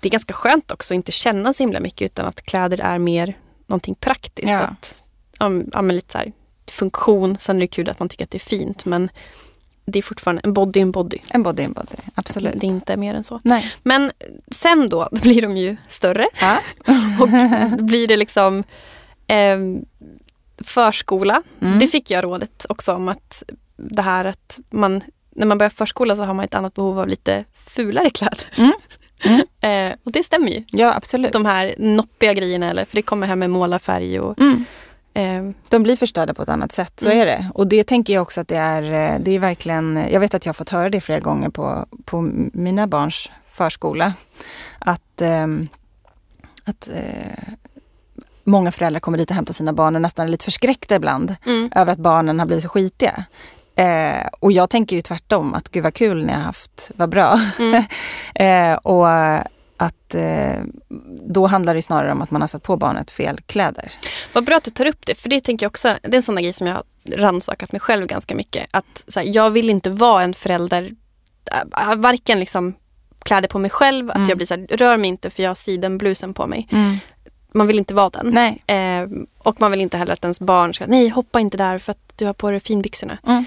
Det 0.00 0.08
är 0.08 0.10
ganska 0.10 0.34
skönt 0.34 0.70
också 0.70 0.94
att 0.94 0.96
inte 0.96 1.12
känna 1.12 1.54
så 1.54 1.62
himla 1.62 1.80
mycket 1.80 2.06
utan 2.06 2.26
att 2.26 2.42
kläder 2.42 2.80
är 2.80 2.98
mer 2.98 3.36
någonting 3.66 3.94
praktiskt. 3.94 4.48
Ja. 4.48 4.58
Att, 4.58 4.94
ja, 5.38 5.50
ja, 5.72 5.80
lite 5.80 6.12
så 6.12 6.18
här, 6.18 6.32
funktion, 6.70 7.38
sen 7.38 7.56
är 7.56 7.60
det 7.60 7.66
kul 7.66 7.88
att 7.90 7.98
man 7.98 8.08
tycker 8.08 8.24
att 8.24 8.30
det 8.30 8.38
är 8.38 8.40
fint 8.40 8.84
men 8.84 9.10
det 9.84 9.98
är 9.98 10.02
fortfarande 10.02 10.42
en 10.44 10.52
body 10.52 10.80
en 10.80 10.92
body. 10.92 11.18
En 11.30 11.42
body 11.42 11.62
en 11.62 11.72
body, 11.72 11.96
absolut. 12.14 12.60
Det 12.60 12.66
är 12.66 12.70
inte 12.70 12.96
mer 12.96 13.14
än 13.14 13.24
så. 13.24 13.40
Nej. 13.44 13.74
Men 13.82 14.12
sen 14.50 14.88
då, 14.88 15.08
då 15.12 15.20
blir 15.20 15.42
de 15.42 15.56
ju 15.56 15.76
större 15.88 16.26
Ja. 16.40 16.58
och 17.20 17.28
blir 17.84 18.08
det 18.08 18.16
liksom 18.16 18.64
eh, 19.26 19.58
förskola. 20.64 21.42
Mm. 21.60 21.78
Det 21.78 21.86
fick 21.88 22.10
jag 22.10 22.24
rådet 22.24 22.66
också 22.68 22.92
om 22.94 23.08
att 23.08 23.42
det 23.76 24.02
här 24.02 24.24
att 24.24 24.58
man 24.70 25.02
när 25.30 25.46
man 25.46 25.58
börjar 25.58 25.70
förskola 25.70 26.16
så 26.16 26.22
har 26.22 26.34
man 26.34 26.44
ett 26.44 26.54
annat 26.54 26.74
behov 26.74 26.98
av 26.98 27.08
lite 27.08 27.44
fulare 27.66 28.10
kläder. 28.10 28.44
Mm. 28.58 28.72
Mm. 29.24 29.42
Eh, 29.60 29.96
och 30.04 30.12
det 30.12 30.22
stämmer 30.22 30.48
ju. 30.50 30.64
Ja, 30.68 30.94
absolut. 30.94 31.32
De 31.32 31.44
här 31.44 31.74
noppiga 31.78 32.32
grejerna, 32.32 32.70
eller, 32.70 32.84
för 32.84 32.96
det 32.96 33.02
kommer 33.02 33.26
hem 33.26 33.38
med 33.38 33.50
målarfärg 33.50 34.20
och 34.20 34.38
Mm. 34.40 34.64
eh, 35.14 35.54
De 35.70 35.82
blir 35.82 35.96
förstörda 35.96 36.34
på 36.34 36.42
ett 36.42 36.48
annat 36.48 36.72
sätt, 36.72 37.00
så 37.00 37.06
Mm. 37.10 37.20
är 37.20 37.26
det. 37.26 37.50
Och 37.54 37.66
det 37.66 37.84
tänker 37.84 38.14
jag 38.14 38.22
också 38.22 38.40
att 38.40 38.48
det 38.48 38.56
är, 38.56 38.82
eh, 38.82 39.20
det 39.20 39.30
är 39.30 39.38
verkligen, 39.38 40.06
jag 40.10 40.20
vet 40.20 40.34
att 40.34 40.46
jag 40.46 40.50
har 40.50 40.54
fått 40.54 40.70
höra 40.70 40.90
det 40.90 41.00
flera 41.00 41.20
gånger 41.20 41.48
på, 41.48 41.86
på 42.04 42.22
mina 42.52 42.86
barns 42.86 43.30
förskola. 43.50 44.12
Att, 44.78 45.20
ehm, 45.22 45.68
att 46.64 46.90
många 48.46 48.72
föräldrar 48.72 49.00
kommer 49.00 49.18
dit 49.18 49.30
och 49.30 49.36
hämtar 49.36 49.54
sina 49.54 49.72
barn 49.72 49.94
och 49.96 50.02
nästan 50.02 50.26
är 50.26 50.30
lite 50.30 50.44
förskräckta 50.44 50.96
ibland 50.96 51.36
mm, 51.46 51.70
över 51.74 51.92
att 51.92 51.98
barnen 51.98 52.38
har 52.38 52.46
blivit 52.46 52.62
så 52.62 52.68
skitiga. 52.68 53.24
Eh, 53.76 54.26
och 54.40 54.52
jag 54.52 54.70
tänker 54.70 54.96
ju 54.96 55.02
tvärtom, 55.02 55.54
att 55.54 55.68
gud 55.68 55.82
vad 55.84 55.94
kul 55.94 56.26
ni 56.26 56.32
har 56.32 56.40
haft, 56.40 56.90
vad 56.96 57.08
bra. 57.10 57.40
mm, 57.58 57.84
eh, 58.72 58.76
och 58.76 59.08
att 59.78 60.14
eh, 60.14 60.60
då 61.28 61.46
handlar 61.46 61.74
det 61.74 61.82
snarare 61.82 62.12
om 62.12 62.22
att 62.22 62.30
man 62.30 62.40
har 62.40 62.48
satt 62.48 62.62
på 62.62 62.76
barnet 62.76 63.10
fel 63.10 63.38
kläder. 63.46 63.92
Vad 64.32 64.44
bra 64.44 64.56
att 64.56 64.64
du 64.64 64.70
tar 64.70 64.86
upp 64.86 65.06
det, 65.06 65.14
för 65.14 65.28
det 65.28 65.40
tänker 65.40 65.64
jag 65.66 65.70
också, 65.70 65.98
det 66.02 66.08
är 66.08 66.16
en 66.16 66.22
sån 66.22 66.36
grej 66.36 66.52
som 66.52 66.66
jag 66.66 66.74
har 66.74 66.84
rannsakat 67.16 67.72
mig 67.72 67.80
själv 67.80 68.06
ganska 68.06 68.34
mycket. 68.34 68.66
Att 68.70 69.04
så 69.08 69.20
här, 69.20 69.26
jag 69.34 69.50
vill 69.50 69.70
inte 69.70 69.90
vara 69.90 70.22
en 70.22 70.34
förälder, 70.34 70.90
äh, 71.82 71.94
varken 71.96 72.40
liksom 72.40 72.74
kläder 73.24 73.48
på 73.48 73.58
mig 73.58 73.70
själv, 73.70 74.10
att 74.10 74.16
Mm. 74.16 74.28
jag 74.28 74.38
blir 74.38 74.46
så 74.46 74.54
här, 74.54 74.66
rör 74.70 74.96
mig 74.96 75.08
inte 75.08 75.30
för 75.30 75.42
jag 75.42 75.50
har 75.50 75.54
sidenblusen 75.54 76.34
på 76.34 76.46
mig. 76.46 76.68
Mm. 76.72 76.98
Man 77.56 77.66
vill 77.66 77.78
inte 77.78 77.94
vara 77.94 78.10
den. 78.10 78.26
Nej. 78.26 78.62
Eh, 78.66 79.08
och 79.38 79.60
man 79.60 79.70
vill 79.70 79.80
inte 79.80 79.96
heller 79.96 80.12
att 80.12 80.24
ens 80.24 80.40
barn 80.40 80.74
ska, 80.74 80.86
nej 80.86 81.08
hoppa 81.08 81.40
inte 81.40 81.56
där 81.56 81.78
för 81.78 81.90
att 81.90 82.12
du 82.16 82.26
har 82.26 82.32
på 82.32 82.50
dig 82.50 82.60
finbyxorna. 82.60 83.18
Mm. 83.26 83.44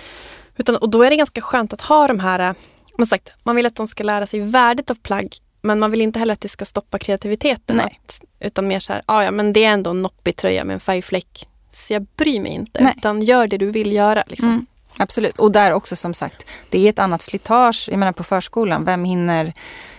Utan, 0.58 0.76
och 0.76 0.90
då 0.90 1.04
är 1.04 1.10
det 1.10 1.16
ganska 1.16 1.42
skönt 1.42 1.74
att 1.74 1.82
ha 1.82 2.08
de 2.08 2.20
här, 2.20 2.40
eh, 2.40 2.56
man, 2.98 3.08
sagt, 3.08 3.30
man 3.44 3.56
vill 3.56 3.66
att 3.66 3.76
de 3.76 3.88
ska 3.88 4.04
lära 4.04 4.28
sig 4.28 4.40
värdet 4.40 4.90
av 4.90 4.96
plagg 4.96 5.36
men 5.62 5.80
man 5.80 5.92
vill 5.92 6.02
inte 6.02 6.20
heller 6.20 6.34
att 6.34 6.42
det 6.42 6.50
ska 6.50 6.66
stoppa 6.66 7.00
kreativiteten. 7.00 7.76
Nej. 7.76 8.00
Att, 8.06 8.22
utan 8.40 8.68
mer 8.68 8.80
så 8.80 8.94
här, 8.94 9.02
ah, 9.06 9.24
ja 9.24 9.32
men 9.32 9.54
det 9.54 9.64
är 9.66 9.70
ändå 9.70 9.90
en 9.90 10.02
noppig 10.02 10.36
tröja 10.36 10.64
med 10.64 10.74
en 10.74 10.80
färgfläck. 10.80 11.48
Så 11.70 11.94
jag 11.94 12.06
bryr 12.16 12.40
mig 12.40 12.52
inte. 12.52 12.84
Nej. 12.84 12.94
Utan 12.98 13.22
gör 13.22 13.48
det 13.48 13.58
du 13.58 13.72
vill 13.72 13.94
göra. 13.94 14.24
Liksom. 14.28 14.50
Mm, 14.50 14.66
absolut. 14.98 15.40
Och 15.40 15.52
där 15.52 15.74
också 15.74 15.96
som 15.96 16.14
sagt, 16.14 16.46
det 16.70 16.86
är 16.86 16.90
ett 16.90 17.00
annat 17.00 17.22
slitage. 17.22 17.88
Jag 17.92 18.00
menar 18.00 18.12
på 18.12 18.24
förskolan, 18.24 18.86
vem 18.86 19.04
hinner... 19.04 19.54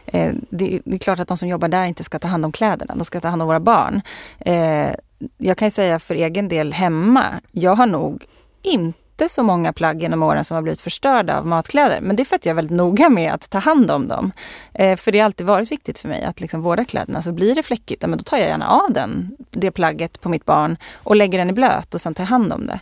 Eh, 0.07 0.33
det, 0.51 0.81
det 0.85 0.95
är 0.95 0.99
klart 0.99 1.21
att 1.21 1.29
de 1.29 1.37
som 1.37 1.49
jobbar 1.49 1.69
där 1.69 1.85
inte 1.85 2.05
ska 2.05 2.19
ta 2.19 2.29
hand 2.29 2.45
om 2.45 2.53
kläderna, 2.53 2.95
de 2.95 3.05
ska 3.05 3.21
ta 3.21 3.29
hand 3.29 3.43
om 3.43 3.49
våra 3.49 3.61
barn. 3.61 4.03
Eh, 4.39 4.91
jag 5.39 5.57
kan 5.57 5.67
ju 5.67 5.71
säga 5.71 5.99
för 5.99 6.15
egen 6.15 6.49
del 6.49 6.73
hemma, 6.73 7.25
jag 7.51 7.75
har 7.75 7.87
nog 7.87 8.27
inte 8.63 9.29
så 9.29 9.43
många 9.43 9.73
plagg 9.73 10.03
genom 10.03 10.23
åren 10.23 10.45
som 10.45 10.55
har 10.55 10.63
blivit 10.63 10.81
förstörda 10.81 11.39
av 11.39 11.47
matkläder. 11.47 11.99
Men 12.01 12.17
det 12.17 12.23
är 12.23 12.25
för 12.25 12.37
att 12.37 12.47
jag 12.47 12.51
är 12.51 12.55
väldigt 12.55 12.77
noga 12.77 13.09
med 13.09 13.33
att 13.33 13.51
ta 13.51 13.59
hand 13.59 13.91
om 13.91 14.09
dem. 14.09 14.33
Eh, 14.75 14.97
för 14.97 15.13
det 15.13 15.19
har 15.19 15.25
alltid 15.25 15.47
varit 15.47 15.73
viktigt 15.73 15.99
för 15.99 16.09
mig 16.09 16.25
att 16.25 16.41
liksom 16.41 16.63
vårda 16.63 16.85
kläderna. 16.85 17.23
Så 17.23 17.33
blir 17.33 17.55
det 17.55 17.63
fläckigt, 17.63 18.03
ja, 18.03 18.09
men 18.09 18.19
då 18.19 18.25
tar 18.25 18.37
jag 18.37 18.49
gärna 18.49 18.69
av 18.69 18.93
den, 18.93 19.37
det 19.51 19.71
plagget 19.71 20.21
på 20.21 20.29
mitt 20.29 20.45
barn 20.45 20.77
och 20.95 21.17
lägger 21.17 21.39
den 21.39 21.51
i 21.51 21.53
blöt 21.53 21.95
och 21.95 22.01
sen 22.01 22.15
tar 22.15 22.25
jag 22.25 22.29
hand 22.29 22.53
om 22.53 22.67
det. 22.67 22.81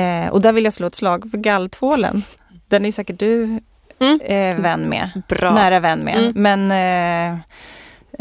Eh, 0.00 0.28
och 0.28 0.40
där 0.40 0.52
vill 0.52 0.64
jag 0.64 0.72
slå 0.72 0.86
ett 0.86 0.94
slag 0.94 1.30
för 1.30 1.38
galltvålen. 1.38 2.22
Den 2.68 2.86
är 2.86 2.92
säkert 2.92 3.18
du 3.18 3.60
Mm. 4.00 4.20
eh, 4.20 4.62
vän 4.62 4.88
med. 4.88 5.22
Bra. 5.28 5.50
Nära 5.54 5.80
vän 5.80 5.98
med. 5.98 6.16
Mm. 6.16 6.32
Men 6.36 6.70
eh, 6.70 7.38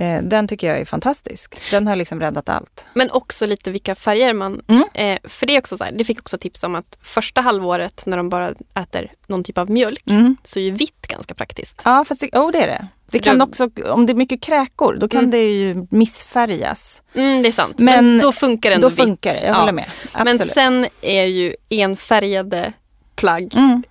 eh, 0.07 0.21
den 0.23 0.47
tycker 0.47 0.67
jag 0.67 0.79
är 0.79 0.85
fantastisk. 0.85 1.55
Den 1.71 1.87
har 1.87 1.95
liksom 1.95 2.19
räddat 2.19 2.49
allt. 2.49 2.87
Men 2.93 3.11
också 3.11 3.45
lite 3.45 3.71
vilka 3.71 3.95
färger 3.95 4.33
man... 4.33 4.61
Mm. 4.67 4.83
Eh, 4.93 5.19
för 5.29 5.45
det 5.47 5.55
är 5.55 5.59
också 5.59 5.77
så 5.77 5.83
här, 5.83 5.91
det 5.91 6.03
fick 6.03 6.19
också 6.19 6.37
tips 6.37 6.63
om 6.63 6.75
att 6.75 6.97
första 7.03 7.41
halvåret 7.41 8.05
när 8.05 8.17
de 8.17 8.29
bara 8.29 8.49
äter 8.79 9.11
någon 9.27 9.43
typ 9.43 9.57
av 9.57 9.69
mjölk 9.69 10.03
Mm. 10.07 10.37
så 10.43 10.59
är 10.59 10.63
ju 10.63 10.71
vitt 10.71 11.07
ganska 11.07 11.33
praktiskt. 11.33 11.81
Ja, 11.85 12.05
fast 12.07 12.21
det, 12.21 12.29
oh, 12.39 12.51
det 12.51 12.57
är 12.63 12.67
det. 12.67 12.87
Det 13.11 13.19
kan 13.19 13.41
också, 13.41 13.69
om 13.89 14.05
det 14.05 14.13
är 14.13 14.15
mycket 14.15 14.41
kräkor, 14.41 14.97
då 14.99 15.07
kan 15.07 15.19
Mm. 15.19 15.31
det 15.31 15.43
ju 15.51 15.87
missfärgas. 15.91 17.03
Mm, 17.13 17.41
det 17.41 17.47
är 17.47 17.51
sant. 17.51 17.79
Men, 17.79 18.05
Men 18.15 18.19
då 18.21 18.31
funkar 18.31 18.69
det 18.69 18.75
ändå 18.75 18.89
Då 18.89 18.95
funkar 18.95 19.33
det, 19.33 19.45
jag 19.45 19.53
håller 19.53 19.67
Ja. 19.67 19.71
med. 19.71 19.85
Men 20.13 20.27
Absolut. 20.27 20.53
sen 20.53 20.87
är 21.01 21.23
ju 21.25 21.55
enfärgade 21.69 22.73
plagg, 23.15 23.53
Mm, 23.55 23.83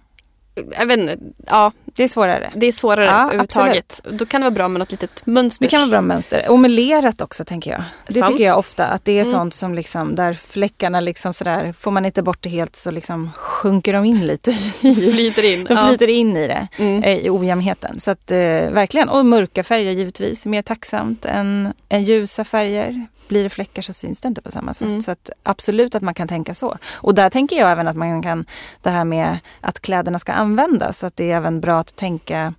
jag 0.79 0.87
vet 0.87 0.99
inte, 0.99 1.17
ja 1.47 1.73
det 1.85 2.05
är 2.05 2.09
svårare. 2.09 2.53
det 2.57 2.67
är 2.67 2.73
svårare 2.73 3.05
Ja, 3.05 3.23
överhuvudtaget. 3.25 4.01
Då 4.13 4.27
kan 4.27 4.41
det 4.41 4.45
vara 4.45 4.51
bra 4.55 4.69
med 4.69 4.79
något 4.79 4.91
litet 4.91 5.27
mönster. 5.27 5.65
Det 5.65 5.71
kan 5.71 5.81
vara 5.81 5.91
bra 5.91 6.01
mönster. 6.01 6.45
Och 6.51 6.59
med 6.59 6.71
lerat 6.71 7.21
också 7.21 7.45
tänker 7.45 7.71
jag. 7.71 7.83
Det 8.07 8.21
Sant. 8.21 8.27
tycker 8.33 8.45
jag 8.45 8.59
ofta 8.59 8.87
att 8.87 9.05
det 9.05 9.13
är 9.13 9.23
Mm. 9.23 9.33
sånt 9.33 9.55
som 9.55 9.75
liksom, 9.75 10.15
där 10.15 10.33
fläckarna 10.33 11.01
liksom 11.01 11.35
sådär, 11.35 11.73
får 11.73 11.91
man 11.91 12.05
inte 12.05 12.23
bort 12.23 12.43
det 12.43 12.49
helt 12.49 12.77
så 12.77 12.91
liksom 12.91 13.31
sjunker 13.35 13.93
de 13.93 14.05
in 14.05 14.27
lite 14.27 14.51
i, 14.51 14.95
Flyter 14.95 15.53
in. 15.53 15.65
de 15.69 15.75
ja. 15.75 15.87
flyter 15.89 16.09
in 16.09 16.37
i 16.37 16.47
det. 16.47 16.69
Mm. 16.77 17.03
eh, 17.03 17.19
i 17.19 17.31
ojämnheten. 17.31 18.01
Så 18.01 18.11
att 18.11 18.31
eh, 18.31 18.37
verkligen, 18.71 19.09
och 19.09 19.27
mörka 19.27 19.65
färger 19.65 19.91
givetvis, 19.93 20.47
mer 20.47 20.63
tacksamt 20.63 21.25
än, 21.25 21.73
än 21.89 22.03
ljusa 22.05 22.45
färger. 22.45 23.07
Blir 23.29 23.43
det 23.43 23.51
fläckar 23.51 23.83
så 23.83 23.93
syns 23.93 24.21
det 24.21 24.29
inte 24.29 24.43
på 24.43 24.51
samma 24.51 24.75
sätt. 24.75 24.89
Mm. 24.89 25.03
Så 25.03 25.11
att 25.11 25.31
absolut 25.43 25.95
att 25.95 26.03
man 26.03 26.15
kan 26.15 26.29
tänka 26.29 26.55
så. 26.55 26.77
Och 26.95 27.15
där 27.15 27.31
tänker 27.31 27.57
jag 27.57 27.71
även 27.71 27.89
att 27.89 27.97
man 27.97 28.23
kan, 28.23 28.47
det 28.83 28.91
här 28.91 29.05
med 29.05 29.39
att 29.61 29.81
kläderna 29.81 30.19
ska 30.19 30.33
användas, 30.33 31.05
att 31.05 31.17
det 31.17 31.31
är 31.31 31.37
även 31.37 31.61
bra 31.61 31.79
att 31.79 31.97
tänka 31.97 32.55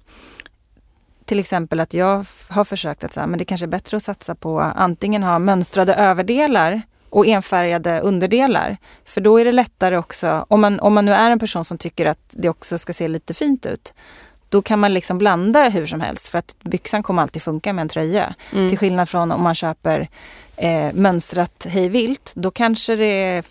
till 1.26 1.40
exempel 1.40 1.80
att 1.80 1.94
jag 1.94 2.26
har 2.50 2.64
försökt 2.64 3.04
att 3.04 3.14
säga, 3.14 3.28
men 3.28 3.40
det 3.40 3.46
kanske 3.46 3.66
är 3.66 3.68
bättre 3.68 3.98
att 3.98 4.04
satsa 4.04 4.36
på 4.36 4.60
antingen 4.60 5.24
ha 5.24 5.40
mönstrade 5.40 5.94
överdelar 5.94 6.82
och 7.10 7.26
enfärgade 7.26 8.00
underdelar. 8.00 8.78
För 9.06 9.22
då 9.22 9.40
är 9.40 9.46
det 9.46 9.52
lättare 9.52 9.98
också, 9.98 10.46
om 10.50 10.62
man, 10.62 10.80
om 10.80 10.94
man 10.94 11.06
nu 11.06 11.14
är 11.14 11.32
en 11.32 11.40
person 11.40 11.66
som 11.66 11.78
tycker 11.78 12.06
att 12.06 12.20
det 12.30 12.50
också 12.50 12.78
ska 12.78 12.94
se 12.94 13.08
lite 13.08 13.34
fint 13.34 13.66
ut, 13.66 13.94
då 14.50 14.62
kan 14.62 14.80
man 14.80 14.94
liksom 14.94 15.18
blanda 15.18 15.70
hur 15.70 15.86
som 15.86 16.02
helst 16.02 16.28
för 16.28 16.38
att 16.38 16.56
byxan 16.64 17.04
kommer 17.04 17.22
alltid 17.22 17.42
funka 17.42 17.74
med 17.74 17.82
en 17.82 17.90
tröja. 17.90 18.36
Mm. 18.54 18.70
Till 18.70 18.78
skillnad 18.78 19.10
från 19.10 19.32
om 19.32 19.44
man 19.44 19.56
köper 19.56 20.08
eh, 20.60 20.94
mönstrat 20.94 21.66
hejvilt, 21.70 22.34
då 22.36 22.52
kanske 22.52 22.96
det 22.96 23.44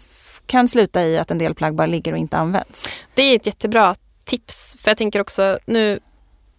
kan 0.46 0.68
sluta 0.68 1.02
i 1.02 1.18
att 1.18 1.30
en 1.30 1.38
del 1.38 1.54
plagg 1.54 1.74
bara 1.74 1.86
ligger 1.86 2.12
och 2.12 2.18
inte 2.18 2.36
används. 2.36 2.88
Det 3.14 3.22
är 3.22 3.36
ett 3.36 3.46
jättebra 3.46 3.94
tips. 4.24 4.76
För 4.80 4.90
jag 4.90 4.98
tänker 4.98 5.20
också 5.20 5.58
nu, 5.66 6.00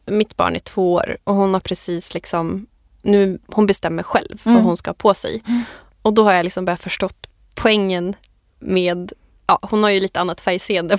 mitt 0.06 0.38
barn 0.38 0.56
är 0.56 0.60
två 0.60 0.94
år 0.94 1.18
och 1.24 1.36
hon 1.36 1.54
har 1.54 1.60
precis 1.62 2.14
liksom, 2.14 2.66
nu, 3.02 3.40
hon 3.48 3.66
bestämmer 3.66 4.04
själv 4.04 4.42
Mm. 4.46 4.56
vad 4.56 4.64
hon 4.64 4.78
ska 4.78 4.90
ha 4.90 4.96
på 4.96 5.14
sig. 5.14 5.44
Mm. 5.48 5.64
Och 6.02 6.14
då 6.14 6.24
har 6.24 6.34
jag 6.34 6.44
liksom 6.44 6.66
börjat 6.66 6.82
förstått 6.84 7.28
poängen 7.56 8.16
med 8.60 9.14
Ja, 9.50 9.60
hon 9.62 9.84
har 9.84 9.90
ju 9.90 10.00
lite 10.00 10.20
annat 10.20 10.42
färgseende 10.42 10.98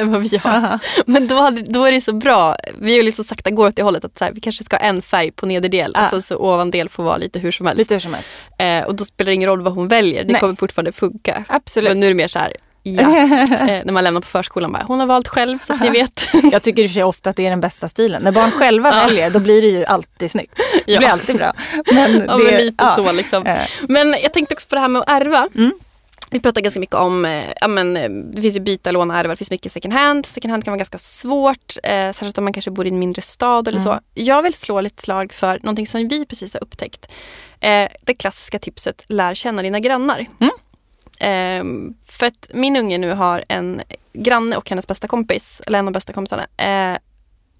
än 0.00 0.12
vad 0.12 0.20
vi 0.30 0.36
har. 0.36 0.78
Men 1.06 1.26
då, 1.28 1.34
hade, 1.40 1.62
då 1.62 1.84
är 1.84 1.92
det 1.92 2.00
så 2.00 2.12
bra. 2.12 2.56
Vi 2.80 2.90
har 2.90 2.96
ju 2.96 3.02
liksom 3.02 3.24
sakta 3.24 3.50
går 3.50 3.68
åt 3.68 3.76
det 3.76 3.82
hållet 3.82 4.04
att 4.04 4.18
så 4.18 4.24
här, 4.24 4.32
vi 4.32 4.40
kanske 4.40 4.64
ska 4.64 4.76
ha 4.76 4.80
en 4.80 5.02
färg 5.02 5.30
på 5.32 5.46
nederdel 5.46 5.92
Ja. 5.94 6.02
och 6.02 6.06
sen 6.10 6.22
så 6.22 6.36
ovandel 6.36 6.88
får 6.88 7.02
vara 7.04 7.16
lite 7.16 7.38
hur 7.38 7.52
som 7.52 7.66
helst. 7.66 7.78
Lite 7.78 7.94
hur 7.94 7.98
som 8.00 8.14
helst. 8.14 8.30
Eh, 8.58 8.84
och 8.86 8.94
då 8.94 9.04
spelar 9.04 9.26
det 9.26 9.34
ingen 9.34 9.48
roll 9.48 9.60
vad 9.62 9.72
hon 9.74 9.88
väljer. 9.88 10.24
Det 10.24 10.32
Nej. 10.32 10.40
kommer 10.40 10.54
fortfarande 10.54 10.92
funka. 10.92 11.44
Absolut. 11.48 11.90
Men 11.90 12.00
nu 12.00 12.06
är 12.06 12.10
det 12.10 12.14
mer 12.16 12.28
så 12.28 12.38
här, 12.38 12.52
ja. 12.82 13.00
eh, 13.02 13.82
när 13.84 13.92
man 13.92 14.04
lämnar 14.04 14.20
på 14.20 14.26
förskolan 14.26 14.72
bara, 14.72 14.84
hon 14.86 15.00
har 15.00 15.06
valt 15.06 15.28
själv 15.28 15.58
så 15.58 15.72
att 15.72 15.80
ni 15.80 15.90
vet. 15.90 16.28
Jag 16.52 16.62
tycker 16.62 16.82
i 16.82 16.86
och 16.86 16.90
för 16.90 16.94
sig 16.94 17.04
ofta 17.04 17.30
att 17.30 17.36
det 17.36 17.46
är 17.46 17.50
den 17.50 17.60
bästa 17.60 17.88
stilen. 17.88 18.22
När 18.22 18.32
barn 18.32 18.50
själva 18.50 18.88
Ja. 18.94 19.06
väljer, 19.06 19.30
då 19.30 19.38
blir 19.38 19.62
det 19.62 19.68
ju 19.68 19.84
alltid 19.84 20.30
snyggt. 20.30 20.56
Det 20.86 20.92
Ja. 20.92 20.98
blir 20.98 21.08
alltid 21.08 21.36
bra. 21.36 21.52
Men, 21.92 22.24
Ja, 22.28 22.36
det, 22.36 22.44
men 22.44 22.54
lite 22.54 22.84
ja. 22.84 22.94
så 22.96 23.12
liksom. 23.12 23.46
Eh, 23.46 23.58
Men 23.88 24.16
jag 24.22 24.32
tänkte 24.32 24.54
också 24.54 24.68
på 24.68 24.74
det 24.74 24.80
här 24.80 24.88
med 24.88 25.02
att 25.02 25.08
ärva. 25.08 25.48
Mm. 25.54 25.72
Vi 26.30 26.40
pratar 26.40 26.60
ganska 26.60 26.80
mycket 26.80 26.96
om, 26.96 27.24
eh, 27.24 27.44
ja, 27.60 27.68
men, 27.68 27.96
eh, 27.96 28.10
det 28.10 28.42
finns 28.42 28.56
ju 28.56 28.60
byta, 28.60 28.90
låna, 28.90 29.20
ärva, 29.20 29.30
det 29.30 29.36
finns 29.36 29.50
mycket 29.50 29.72
second 29.72 29.94
hand. 29.94 30.26
Second 30.26 30.50
hand 30.50 30.64
kan 30.64 30.72
vara 30.72 30.78
ganska 30.78 30.98
svårt, 30.98 31.76
eh, 31.82 32.12
särskilt 32.12 32.38
om 32.38 32.44
man 32.44 32.52
kanske 32.52 32.70
bor 32.70 32.86
i 32.86 32.90
en 32.90 32.98
mindre 32.98 33.22
stad 33.22 33.68
eller 33.68 33.78
Mm. 33.80 33.92
så. 33.94 34.00
Jag 34.14 34.42
vill 34.42 34.54
slå 34.54 34.80
lite 34.80 35.02
slag 35.02 35.32
för 35.32 35.58
någonting 35.62 35.86
som 35.86 36.08
vi 36.08 36.26
precis 36.26 36.54
har 36.54 36.62
upptäckt. 36.62 37.06
Eh, 37.60 37.88
det 38.02 38.14
klassiska 38.14 38.58
tipset, 38.58 39.02
lär 39.08 39.34
känna 39.34 39.62
dina 39.62 39.80
grannar. 39.80 40.26
Mm. 40.40 40.50
Eh, 41.20 41.92
för 42.08 42.26
att 42.26 42.50
min 42.54 42.76
unge 42.76 42.98
nu 42.98 43.12
har 43.12 43.44
en 43.48 43.82
granne 44.12 44.56
och 44.56 44.70
hennes 44.70 44.86
bästa 44.86 45.08
kompis, 45.08 45.60
eller 45.66 45.78
en 45.78 45.86
av 45.86 45.92
bästa 45.92 46.12
kompisarna, 46.12 46.46
eh, 46.56 46.98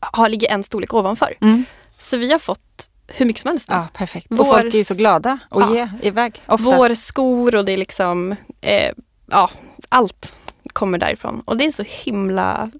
har, 0.01 0.29
ligger 0.29 0.49
en 0.51 0.63
storlek 0.63 0.95
ovanför. 0.95 1.35
mm. 1.41 1.65
Så 1.99 2.17
vi 2.17 2.33
har 2.33 2.39
fått 2.39 2.91
hur 3.09 3.27
mycket 3.27 3.43
som 3.43 3.49
helst. 3.51 3.67
Ja, 3.71 3.89
perfekt. 3.93 4.27
Vår- 4.31 4.41
Och 4.41 4.47
folk 4.47 4.75
är 4.75 4.79
ju 4.79 4.85
så 4.85 4.95
glada 4.95 5.39
att 5.51 5.61
Ja. 5.61 5.75
ge 5.75 5.89
iväg. 6.09 6.43
Oftast. 6.49 6.65
Vår 6.79 6.95
skor 6.95 7.55
och 7.55 7.65
det 7.65 7.73
är 7.73 7.77
liksom, 7.77 8.35
eh, 8.61 8.93
ja, 9.31 9.51
allt 9.89 10.35
kommer 10.73 10.99
därifrån. 10.99 11.43
Och 11.45 11.57
det 11.57 11.65
är 11.67 11.71
så 11.73 11.85
himla 11.89 12.71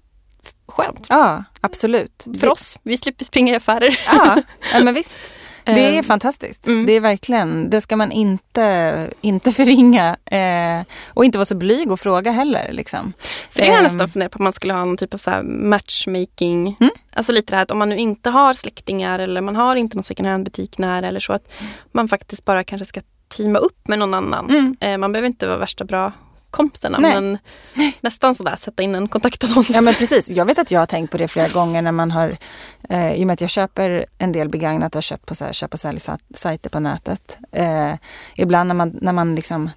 skönt. 0.67 1.05
Ja, 1.09 1.43
absolut. 1.61 2.27
För 2.39 2.49
oss, 2.51 2.79
vi 2.83 2.97
slipper 2.97 3.25
springa 3.25 3.53
i 3.53 3.55
affärer. 3.55 3.99
Ja, 4.05 4.41
ja 4.73 4.79
men 4.83 4.93
visst. 4.93 5.17
Det 5.75 5.85
är 5.85 5.97
Eh, 5.97 6.01
fantastiskt. 6.01 6.67
mm. 6.67 6.85
Det 6.85 6.91
är 6.93 7.01
verkligen, 7.01 7.69
det 7.69 7.81
ska 7.81 7.95
man 7.95 8.11
inte, 8.11 9.09
inte 9.21 9.51
förringa. 9.59 10.17
Eh, 10.25 10.85
och 11.07 11.25
inte 11.25 11.37
vara 11.37 11.45
så 11.45 11.55
blyg 11.55 11.91
och 11.91 11.99
fråga 11.99 12.31
heller. 12.31 12.71
Liksom. 12.73 13.13
För 13.49 13.59
det 13.59 13.65
har 13.65 13.71
jag 13.73 13.77
Ehm, 13.79 13.83
nästan 13.83 14.09
funderat 14.09 14.31
på 14.31 14.39
om 14.39 14.43
man 14.43 14.53
skulle 14.53 14.73
ha 14.73 14.85
någon 14.85 14.97
typ 14.97 15.13
av 15.13 15.17
så 15.17 15.41
matchmaking. 15.43 16.77
Mm. 16.79 16.91
Alltså 17.13 17.31
lite 17.31 17.51
det 17.51 17.55
här 17.55 17.63
att 17.63 17.71
om 17.71 17.77
man 17.77 17.89
nu 17.89 17.97
inte 17.97 18.29
har 18.29 18.53
släktingar 18.53 19.19
eller 19.19 19.41
man 19.41 19.55
har 19.55 19.75
inte 19.75 19.97
någon 19.97 20.03
second 20.03 20.27
hand 20.27 20.43
butik 20.45 20.77
nära 20.77 21.07
eller 21.07 21.19
så 21.19 21.33
att 21.33 21.47
man 21.91 22.09
faktiskt 22.09 22.45
bara 22.45 22.63
kanske 22.63 22.85
ska 22.85 23.01
teama 23.37 23.59
upp 23.59 23.87
med 23.87 23.99
någon 23.99 24.13
annan. 24.13 24.49
Mm. 24.49 24.75
Eh, 24.79 24.97
man 24.97 25.11
behöver 25.11 25.27
inte 25.27 25.47
vara 25.47 25.57
värsta 25.57 25.85
bra 25.85 26.11
kompisarna 26.51 26.97
Nej. 26.97 27.13
men 27.13 27.37
nästan 28.01 28.35
sådär 28.35 28.55
sätta 28.55 28.83
in 28.83 28.95
en 28.95 29.07
kontaktannons. 29.07 29.69
Ja 29.69 29.81
men 29.81 29.93
precis, 29.93 30.29
jag 30.29 30.45
vet 30.45 30.59
att 30.59 30.71
jag 30.71 30.79
har 30.79 30.85
tänkt 30.85 31.11
på 31.11 31.17
det 31.17 31.27
flera 31.27 31.47
gånger 31.47 31.81
när 31.81 31.91
man 31.91 32.11
har, 32.11 32.37
eh, 32.89 33.13
i 33.13 33.23
och 33.23 33.27
med 33.27 33.33
att 33.33 33.41
jag 33.41 33.49
köper 33.49 34.05
en 34.17 34.31
del 34.31 34.49
begagnat 34.49 34.95
och 34.95 34.97
har 34.97 35.01
köpt 35.01 35.25
på 35.25 35.35
så 35.35 35.45
här, 35.45 35.53
köp 35.53 35.73
och 35.73 35.79
sälj-sajter 35.79 36.69
på 36.69 36.79
nätet. 36.79 37.37
Eh, 37.51 37.93
ibland 38.35 38.67
när 38.67 38.75
man, 38.75 38.97
när 39.01 39.13
man 39.13 39.35
liksom 39.35 39.69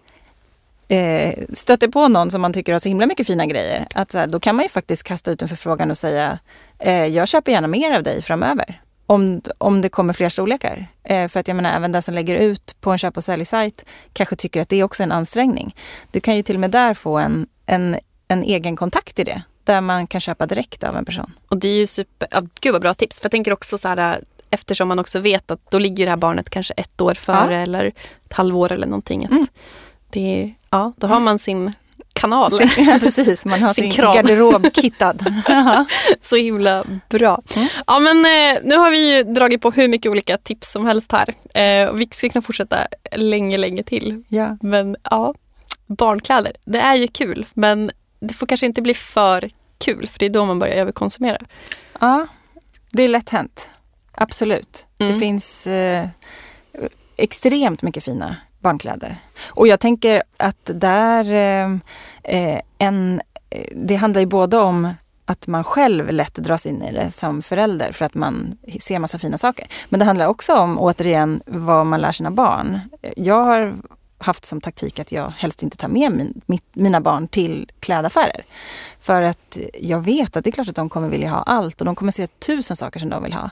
eh, 0.89 1.45
stöter 1.53 1.89
på 1.89 2.09
någon 2.09 2.31
som 2.31 2.41
man 2.41 2.53
tycker 2.53 2.73
har 2.73 2.79
så 2.79 2.89
himla 2.89 3.07
mycket 3.07 3.27
fina 3.27 3.47
grejer, 3.47 3.87
att 3.95 4.11
då 4.29 4.41
kan 4.41 4.57
man 4.57 4.63
ju 4.63 4.69
faktiskt 4.69 5.03
kasta 5.03 5.31
ut 5.31 5.43
en 5.43 5.49
förfrågan 5.49 5.91
och 5.91 5.99
säga, 5.99 6.39
eh, 6.79 7.07
jag 7.07 7.29
köper 7.29 7.53
gärna 7.53 7.69
mer 7.69 7.97
av 7.97 8.03
dig 8.03 8.23
framöver. 8.23 8.81
Om, 9.11 9.41
om 9.59 9.81
det 9.81 9.89
kommer 9.89 10.13
fler 10.13 10.29
storlekar. 10.29 10.87
Eh, 11.03 11.29
för 11.29 11.41
att 11.41 11.49
jag 11.49 11.55
menar 11.55 11.77
även 11.77 11.93
den 11.93 12.03
som 12.03 12.15
lägger 12.15 12.35
ut 12.35 12.77
på 12.81 12.91
en 12.91 12.99
köp 12.99 13.17
och 13.17 13.25
sälj-sajt 13.25 13.85
kanske 14.13 14.37
tycker 14.37 14.61
att 14.61 14.69
det 14.69 14.77
är 14.77 14.85
också 14.85 15.03
en 15.03 15.13
ansträngning. 15.13 15.75
Du 16.11 16.21
kan 16.21 16.37
ju 16.37 16.43
till 16.43 16.57
och 16.57 16.61
med 16.61 16.71
där 16.71 16.95
få 16.95 17.19
en, 17.19 17.47
en, 17.67 17.97
en 18.29 18.43
egen 18.43 18.77
kontakt 18.77 19.19
i 19.19 19.25
det. 19.25 19.43
Där 19.65 19.81
man 19.81 20.07
kan 20.07 20.21
köpa 20.21 20.47
direkt 20.47 20.85
av 20.85 20.97
en 20.97 21.05
person. 21.05 21.33
Och 21.49 21.57
det 21.57 21.69
är 21.69 21.75
ju 21.75 21.87
super, 21.87 22.29
ja, 22.31 22.43
gud 22.61 22.73
vad 22.73 22.83
bra 22.83 22.95
tips. 22.95 23.21
För 23.21 23.25
jag 23.25 23.31
tänker 23.31 23.53
också 23.53 23.79
så 23.79 23.89
här 23.89 24.25
eftersom 24.51 24.89
man 24.89 24.99
också 24.99 25.19
vet 25.19 25.51
att 25.51 25.71
då 25.71 25.79
ligger 25.79 26.07
det 26.07 26.11
här 26.11 26.17
barnet 26.17 26.51
kanske 26.51 26.75
ett 26.75 27.01
år 27.01 27.15
före 27.15 27.57
eller 27.57 27.87
ett 28.25 28.33
halvår 28.33 28.73
eller 28.73 28.87
någonting. 28.87 29.25
Mm. 29.25 29.47
det, 30.11 30.55
ja, 30.71 30.93
då 30.97 31.07
har 31.07 31.21
man 31.21 31.39
sin 31.39 31.73
kanal. 32.21 32.51
Ja, 32.77 32.99
precis, 33.01 33.45
man 33.47 33.63
har 33.63 33.75
Sin 33.75 33.85
sin, 33.85 33.93
kran. 33.93 34.17
garderob 34.17 34.75
kittad. 34.75 35.25
Så 36.23 36.37
himla 36.37 36.85
bra. 37.09 37.43
Mm. 37.57 37.69
Ja 37.87 37.99
men 37.99 38.17
eh, 38.17 38.59
nu 38.65 38.77
har 38.77 38.91
vi 38.91 39.17
ju 39.17 39.23
dragit 39.25 39.63
på 39.63 39.71
hur 39.71 39.89
mycket 39.89 40.11
olika 40.11 40.39
tips 40.39 40.73
som 40.73 40.87
helst 40.87 41.13
här. 41.13 41.29
Eh, 41.63 41.93
vi 41.93 42.09
skulle 42.13 42.31
kunna 42.31 42.43
fortsätta 42.43 42.77
länge, 43.17 43.59
länge 43.59 43.83
till. 43.83 44.23
ja. 44.29 44.57
Men 44.63 44.97
ja, 45.11 45.35
barnkläder, 45.87 46.53
det 46.65 46.79
är 46.79 46.95
ju 46.95 47.09
kul. 47.09 47.47
Men 47.55 47.91
det 48.21 48.35
får 48.35 48.47
kanske 48.47 48.67
inte 48.67 48.83
bli 48.83 48.95
för 48.95 49.51
kul 49.79 50.07
för 50.13 50.19
det 50.19 50.25
är 50.27 50.31
då 50.31 50.45
man 50.45 50.59
börjar 50.59 50.75
överkonsumera. 50.75 51.39
ja, 52.01 52.27
det 52.93 53.03
är 53.03 53.09
lätt 53.09 53.31
hänt. 53.31 53.71
Absolut. 54.13 54.87
Mm. 54.99 55.13
Det 55.13 55.19
finns 55.19 55.67
eh, 55.67 56.09
extremt 57.17 57.83
mycket 57.83 58.05
fina 58.05 58.37
barnkläder. 58.59 59.17
Och 59.49 59.69
jag 59.69 59.81
tänker 59.81 60.23
att 60.37 60.71
där 60.75 61.25
eh, 61.65 61.77
Eh, 62.23 62.61
en, 62.79 63.21
eh, 63.51 63.73
det 63.77 63.97
handlar 63.97 64.21
ju 64.21 64.27
både 64.27 64.57
om 64.59 64.95
att 65.25 65.47
man 65.47 65.65
själv 65.65 66.09
lätt 66.13 66.35
dras 66.35 66.67
in 66.67 66.83
i 66.83 66.93
det 66.93 67.11
som 67.11 67.43
förälder 67.43 67.93
för 67.93 68.05
att 68.05 68.15
man 68.15 68.59
ser 68.81 68.99
massa 68.99 69.19
fina 69.19 69.39
saker. 69.39 69.67
Men 69.89 70.01
det 70.01 70.07
handlar 70.07 70.27
också 70.27 70.57
om, 70.57 70.79
återigen, 70.79 71.43
vad 71.47 71.87
man 71.87 72.01
lär 72.01 72.13
sina 72.13 72.31
barn. 72.31 72.81
Jag 73.17 73.45
har 73.45 73.75
haft 74.19 74.45
som 74.45 74.61
taktik 74.61 74.99
att 74.99 75.13
jag 75.13 75.33
helst 75.37 75.63
inte 75.63 75.77
tar 75.77 75.89
med 75.89 76.13
min, 76.13 76.41
mitt, 76.47 76.65
mina 76.73 77.01
barn 77.01 77.29
till 77.29 77.71
klädaffärer. 77.81 78.45
För 79.01 79.23
att 79.23 79.59
jag 79.81 80.01
vet 80.01 80.37
att 80.37 80.45
det 80.45 80.51
är 80.51 80.53
klart 80.53 80.69
att 80.69 80.75
de 80.75 80.89
kommer 80.89 81.09
vilja 81.09 81.31
ha 81.31 81.43
allt 81.43 81.81
och 81.81 81.85
de 81.85 81.95
kommer 81.95 82.13
se 82.13 82.27
tusen 82.27 82.77
saker 82.77 83.01
som 83.01 83.09
de 83.09 83.23
vill 83.23 83.33
ha. 83.33 83.51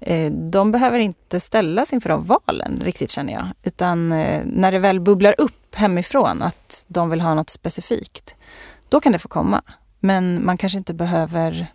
Eh, 0.00 0.32
de 0.32 0.72
behöver 0.72 0.98
inte 0.98 1.40
ställas 1.40 1.92
inför 1.92 2.08
de 2.08 2.24
valen 2.24 2.80
riktigt 2.84 3.10
känner 3.10 3.32
jag. 3.32 3.48
Utan 3.62 4.08
när 4.44 4.72
det 4.72 4.78
väl 4.78 5.00
bubblar 5.00 5.34
upp 5.38 5.74
hemifrån 5.74 6.42
att 6.42 6.65
de 6.86 7.10
vill 7.10 7.20
ha 7.20 7.34
något 7.34 7.50
specifikt, 7.50 8.34
då 8.88 9.00
kan 9.00 9.12
det 9.12 9.18
få 9.18 9.28
komma. 9.28 9.62
Men 10.00 10.44
man 10.46 10.58
kanske 10.58 10.78
inte 10.78 10.94
behöver 10.94 11.66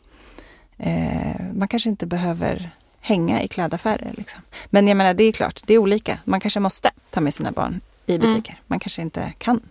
eh, 0.78 1.41
man 1.53 1.68
kanske 1.68 1.89
inte 1.89 2.07
behöver 2.07 2.70
hänga 2.99 3.41
i 3.41 3.47
klädaffärer. 3.47 4.12
Liksom. 4.18 4.41
Men 4.66 4.88
jag 4.88 4.97
menar, 4.97 5.14
det 5.14 5.24
är 5.24 5.32
klart, 5.32 5.62
det 5.66 5.74
är 5.74 5.78
olika. 5.78 6.20
Man 6.26 6.39
kanske 6.39 6.59
måste 6.59 6.91
ta 7.09 7.22
med 7.22 7.34
sina 7.34 7.51
barn 7.51 7.82
i 8.05 8.18
butiker. 8.20 8.59
Man 8.68 8.80
kanske 8.80 9.01
inte 9.01 9.34
kan 9.38 9.62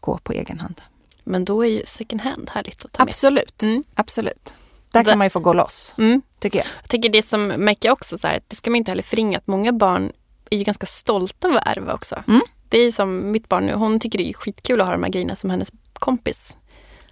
gå 0.00 0.18
på 0.18 0.32
egen 0.32 0.60
hand. 0.60 0.80
Men 1.24 1.44
då 1.44 1.64
är 1.64 1.68
ju 1.70 1.82
second 1.86 2.20
hand 2.20 2.50
härligt 2.54 2.84
att 2.84 2.92
ta 2.92 3.04
med. 3.04 3.10
Absolut, 3.10 3.62
Mm. 3.62 3.84
absolut. 3.94 4.54
Där 4.90 5.04
kan 5.04 5.18
man 5.18 5.24
ju 5.26 5.30
få 5.30 5.40
gå 5.40 5.52
loss, 5.52 5.94
Mm. 5.98 6.22
tycker 6.38 6.58
jag. 6.58 6.66
Jag 6.82 6.88
tänker 6.90 7.08
det 7.08 7.26
som 7.26 7.46
märker 7.46 7.88
jag 7.88 7.92
också 7.92 8.18
så 8.18 8.28
här, 8.28 8.40
det 8.48 8.56
ska 8.56 8.70
man 8.70 8.76
inte 8.76 8.90
heller 8.90 9.02
förringa 9.02 9.38
att 9.38 9.46
många 9.46 9.72
barn 9.72 10.12
är 10.50 10.58
ju 10.58 10.64
ganska 10.64 10.86
stolta 10.86 11.48
över 11.48 11.58
att 11.58 11.66
ärva 11.76 11.94
också. 11.94 12.22
Mm. 12.28 12.40
Det 12.70 12.78
är 12.78 12.92
som 12.92 13.30
mitt 13.30 13.48
barn 13.48 13.66
nu, 13.66 13.72
hon 13.74 14.00
tycker 14.00 14.18
det 14.18 14.28
är 14.28 14.32
skitkul 14.32 14.80
att 14.80 14.86
ha 14.86 14.92
de 14.92 15.02
här 15.02 15.10
grejerna 15.10 15.36
som 15.36 15.50
hennes 15.50 15.70
kompis 15.94 16.56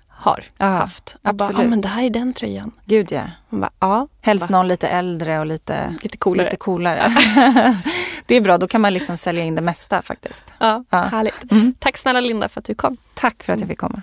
har 0.08 0.44
Ja, 0.58 0.66
haft. 0.66 1.16
Och 1.22 1.34
bara, 1.34 1.44
absolut. 1.46 1.66
ah, 1.66 1.70
men 1.70 1.80
det 1.80 1.88
här 1.88 2.02
är 2.04 2.10
den 2.10 2.32
tröjan. 2.32 2.70
Gud 2.84 3.12
ja. 3.12 3.22
Hon 3.50 3.60
bara, 3.60 3.70
ja, 3.80 4.08
Helst 4.22 4.50
Va? 4.50 4.56
någon 4.56 4.68
lite 4.68 4.88
äldre 4.88 5.38
och 5.38 5.46
lite, 5.46 5.94
lite 6.02 6.16
coolare. 6.16 6.44
lite 6.46 6.56
coolare. 6.56 7.08
det 8.26 8.34
är 8.36 8.40
bra, 8.40 8.58
då 8.58 8.68
kan 8.68 8.80
man 8.80 8.92
liksom 8.94 9.16
sälja 9.16 9.44
in 9.44 9.54
det 9.54 9.62
mesta 9.62 10.02
faktiskt. 10.02 10.54
Ja, 10.58 10.84
Ja. 10.90 10.98
härligt. 10.98 11.52
Mm. 11.52 11.74
Tack 11.78 11.96
snälla 11.98 12.20
Linda 12.20 12.48
för 12.48 12.60
att 12.60 12.64
du 12.64 12.74
kom. 12.74 12.96
Tack 13.14 13.42
för 13.42 13.52
att 13.52 13.60
jag 13.60 13.68
fick 13.68 13.78
komma. 13.78 14.02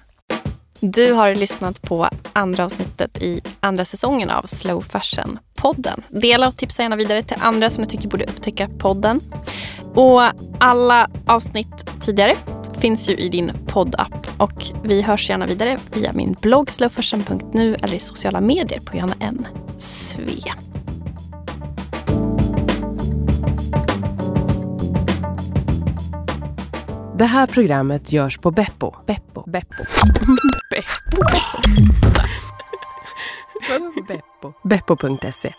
Du 0.80 1.14
har 1.14 1.36
lyssnat 1.36 1.82
på 1.82 2.10
andra 2.34 2.66
avsnittet 2.66 3.18
i 3.22 3.42
andra 3.60 3.86
säsongen 3.86 4.30
av 4.30 4.44
Slow 4.48 4.84
Fashion-podden. 4.84 6.02
Dela 6.10 6.48
och 6.48 6.58
tipsa 6.58 6.82
gärna 6.84 6.96
vidare 6.96 7.24
till 7.24 7.38
andra 7.40 7.70
som 7.70 7.84
du 7.84 7.90
tycker 7.90 8.08
borde 8.08 8.26
upptäcka 8.26 8.70
podden. 8.80 9.22
Och 9.96 10.22
alla 10.60 11.10
avsnitt 11.26 12.02
tidigare 12.02 12.36
finns 12.80 13.10
ju 13.10 13.14
i 13.14 13.30
din 13.30 13.52
poddapp 13.68 14.28
och 14.38 14.64
vi 14.84 15.02
hörs 15.02 15.30
gärna 15.30 15.46
vidare 15.46 15.78
via 15.94 16.14
min 16.14 16.36
blogg 16.42 16.72
slowfashion.nu 16.72 17.76
eller 17.76 17.94
i 17.94 18.00
sociala 18.00 18.42
medier 18.42 18.80
på 18.80 18.98
Johanna 18.98 19.16
N. 19.20 19.48
Sve. 19.78 20.54
Det 27.18 27.26
här 27.26 27.48
programmet 27.48 28.12
görs 28.12 28.38
på 28.38 28.52
Beppo. 28.52 28.96
Beppo. 29.06 29.44
Beppo. 29.50 29.84
Beppo. 30.70 30.86
Beppo. 34.08 34.54
Beppo.se 34.64 35.54